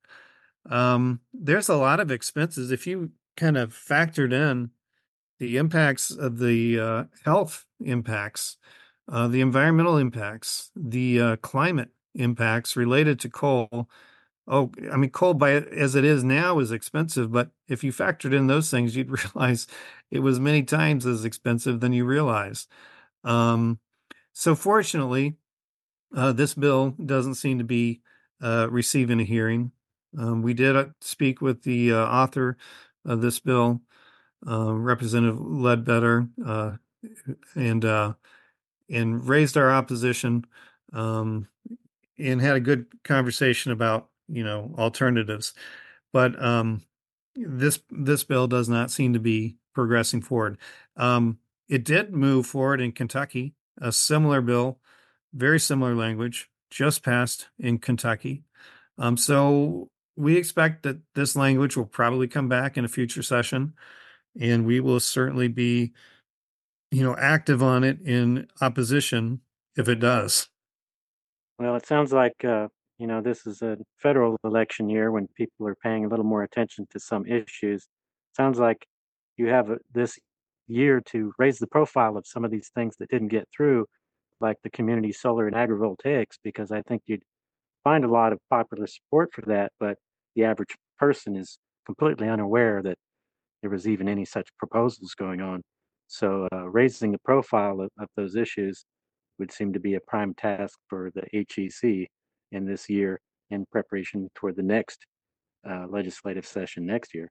Um, 0.71 1.21
there's 1.35 1.69
a 1.69 1.77
lot 1.77 2.01
of 2.01 2.11
expenses 2.11 2.71
if 2.71 2.87
you 2.87 3.11
kind 3.37 3.59
of 3.59 3.75
factored 3.75 4.33
in 4.33 4.71
the 5.39 5.59
impacts 5.59 6.11
of 6.11 6.39
the 6.39 6.81
uh, 6.81 7.05
health 7.25 7.67
impacts, 7.85 8.57
uh, 9.11 9.29
the 9.29 9.43
environmental 9.43 9.99
impacts, 9.99 10.71
the 10.75 11.21
uh, 11.21 11.37
climate 11.37 11.91
impacts 12.15 12.77
related 12.77 13.21
to 13.21 13.31
coal. 13.31 13.89
Oh, 14.47 14.73
I 14.91 14.97
mean, 14.97 15.11
coal 15.11 15.35
by 15.35 15.53
as 15.53 15.95
it 15.95 16.05
is 16.05 16.25
now 16.25 16.59
is 16.61 16.73
expensive, 16.73 17.31
but 17.31 17.51
if 17.69 17.85
you 17.85 17.93
factored 17.93 18.35
in 18.35 18.47
those 18.47 18.71
things, 18.71 18.97
you'd 18.97 19.11
realize 19.37 19.67
it 20.11 20.21
was 20.21 20.41
many 20.41 20.63
times 20.63 21.07
as 21.07 21.25
expensive 21.25 21.81
than 21.81 21.93
you 21.93 22.07
realize. 22.07 22.67
Um, 23.25 23.81
so 24.33 24.55
fortunately, 24.55 25.37
uh, 26.15 26.33
this 26.33 26.55
bill 26.55 26.95
doesn't 27.05 27.35
seem 27.35 27.59
to 27.59 27.65
be 27.65 28.01
uh, 28.41 28.69
receiving 28.71 29.21
a 29.21 29.25
hearing. 29.25 29.73
Um, 30.17 30.43
we 30.43 30.55
did 30.55 30.77
uh, 30.77 30.87
speak 31.01 31.41
with 31.41 31.63
the 31.63 31.93
uh, 31.93 32.07
author 32.07 32.57
of 33.05 33.21
this 33.21 33.39
bill, 33.41 33.83
uh, 34.49 34.73
Representative 34.73 35.41
Ledbetter, 35.41 36.29
uh, 36.45 36.73
and 37.55 37.85
uh, 37.85 38.15
and 38.91 39.27
raised 39.29 39.57
our 39.57 39.71
opposition, 39.71 40.45
um, 40.93 41.49
and 42.19 42.41
had 42.41 42.57
a 42.57 42.61
good 42.61 42.87
conversation 43.05 43.73
about 43.73 44.09
you 44.29 44.45
know 44.45 44.75
alternatives. 44.79 45.53
But 46.13 46.43
um, 46.43 46.83
this 47.37 47.81
this 47.91 48.25
bill 48.25 48.47
does 48.47 48.69
not 48.69 48.91
seem 48.91 49.13
to 49.13 49.21
be 49.21 49.57
progressing 49.75 50.23
forward. 50.23 50.59
Um, 50.97 51.39
it 51.69 51.85
did 51.85 52.13
move 52.13 52.47
forward 52.47 52.81
in 52.81 52.93
Kentucky. 52.93 53.55
A 53.81 53.93
similar 53.93 54.41
bill, 54.41 54.79
very 55.33 55.61
similar 55.61 55.95
language, 55.95 56.51
just 56.71 57.03
passed 57.03 57.49
in 57.59 57.79
Kentucky. 57.79 58.43
Um, 58.99 59.17
so 59.17 59.91
we 60.17 60.37
expect 60.37 60.83
that 60.83 60.99
this 61.15 61.37
language 61.37 61.77
will 61.77 61.87
probably 61.87 62.27
come 62.27 62.49
back 62.49 62.77
in 62.77 62.85
a 62.85 62.89
future 62.89 63.23
session, 63.23 63.75
and 64.41 64.67
we 64.67 64.81
will 64.81 64.99
certainly 64.99 65.47
be, 65.47 65.93
you 66.91 67.05
know, 67.05 67.15
active 67.17 67.63
on 67.63 67.85
it 67.85 68.01
in 68.01 68.49
opposition 68.61 69.41
if 69.77 69.89
it 69.89 70.01
does. 70.01 70.49
Well, 71.59 71.77
it 71.77 71.87
sounds 71.87 72.13
like, 72.13 72.45
uh, 72.45 72.69
you 72.99 73.07
know, 73.07 73.21
this 73.21 73.47
is 73.47 73.63
a 73.63 73.79
federal 74.03 74.37
election 74.43 74.91
year 74.91 75.13
when 75.13 75.29
people 75.29 75.69
are 75.69 75.77
paying 75.77 76.05
a 76.05 76.09
little 76.09 76.25
more 76.25 76.43
attention 76.43 76.87
to 76.91 76.99
some 76.99 77.27
issues. 77.27 77.87
Sounds 78.37 78.59
like 78.59 78.87
you 79.37 79.47
have 79.47 79.71
a, 79.71 79.79
this 79.93 80.19
year 80.69 81.01
to 81.07 81.33
raise 81.39 81.59
the 81.59 81.67
profile 81.67 82.17
of 82.17 82.27
some 82.27 82.45
of 82.45 82.51
these 82.51 82.71
things 82.75 82.97
that 82.99 83.11
didn't 83.11 83.29
get 83.29 83.49
through, 83.55 83.87
like 84.41 84.57
the 84.63 84.71
community 84.71 85.13
solar 85.13 85.47
and 85.47 85.57
agrivoltaics, 85.57 86.39
because 86.45 86.71
I 86.71 86.83
think 86.83 87.03
you'd 87.07 87.23
find 87.85 88.05
a 88.05 88.11
lot 88.11 88.33
of 88.33 88.39
popular 88.51 88.87
support 88.87 89.31
for 89.33 89.43
that, 89.47 89.73
but 89.81 89.97
the 90.37 90.45
average 90.45 90.75
person 90.99 91.37
is 91.37 91.59
completely 91.87 92.29
unaware 92.29 92.83
that 92.83 92.99
there 93.63 93.71
was 93.71 93.89
even 93.89 94.09
any 94.09 94.25
such 94.25 94.49
proposals 94.59 95.15
going 95.15 95.41
on. 95.41 95.63
So 96.07 96.49
uh, 96.53 96.69
raising 96.69 97.13
the 97.13 97.19
profile 97.25 97.81
of, 97.81 97.91
of 97.99 98.09
those 98.17 98.37
issues 98.37 98.85
would 99.39 99.53
seem 99.53 99.73
to 99.73 99.81
be 99.81 99.95
a 99.95 100.01
prime 100.01 100.35
task 100.35 100.79
for 100.89 101.11
the 101.15 101.25
HEC 101.33 102.09
in 102.53 102.65
this 102.67 102.89
year 102.89 103.21
in 103.51 103.65
preparation 103.71 104.29
toward 104.35 104.57
the 104.57 104.63
next 104.63 105.05
uh, 105.69 105.87
legislative 105.89 106.47
session 106.47 106.87
next 106.87 107.15
year. 107.15 107.29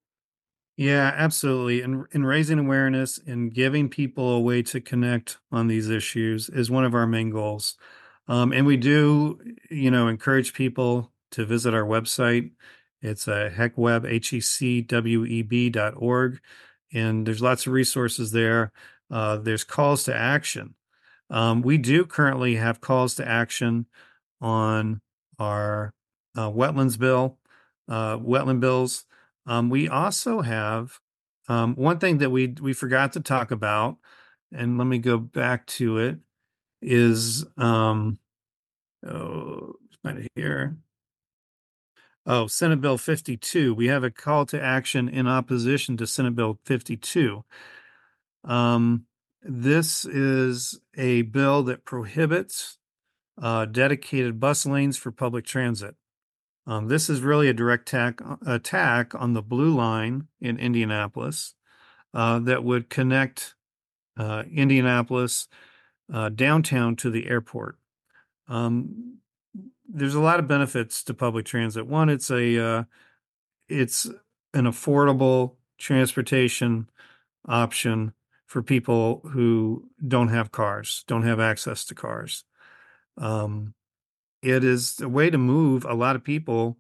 Yeah, 0.78 1.11
absolutely. 1.15 1.82
And 1.82 2.05
and 2.13 2.25
raising 2.28 2.59
awareness 2.59 3.17
and 3.25 3.53
giving 3.53 3.89
people 3.89 4.30
a 4.36 4.39
way 4.39 4.61
to 4.63 4.80
connect 4.80 5.38
on 5.51 5.67
these 5.67 5.89
issues 5.89 6.49
is 6.49 6.69
one 6.69 6.86
of 6.86 6.93
our 6.93 7.07
main 7.07 7.32
goals. 7.32 7.75
Um, 8.28 8.51
and 8.53 8.65
we 8.67 8.78
do, 8.78 9.39
you 9.71 9.89
know, 9.89 10.07
encourage 10.07 10.53
people 10.53 11.11
to 11.32 11.45
visit 11.45 11.73
our 11.73 11.84
website. 11.84 12.51
It's 13.01 13.28
uh, 13.28 13.49
hecweb, 13.55 14.05
H-E-C-W-E-B 14.09 15.69
dot 15.69 15.93
org. 15.97 16.39
And 16.93 17.25
there's 17.25 17.41
lots 17.41 17.65
of 17.67 17.73
resources 17.73 18.32
there. 18.32 18.71
Uh, 19.09 19.38
there's 19.38 19.63
calls 19.63 20.03
to 20.05 20.15
action. 20.15 20.75
Um, 21.30 21.61
we 21.61 21.78
do 21.78 22.05
currently 22.05 22.55
have 22.55 22.82
calls 22.82 23.15
to 23.15 23.28
action 23.28 23.88
on 24.41 25.01
our 25.39 25.93
uh, 26.36 26.49
wetlands 26.51 26.97
bill, 26.99 27.38
uh, 27.89 28.17
wetland 28.17 28.59
bills. 28.59 29.05
Um, 29.47 29.69
we 29.69 29.87
also 29.87 30.41
have 30.41 30.99
um, 31.47 31.75
one 31.75 31.99
thing 31.99 32.17
that 32.19 32.29
we 32.29 32.53
we 32.61 32.73
forgot 32.73 33.13
to 33.13 33.21
talk 33.21 33.51
about, 33.51 33.97
and 34.51 34.77
let 34.77 34.85
me 34.85 34.99
go 34.99 35.17
back 35.17 35.65
to 35.67 35.97
it. 35.97 36.17
Is 36.81 37.45
um, 37.57 38.19
oh, 39.05 39.73
find 40.03 40.19
it 40.19 40.31
here. 40.35 40.77
Oh, 42.25 42.47
Senate 42.47 42.81
Bill 42.81 42.97
52. 42.97 43.73
We 43.73 43.87
have 43.87 44.03
a 44.03 44.11
call 44.11 44.45
to 44.47 44.61
action 44.61 45.07
in 45.07 45.27
opposition 45.27 45.95
to 45.97 46.05
Senate 46.05 46.35
Bill 46.35 46.59
52. 46.65 47.45
Um, 48.43 49.05
this 49.41 50.03
is 50.03 50.77
a 50.97 51.21
bill 51.21 51.63
that 51.63 51.85
prohibits 51.85 52.77
uh, 53.41 53.63
dedicated 53.65 54.41
bus 54.41 54.65
lanes 54.65 54.97
for 54.97 55.11
public 55.11 55.45
transit. 55.45 55.95
Um, 56.68 56.89
this 56.89 57.09
is 57.09 57.22
really 57.22 57.47
a 57.47 57.53
direct 57.53 57.88
attack, 57.88 58.20
attack 58.45 59.15
on 59.15 59.34
the 59.34 59.41
Blue 59.41 59.74
Line 59.74 60.28
in 60.41 60.59
Indianapolis 60.59 61.55
uh, 62.13 62.39
that 62.39 62.63
would 62.63 62.89
connect 62.89 63.55
uh, 64.18 64.43
Indianapolis 64.51 65.47
uh, 66.13 66.28
downtown 66.30 66.97
to 66.97 67.09
the 67.09 67.30
airport. 67.30 67.78
Um, 68.49 69.20
there's 69.88 70.15
a 70.15 70.20
lot 70.20 70.39
of 70.39 70.47
benefits 70.47 71.03
to 71.03 71.13
public 71.13 71.45
transit. 71.45 71.88
One, 71.88 72.09
it's 72.09 72.30
a 72.30 72.61
uh, 72.61 72.84
it's 73.70 74.05
an 74.53 74.65
affordable 74.65 75.55
transportation 75.78 76.89
option 77.47 78.13
for 78.45 78.61
people 78.61 79.22
who 79.32 79.89
don't 80.05 80.30
have 80.30 80.51
cars, 80.51 81.03
don't 81.07 81.24
have 81.24 81.39
access 81.39 81.86
to 81.86 81.95
cars. 81.95 82.43
Um, 83.18 83.74
it 84.47 84.63
is 84.63 85.01
a 85.01 85.09
way 85.09 85.29
to 85.29 85.37
move 85.37 85.83
a 85.83 85.93
lot 85.93 86.15
of 86.15 86.23
people 86.23 86.77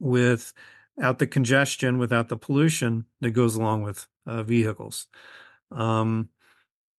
without 0.00 1.18
the 1.18 1.26
congestion, 1.26 1.98
without 1.98 2.28
the 2.28 2.38
pollution 2.38 3.04
that 3.20 3.32
goes 3.32 3.54
along 3.54 3.82
with 3.82 4.06
uh, 4.26 4.42
vehicles. 4.42 5.06
Um, 5.70 6.30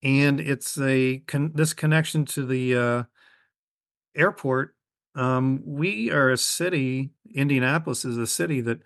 and 0.04 0.40
it's 0.40 0.80
a 0.80 1.24
con- 1.26 1.52
this 1.56 1.74
connection 1.74 2.26
to 2.26 2.46
the 2.46 2.76
uh, 2.76 3.04
airport. 4.16 4.76
Um, 5.16 5.64
we 5.66 6.12
are 6.12 6.30
a 6.30 6.38
city. 6.38 7.10
Indianapolis 7.34 8.06
is 8.06 8.18
a 8.18 8.28
city 8.28 8.62
that 8.62 8.82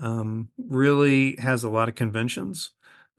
um, 0.00 0.48
really 0.58 1.36
has 1.36 1.62
a 1.62 1.70
lot 1.70 1.88
of 1.88 1.94
conventions. 1.94 2.70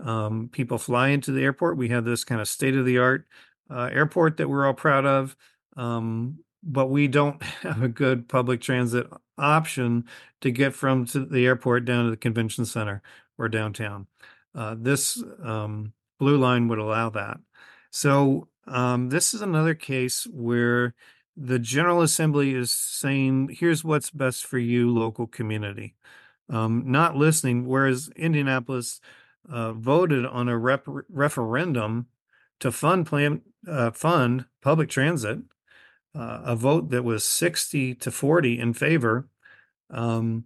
Um, 0.01 0.49
people 0.51 0.77
fly 0.77 1.09
into 1.09 1.31
the 1.31 1.43
airport. 1.43 1.77
We 1.77 1.89
have 1.89 2.03
this 2.03 2.25
kind 2.25 2.41
of 2.41 2.49
state 2.49 2.75
of 2.75 2.85
the 2.85 2.97
art 2.97 3.27
uh, 3.69 3.89
airport 3.93 4.37
that 4.37 4.49
we're 4.49 4.67
all 4.67 4.73
proud 4.73 5.05
of. 5.05 5.37
Um, 5.77 6.39
but 6.63 6.87
we 6.87 7.07
don't 7.07 7.41
have 7.61 7.83
a 7.83 7.87
good 7.87 8.27
public 8.27 8.61
transit 8.61 9.07
option 9.37 10.05
to 10.41 10.51
get 10.51 10.73
from 10.73 11.05
to 11.05 11.25
the 11.25 11.45
airport 11.45 11.85
down 11.85 12.05
to 12.05 12.11
the 12.11 12.17
convention 12.17 12.65
center 12.65 13.01
or 13.37 13.47
downtown. 13.47 14.07
Uh, 14.53 14.75
this 14.77 15.23
um, 15.43 15.93
blue 16.19 16.37
line 16.37 16.67
would 16.67 16.79
allow 16.79 17.09
that. 17.09 17.37
So 17.91 18.47
um, 18.67 19.09
this 19.09 19.33
is 19.33 19.41
another 19.41 19.73
case 19.73 20.27
where 20.31 20.93
the 21.35 21.59
General 21.59 22.01
Assembly 22.01 22.53
is 22.53 22.71
saying, 22.71 23.55
"Here's 23.57 23.83
what's 23.83 24.11
best 24.11 24.45
for 24.45 24.59
you, 24.59 24.91
local 24.91 25.25
community," 25.25 25.95
um, 26.49 26.83
not 26.85 27.15
listening. 27.15 27.65
Whereas 27.65 28.09
Indianapolis 28.15 28.99
uh, 29.49 29.73
voted 29.73 30.25
on 30.25 30.49
a 30.49 30.57
rep- 30.57 30.87
referendum 31.09 32.07
to 32.59 32.71
fund 32.71 33.05
plan 33.05 33.41
uh, 33.67 33.91
fund 33.91 34.45
public 34.61 34.89
transit 34.89 35.39
uh, 36.15 36.41
a 36.43 36.55
vote 36.55 36.89
that 36.89 37.03
was 37.03 37.23
60 37.23 37.95
to 37.95 38.11
40 38.11 38.59
in 38.59 38.73
favor. 38.73 39.27
Um, 39.89 40.45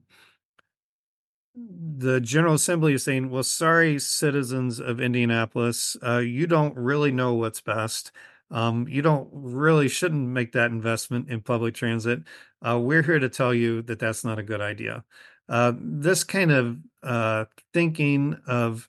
the 1.56 2.20
General 2.20 2.56
Assembly 2.56 2.94
is 2.94 3.04
saying, 3.04 3.30
well, 3.30 3.44
sorry, 3.44 4.00
citizens 4.00 4.80
of 4.80 5.00
Indianapolis, 5.00 5.96
uh, 6.06 6.18
you 6.18 6.48
don't 6.48 6.76
really 6.76 7.12
know 7.12 7.36
what's 7.36 7.62
best. 7.62 8.12
Um, 8.50 8.88
you 8.88 9.02
don't 9.02 9.30
really 9.32 9.88
shouldn't 9.88 10.28
make 10.28 10.52
that 10.54 10.72
investment 10.72 11.30
in 11.30 11.42
public 11.42 11.76
transit. 11.76 12.22
Uh, 12.62 12.80
we're 12.80 13.04
here 13.04 13.20
to 13.20 13.30
tell 13.30 13.54
you 13.54 13.82
that 13.84 14.00
that's 14.00 14.24
not 14.24 14.40
a 14.40 14.44
good 14.44 14.62
idea. 14.62 15.04
Uh, 15.50 15.74
this 15.78 16.24
kind 16.24 16.52
of 16.52 16.78
uh, 17.04 17.46
thinking 17.74 18.38
of 18.48 18.88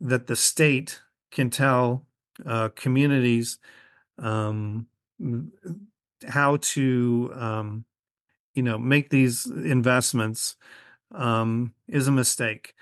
that 0.00 0.26
the 0.26 0.36
state 0.36 1.00
can 1.30 1.50
tell 1.50 2.06
uh, 2.46 2.68
communities 2.70 3.58
um, 4.18 4.86
how 6.28 6.58
to 6.58 7.32
um, 7.34 7.84
you 8.54 8.62
know 8.62 8.78
make 8.78 9.10
these 9.10 9.46
investments 9.46 10.56
um, 11.14 11.72
is 11.88 12.08
a 12.08 12.12
mistake. 12.12 12.74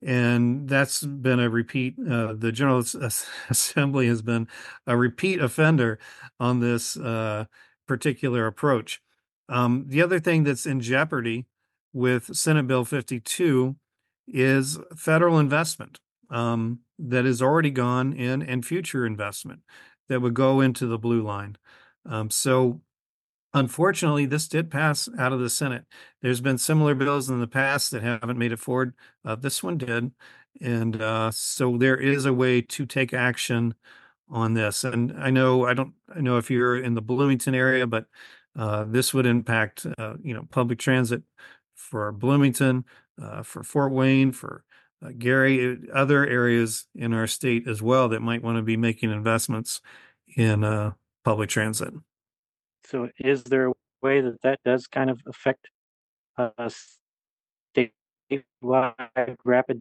And 0.00 0.68
that's 0.68 1.02
been 1.02 1.40
a 1.40 1.50
repeat 1.50 1.96
uh, 1.98 2.34
the 2.34 2.52
general 2.52 2.78
assembly 3.50 4.06
has 4.06 4.22
been 4.22 4.46
a 4.86 4.96
repeat 4.96 5.40
offender 5.40 5.98
on 6.38 6.60
this 6.60 6.96
uh, 6.96 7.46
particular 7.88 8.46
approach. 8.46 9.00
Um, 9.48 9.86
the 9.88 10.02
other 10.02 10.20
thing 10.20 10.44
that's 10.44 10.66
in 10.66 10.80
jeopardy 10.80 11.46
with 11.92 12.36
senate 12.36 12.66
bill 12.66 12.84
52 12.84 13.74
is 14.28 14.78
federal 14.94 15.38
investment 15.38 15.98
um, 16.30 16.80
that 16.98 17.24
is 17.24 17.40
already 17.40 17.70
gone 17.70 18.12
in 18.12 18.42
and 18.42 18.64
future 18.64 19.06
investment 19.06 19.60
that 20.08 20.20
would 20.20 20.34
go 20.34 20.60
into 20.60 20.86
the 20.86 20.98
blue 20.98 21.22
line. 21.22 21.56
Um, 22.06 22.30
so 22.30 22.82
Unfortunately, 23.54 24.26
this 24.26 24.46
did 24.46 24.70
pass 24.70 25.08
out 25.18 25.32
of 25.32 25.40
the 25.40 25.48
Senate. 25.48 25.84
There's 26.20 26.40
been 26.40 26.58
similar 26.58 26.94
bills 26.94 27.30
in 27.30 27.40
the 27.40 27.46
past 27.46 27.90
that 27.90 28.02
haven't 28.02 28.38
made 28.38 28.52
it 28.52 28.58
forward. 28.58 28.94
Uh, 29.24 29.36
this 29.36 29.62
one 29.62 29.78
did. 29.78 30.12
And 30.60 31.00
uh, 31.00 31.30
so 31.30 31.78
there 31.78 31.96
is 31.96 32.26
a 32.26 32.32
way 32.32 32.60
to 32.60 32.84
take 32.84 33.14
action 33.14 33.74
on 34.28 34.52
this. 34.52 34.84
And 34.84 35.14
I 35.18 35.30
know, 35.30 35.64
I 35.64 35.72
don't, 35.72 35.94
I 36.14 36.20
know 36.20 36.36
if 36.36 36.50
you're 36.50 36.76
in 36.76 36.94
the 36.94 37.00
Bloomington 37.00 37.54
area, 37.54 37.86
but 37.86 38.04
uh, 38.56 38.84
this 38.84 39.14
would 39.14 39.24
impact, 39.24 39.86
uh, 39.96 40.14
you 40.22 40.34
know, 40.34 40.46
public 40.50 40.78
transit 40.78 41.22
for 41.74 42.12
Bloomington, 42.12 42.84
uh, 43.22 43.42
for 43.42 43.62
Fort 43.62 43.92
Wayne, 43.92 44.32
for 44.32 44.64
uh, 45.02 45.10
Gary, 45.16 45.78
other 45.94 46.26
areas 46.26 46.86
in 46.94 47.14
our 47.14 47.26
state 47.26 47.66
as 47.66 47.80
well 47.80 48.10
that 48.10 48.20
might 48.20 48.42
want 48.42 48.56
to 48.56 48.62
be 48.62 48.76
making 48.76 49.10
investments 49.10 49.80
in 50.36 50.92
public 51.24 51.48
transit. 51.48 51.94
So 52.88 53.10
is 53.18 53.44
there 53.44 53.68
a 53.68 53.72
way 54.00 54.22
that 54.22 54.40
that 54.42 54.60
does 54.64 54.86
kind 54.86 55.10
of 55.10 55.20
affect 55.26 55.68
uh, 56.38 56.70
statewide 57.76 59.36
rapid 59.44 59.80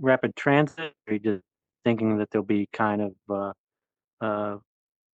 rapid 0.00 0.34
transit? 0.34 0.78
Or 1.06 1.10
are 1.10 1.12
you 1.14 1.20
just 1.20 1.44
thinking 1.84 2.18
that 2.18 2.30
there'll 2.30 2.44
be 2.44 2.68
kind 2.72 3.02
of 3.02 3.12
uh, 3.30 3.52
uh, 4.20 4.56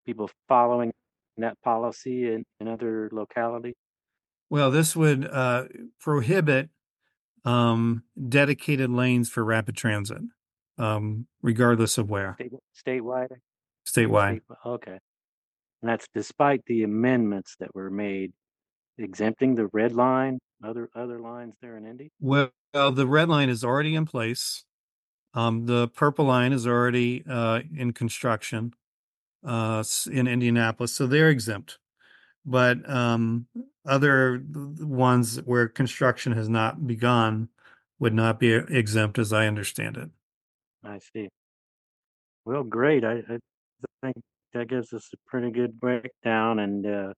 people 0.06 0.30
following 0.48 0.92
that 1.36 1.60
policy 1.62 2.32
in, 2.32 2.44
in 2.58 2.68
other 2.68 3.10
localities? 3.12 3.74
Well, 4.48 4.70
this 4.70 4.96
would 4.96 5.26
uh, 5.26 5.64
prohibit 6.00 6.70
um, 7.44 8.04
dedicated 8.28 8.90
lanes 8.90 9.28
for 9.28 9.44
rapid 9.44 9.76
transit, 9.76 10.22
um, 10.78 11.26
regardless 11.42 11.98
of 11.98 12.08
where. 12.08 12.34
State, 12.34 12.52
statewide? 13.02 13.36
Statewide. 13.86 14.40
State, 14.42 14.56
okay. 14.66 14.98
And 15.83 15.91
that's 15.91 16.07
despite 16.14 16.64
the 16.66 16.83
amendments 16.83 17.57
that 17.61 17.74
were 17.74 17.91
made 17.91 18.33
exempting 18.99 19.55
the 19.55 19.66
red 19.68 19.93
line, 19.93 20.39
other 20.62 20.91
other 20.95 21.18
lines 21.18 21.55
there 21.62 21.76
in 21.76 21.87
Indy. 21.87 22.11
Well, 22.20 22.51
the 22.72 23.07
red 23.07 23.28
line 23.28 23.49
is 23.49 23.64
already 23.64 23.95
in 23.95 24.05
place. 24.05 24.64
Um, 25.33 25.66
the 25.66 25.89
purple 25.89 26.24
line 26.26 26.53
is 26.53 26.66
already 26.66 27.24
uh, 27.28 27.61
in 27.74 27.93
construction 27.93 28.74
uh, 29.45 29.83
in 30.11 30.26
Indianapolis, 30.26 30.93
so 30.93 31.07
they're 31.07 31.31
exempt. 31.31 31.78
But 32.45 32.89
um, 32.89 33.47
other 33.87 34.43
ones 34.45 35.37
where 35.43 35.68
construction 35.68 36.33
has 36.33 36.49
not 36.49 36.87
begun 36.87 37.49
would 37.99 38.14
not 38.14 38.41
be 38.41 38.53
exempt, 38.53 39.18
as 39.18 39.33
I 39.33 39.47
understand 39.47 39.97
it. 39.97 40.11
I 40.83 40.99
see. 40.99 41.28
Well, 42.45 42.64
great. 42.64 43.05
I, 43.05 43.22
I 43.28 43.39
think 44.03 44.16
that 44.53 44.68
gives 44.68 44.92
us 44.92 45.11
a 45.14 45.16
pretty 45.26 45.51
good 45.51 45.78
breakdown 45.80 46.59
and 46.61 46.86
uh, 46.86 47.12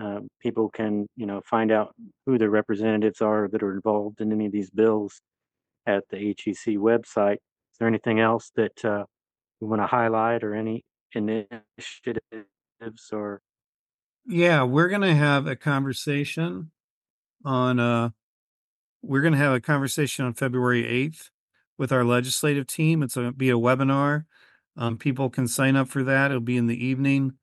uh, 0.00 0.20
people 0.40 0.70
can 0.70 1.06
you 1.16 1.26
know 1.26 1.42
find 1.48 1.72
out 1.72 1.94
who 2.26 2.38
their 2.38 2.50
representatives 2.50 3.20
are 3.20 3.48
that 3.48 3.62
are 3.62 3.74
involved 3.74 4.20
in 4.20 4.32
any 4.32 4.46
of 4.46 4.52
these 4.52 4.70
bills 4.70 5.22
at 5.86 6.04
the 6.10 6.18
HEC 6.18 6.76
website. 6.76 7.34
Is 7.36 7.78
there 7.80 7.88
anything 7.88 8.20
else 8.20 8.50
that 8.56 8.84
uh, 8.84 9.04
you 9.60 9.68
want 9.68 9.82
to 9.82 9.86
highlight 9.88 10.44
or 10.44 10.54
any 10.54 10.84
initiatives 11.14 11.72
or 13.12 13.40
Yeah, 14.26 14.62
we're 14.64 14.88
gonna 14.88 15.14
have 15.14 15.46
a 15.46 15.56
conversation 15.56 16.70
on 17.44 17.80
uh 17.80 18.10
we're 19.02 19.22
gonna 19.22 19.36
have 19.38 19.54
a 19.54 19.60
conversation 19.60 20.24
on 20.24 20.34
February 20.34 20.84
8th 20.84 21.30
with 21.78 21.92
our 21.92 22.04
legislative 22.04 22.66
team. 22.66 23.02
It's 23.02 23.16
gonna 23.16 23.32
be 23.32 23.50
a 23.50 23.54
webinar. 23.54 24.26
Um, 24.76 24.98
people 24.98 25.30
can 25.30 25.46
sign 25.46 25.76
up 25.76 25.88
for 25.88 26.02
that. 26.02 26.30
It'll 26.30 26.40
be 26.40 26.56
in 26.56 26.66
the 26.66 26.84
evening. 26.84 27.34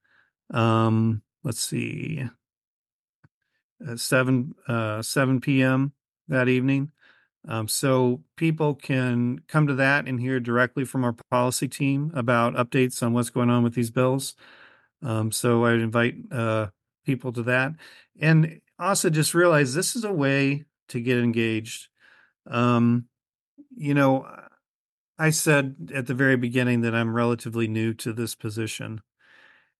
Um, 0.53 1.21
let's 1.43 1.61
see, 1.63 2.27
uh, 3.87 3.95
seven 3.95 4.53
uh, 4.67 5.01
seven 5.01 5.39
p.m. 5.39 5.93
that 6.27 6.49
evening. 6.49 6.91
Um, 7.47 7.67
so 7.67 8.21
people 8.35 8.75
can 8.75 9.39
come 9.47 9.65
to 9.67 9.73
that 9.75 10.07
and 10.07 10.19
hear 10.19 10.39
directly 10.39 10.85
from 10.85 11.03
our 11.03 11.15
policy 11.31 11.67
team 11.67 12.11
about 12.13 12.53
updates 12.53 13.01
on 13.01 13.13
what's 13.13 13.31
going 13.31 13.49
on 13.49 13.63
with 13.63 13.73
these 13.73 13.89
bills. 13.89 14.35
Um, 15.01 15.31
so 15.31 15.65
I'd 15.65 15.79
invite 15.79 16.15
uh, 16.31 16.67
people 17.05 17.31
to 17.33 17.43
that, 17.43 17.71
and 18.19 18.61
also 18.77 19.09
just 19.09 19.33
realize 19.33 19.73
this 19.73 19.95
is 19.95 20.03
a 20.03 20.13
way 20.13 20.65
to 20.89 20.99
get 20.99 21.17
engaged. 21.17 21.87
Um, 22.45 23.05
you 23.75 23.93
know, 23.93 24.29
I 25.21 25.29
said 25.29 25.91
at 25.93 26.07
the 26.07 26.15
very 26.15 26.35
beginning 26.35 26.81
that 26.81 26.95
I'm 26.95 27.13
relatively 27.13 27.67
new 27.67 27.93
to 27.93 28.11
this 28.11 28.33
position. 28.33 29.01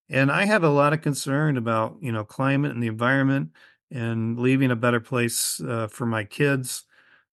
And 0.07 0.31
I 0.31 0.45
have 0.45 0.63
a 0.63 0.69
lot 0.69 0.93
of 0.93 1.01
concern 1.01 1.57
about, 1.57 1.97
you 1.99 2.11
know, 2.11 2.23
climate 2.23 2.73
and 2.73 2.83
the 2.83 2.87
environment 2.87 3.49
and 3.89 4.39
leaving 4.39 4.69
a 4.69 4.75
better 4.75 4.99
place 4.99 5.59
uh, 5.59 5.87
for 5.87 6.05
my 6.05 6.25
kids 6.25 6.85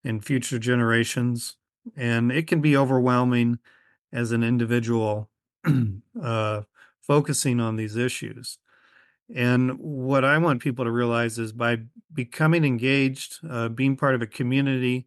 and 0.04 0.24
future 0.24 0.59
generations. 0.59 1.56
And 1.96 2.32
it 2.32 2.46
can 2.46 2.62
be 2.62 2.78
overwhelming 2.78 3.59
as 4.11 4.32
an 4.32 4.42
individual 4.42 5.28
uh, 6.22 6.62
focusing 7.02 7.61
on 7.61 7.76
these 7.76 7.94
issues. 7.94 8.59
And 9.34 9.78
what 9.78 10.24
I 10.24 10.38
want 10.38 10.62
people 10.62 10.86
to 10.86 10.90
realize 10.90 11.38
is 11.38 11.52
by 11.52 11.80
becoming 12.14 12.64
engaged, 12.64 13.40
uh, 13.46 13.68
being 13.68 13.98
part 13.98 14.14
of 14.14 14.22
a 14.22 14.26
community 14.26 15.06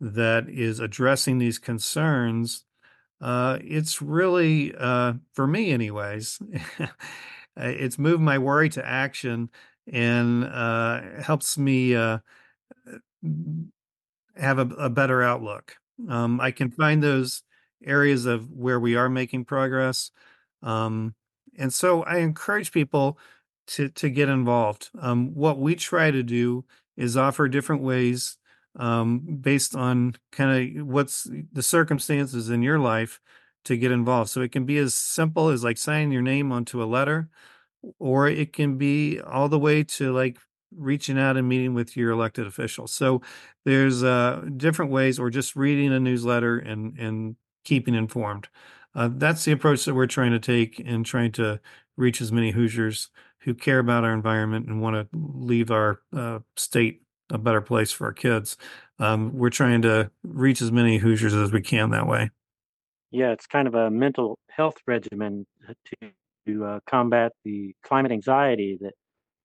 that 0.00 0.48
is 0.48 0.80
addressing 0.80 1.38
these 1.38 1.58
concerns, 1.58 2.64
uh, 3.20 3.58
it's 3.62 4.00
really, 4.00 4.74
uh, 4.76 5.14
for 5.32 5.46
me, 5.46 5.72
anyways, 5.72 6.38
it's 7.56 7.98
moved 7.98 8.22
my 8.22 8.38
worry 8.38 8.68
to 8.70 8.86
action 8.86 9.50
and 9.90 10.44
uh, 10.44 11.00
helps 11.22 11.58
me 11.58 11.96
uh, 11.96 12.18
have 14.36 14.58
a, 14.58 14.66
a 14.76 14.90
better 14.90 15.22
outlook. 15.22 15.76
Um, 16.08 16.40
I 16.40 16.50
can 16.50 16.70
find 16.70 17.02
those 17.02 17.42
areas 17.84 18.26
of 18.26 18.50
where 18.50 18.78
we 18.78 18.96
are 18.96 19.08
making 19.08 19.44
progress. 19.44 20.10
Um, 20.62 21.14
and 21.56 21.72
so 21.72 22.02
I 22.04 22.18
encourage 22.18 22.72
people 22.72 23.18
to 23.68 23.88
to 23.90 24.08
get 24.08 24.28
involved. 24.28 24.90
Um, 24.98 25.34
what 25.34 25.58
we 25.58 25.74
try 25.74 26.10
to 26.10 26.22
do 26.22 26.64
is 26.96 27.16
offer 27.16 27.48
different 27.48 27.82
ways 27.82 28.38
um, 28.78 29.38
based 29.40 29.74
on 29.74 30.14
kind 30.32 30.78
of 30.78 30.86
what's 30.86 31.26
the 31.52 31.62
circumstances 31.62 32.50
in 32.50 32.62
your 32.62 32.78
life 32.78 33.20
to 33.64 33.76
get 33.76 33.92
involved. 33.92 34.30
So 34.30 34.40
it 34.40 34.52
can 34.52 34.64
be 34.64 34.78
as 34.78 34.94
simple 34.94 35.48
as 35.48 35.64
like 35.64 35.78
signing 35.78 36.12
your 36.12 36.22
name 36.22 36.52
onto 36.52 36.82
a 36.82 36.86
letter, 36.86 37.28
or 37.98 38.28
it 38.28 38.52
can 38.52 38.78
be 38.78 39.20
all 39.20 39.48
the 39.48 39.58
way 39.58 39.84
to 39.84 40.12
like 40.12 40.38
reaching 40.76 41.18
out 41.18 41.36
and 41.36 41.48
meeting 41.48 41.74
with 41.74 41.96
your 41.96 42.10
elected 42.10 42.46
officials. 42.46 42.92
So 42.92 43.22
there's 43.64 44.02
uh, 44.02 44.44
different 44.56 44.90
ways, 44.90 45.18
or 45.18 45.30
just 45.30 45.56
reading 45.56 45.92
a 45.92 46.00
newsletter 46.00 46.58
and 46.58 46.98
and 46.98 47.36
keeping 47.64 47.94
informed. 47.94 48.48
Uh, 48.94 49.10
that's 49.12 49.44
the 49.44 49.52
approach 49.52 49.84
that 49.84 49.94
we're 49.94 50.06
trying 50.06 50.32
to 50.32 50.38
take 50.40 50.82
and 50.84 51.04
trying 51.04 51.32
to 51.32 51.60
reach 51.96 52.20
as 52.20 52.32
many 52.32 52.50
Hoosiers 52.52 53.10
who 53.40 53.54
care 53.54 53.78
about 53.78 54.04
our 54.04 54.12
environment 54.12 54.66
and 54.66 54.82
want 54.82 54.94
to 54.96 55.06
leave 55.12 55.70
our 55.70 56.00
uh, 56.16 56.38
state 56.56 57.02
a 57.30 57.38
better 57.38 57.60
place 57.60 57.92
for 57.92 58.06
our 58.06 58.12
kids. 58.12 58.56
Um, 58.98 59.36
we're 59.36 59.50
trying 59.50 59.82
to 59.82 60.10
reach 60.22 60.62
as 60.62 60.72
many 60.72 60.98
Hoosiers 60.98 61.34
as 61.34 61.52
we 61.52 61.60
can 61.60 61.90
that 61.90 62.06
way. 62.06 62.30
Yeah, 63.10 63.32
it's 63.32 63.46
kind 63.46 63.68
of 63.68 63.74
a 63.74 63.90
mental 63.90 64.38
health 64.50 64.76
regimen 64.86 65.46
to, 65.66 66.10
to 66.46 66.64
uh, 66.64 66.80
combat 66.88 67.32
the 67.44 67.74
climate 67.82 68.12
anxiety 68.12 68.78
that 68.80 68.92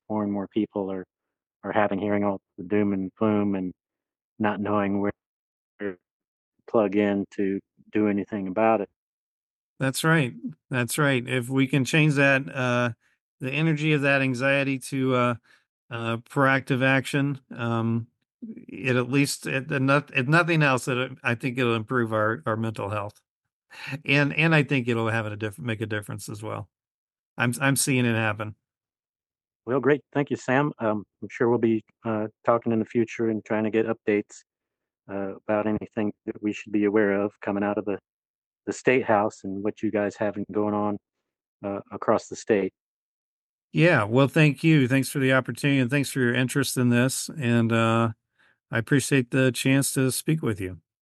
more 0.09 0.23
and 0.23 0.31
more 0.31 0.47
people 0.47 0.91
are 0.91 1.05
are 1.63 1.71
having, 1.71 1.99
hearing 1.99 2.23
all 2.23 2.41
the 2.57 2.63
doom 2.63 2.93
and 2.93 3.11
gloom 3.17 3.55
and 3.55 3.73
not 4.37 4.59
knowing 4.59 4.99
where 4.99 5.13
to 5.79 5.95
plug 6.69 6.95
in 6.95 7.25
to 7.35 7.59
do 7.91 8.07
anything 8.07 8.47
about 8.47 8.81
it. 8.81 8.89
That's 9.79 10.03
right. 10.03 10.33
That's 10.69 10.97
right. 10.97 11.27
If 11.27 11.49
we 11.49 11.67
can 11.67 11.85
change 11.85 12.15
that, 12.15 12.53
uh, 12.53 12.91
the 13.39 13.51
energy 13.51 13.93
of 13.93 14.01
that 14.01 14.21
anxiety 14.21 14.79
to 14.79 15.15
uh, 15.15 15.35
uh, 15.93 16.17
proactive 16.17 16.83
action, 16.83 17.39
um, 17.55 18.07
it 18.41 18.95
at 18.95 19.11
least, 19.11 19.45
it, 19.45 19.67
if 19.69 20.27
nothing 20.27 20.63
else, 20.63 20.87
it, 20.87 21.11
I 21.23 21.35
think 21.35 21.57
it'll 21.57 21.75
improve 21.75 22.11
our, 22.11 22.41
our 22.47 22.57
mental 22.57 22.89
health, 22.89 23.21
and 24.03 24.33
and 24.33 24.55
I 24.55 24.63
think 24.63 24.87
it'll 24.87 25.09
have 25.09 25.27
a 25.27 25.35
different 25.35 25.67
make 25.67 25.81
a 25.81 25.85
difference 25.85 26.29
as 26.29 26.41
well. 26.41 26.67
I'm 27.37 27.53
I'm 27.61 27.75
seeing 27.75 28.05
it 28.05 28.15
happen. 28.15 28.55
Well, 29.65 29.79
great. 29.79 30.01
Thank 30.13 30.29
you, 30.31 30.35
Sam. 30.35 30.73
Um, 30.79 31.05
I'm 31.21 31.29
sure 31.29 31.47
we'll 31.47 31.59
be 31.59 31.83
uh, 32.03 32.27
talking 32.43 32.71
in 32.71 32.79
the 32.79 32.85
future 32.85 33.29
and 33.29 33.45
trying 33.45 33.63
to 33.63 33.69
get 33.69 33.85
updates 33.85 34.43
uh, 35.09 35.35
about 35.47 35.67
anything 35.67 36.11
that 36.25 36.41
we 36.41 36.53
should 36.53 36.73
be 36.73 36.85
aware 36.85 37.13
of 37.21 37.31
coming 37.41 37.63
out 37.63 37.77
of 37.77 37.85
the 37.85 37.99
the 38.65 38.73
state 38.73 39.05
house 39.05 39.41
and 39.43 39.63
what 39.63 39.83
you 39.83 39.91
guys 39.91 40.15
have 40.15 40.37
going 40.51 40.73
on 40.73 40.97
uh, 41.63 41.81
across 41.91 42.27
the 42.27 42.35
state. 42.35 42.73
Yeah, 43.73 44.03
well, 44.03 44.27
thank 44.27 44.63
you. 44.63 44.87
Thanks 44.87 45.09
for 45.09 45.19
the 45.19 45.33
opportunity 45.33 45.79
and 45.79 45.89
thanks 45.89 46.11
for 46.11 46.19
your 46.19 46.33
interest 46.33 46.77
in 46.77 46.89
this. 46.89 47.29
And 47.39 47.71
uh, 47.71 48.11
I 48.71 48.79
appreciate 48.79 49.31
the 49.31 49.51
chance 49.53 49.93
to 49.95 50.11
speak 50.11 50.43
with 50.43 50.61
you. 50.61 50.79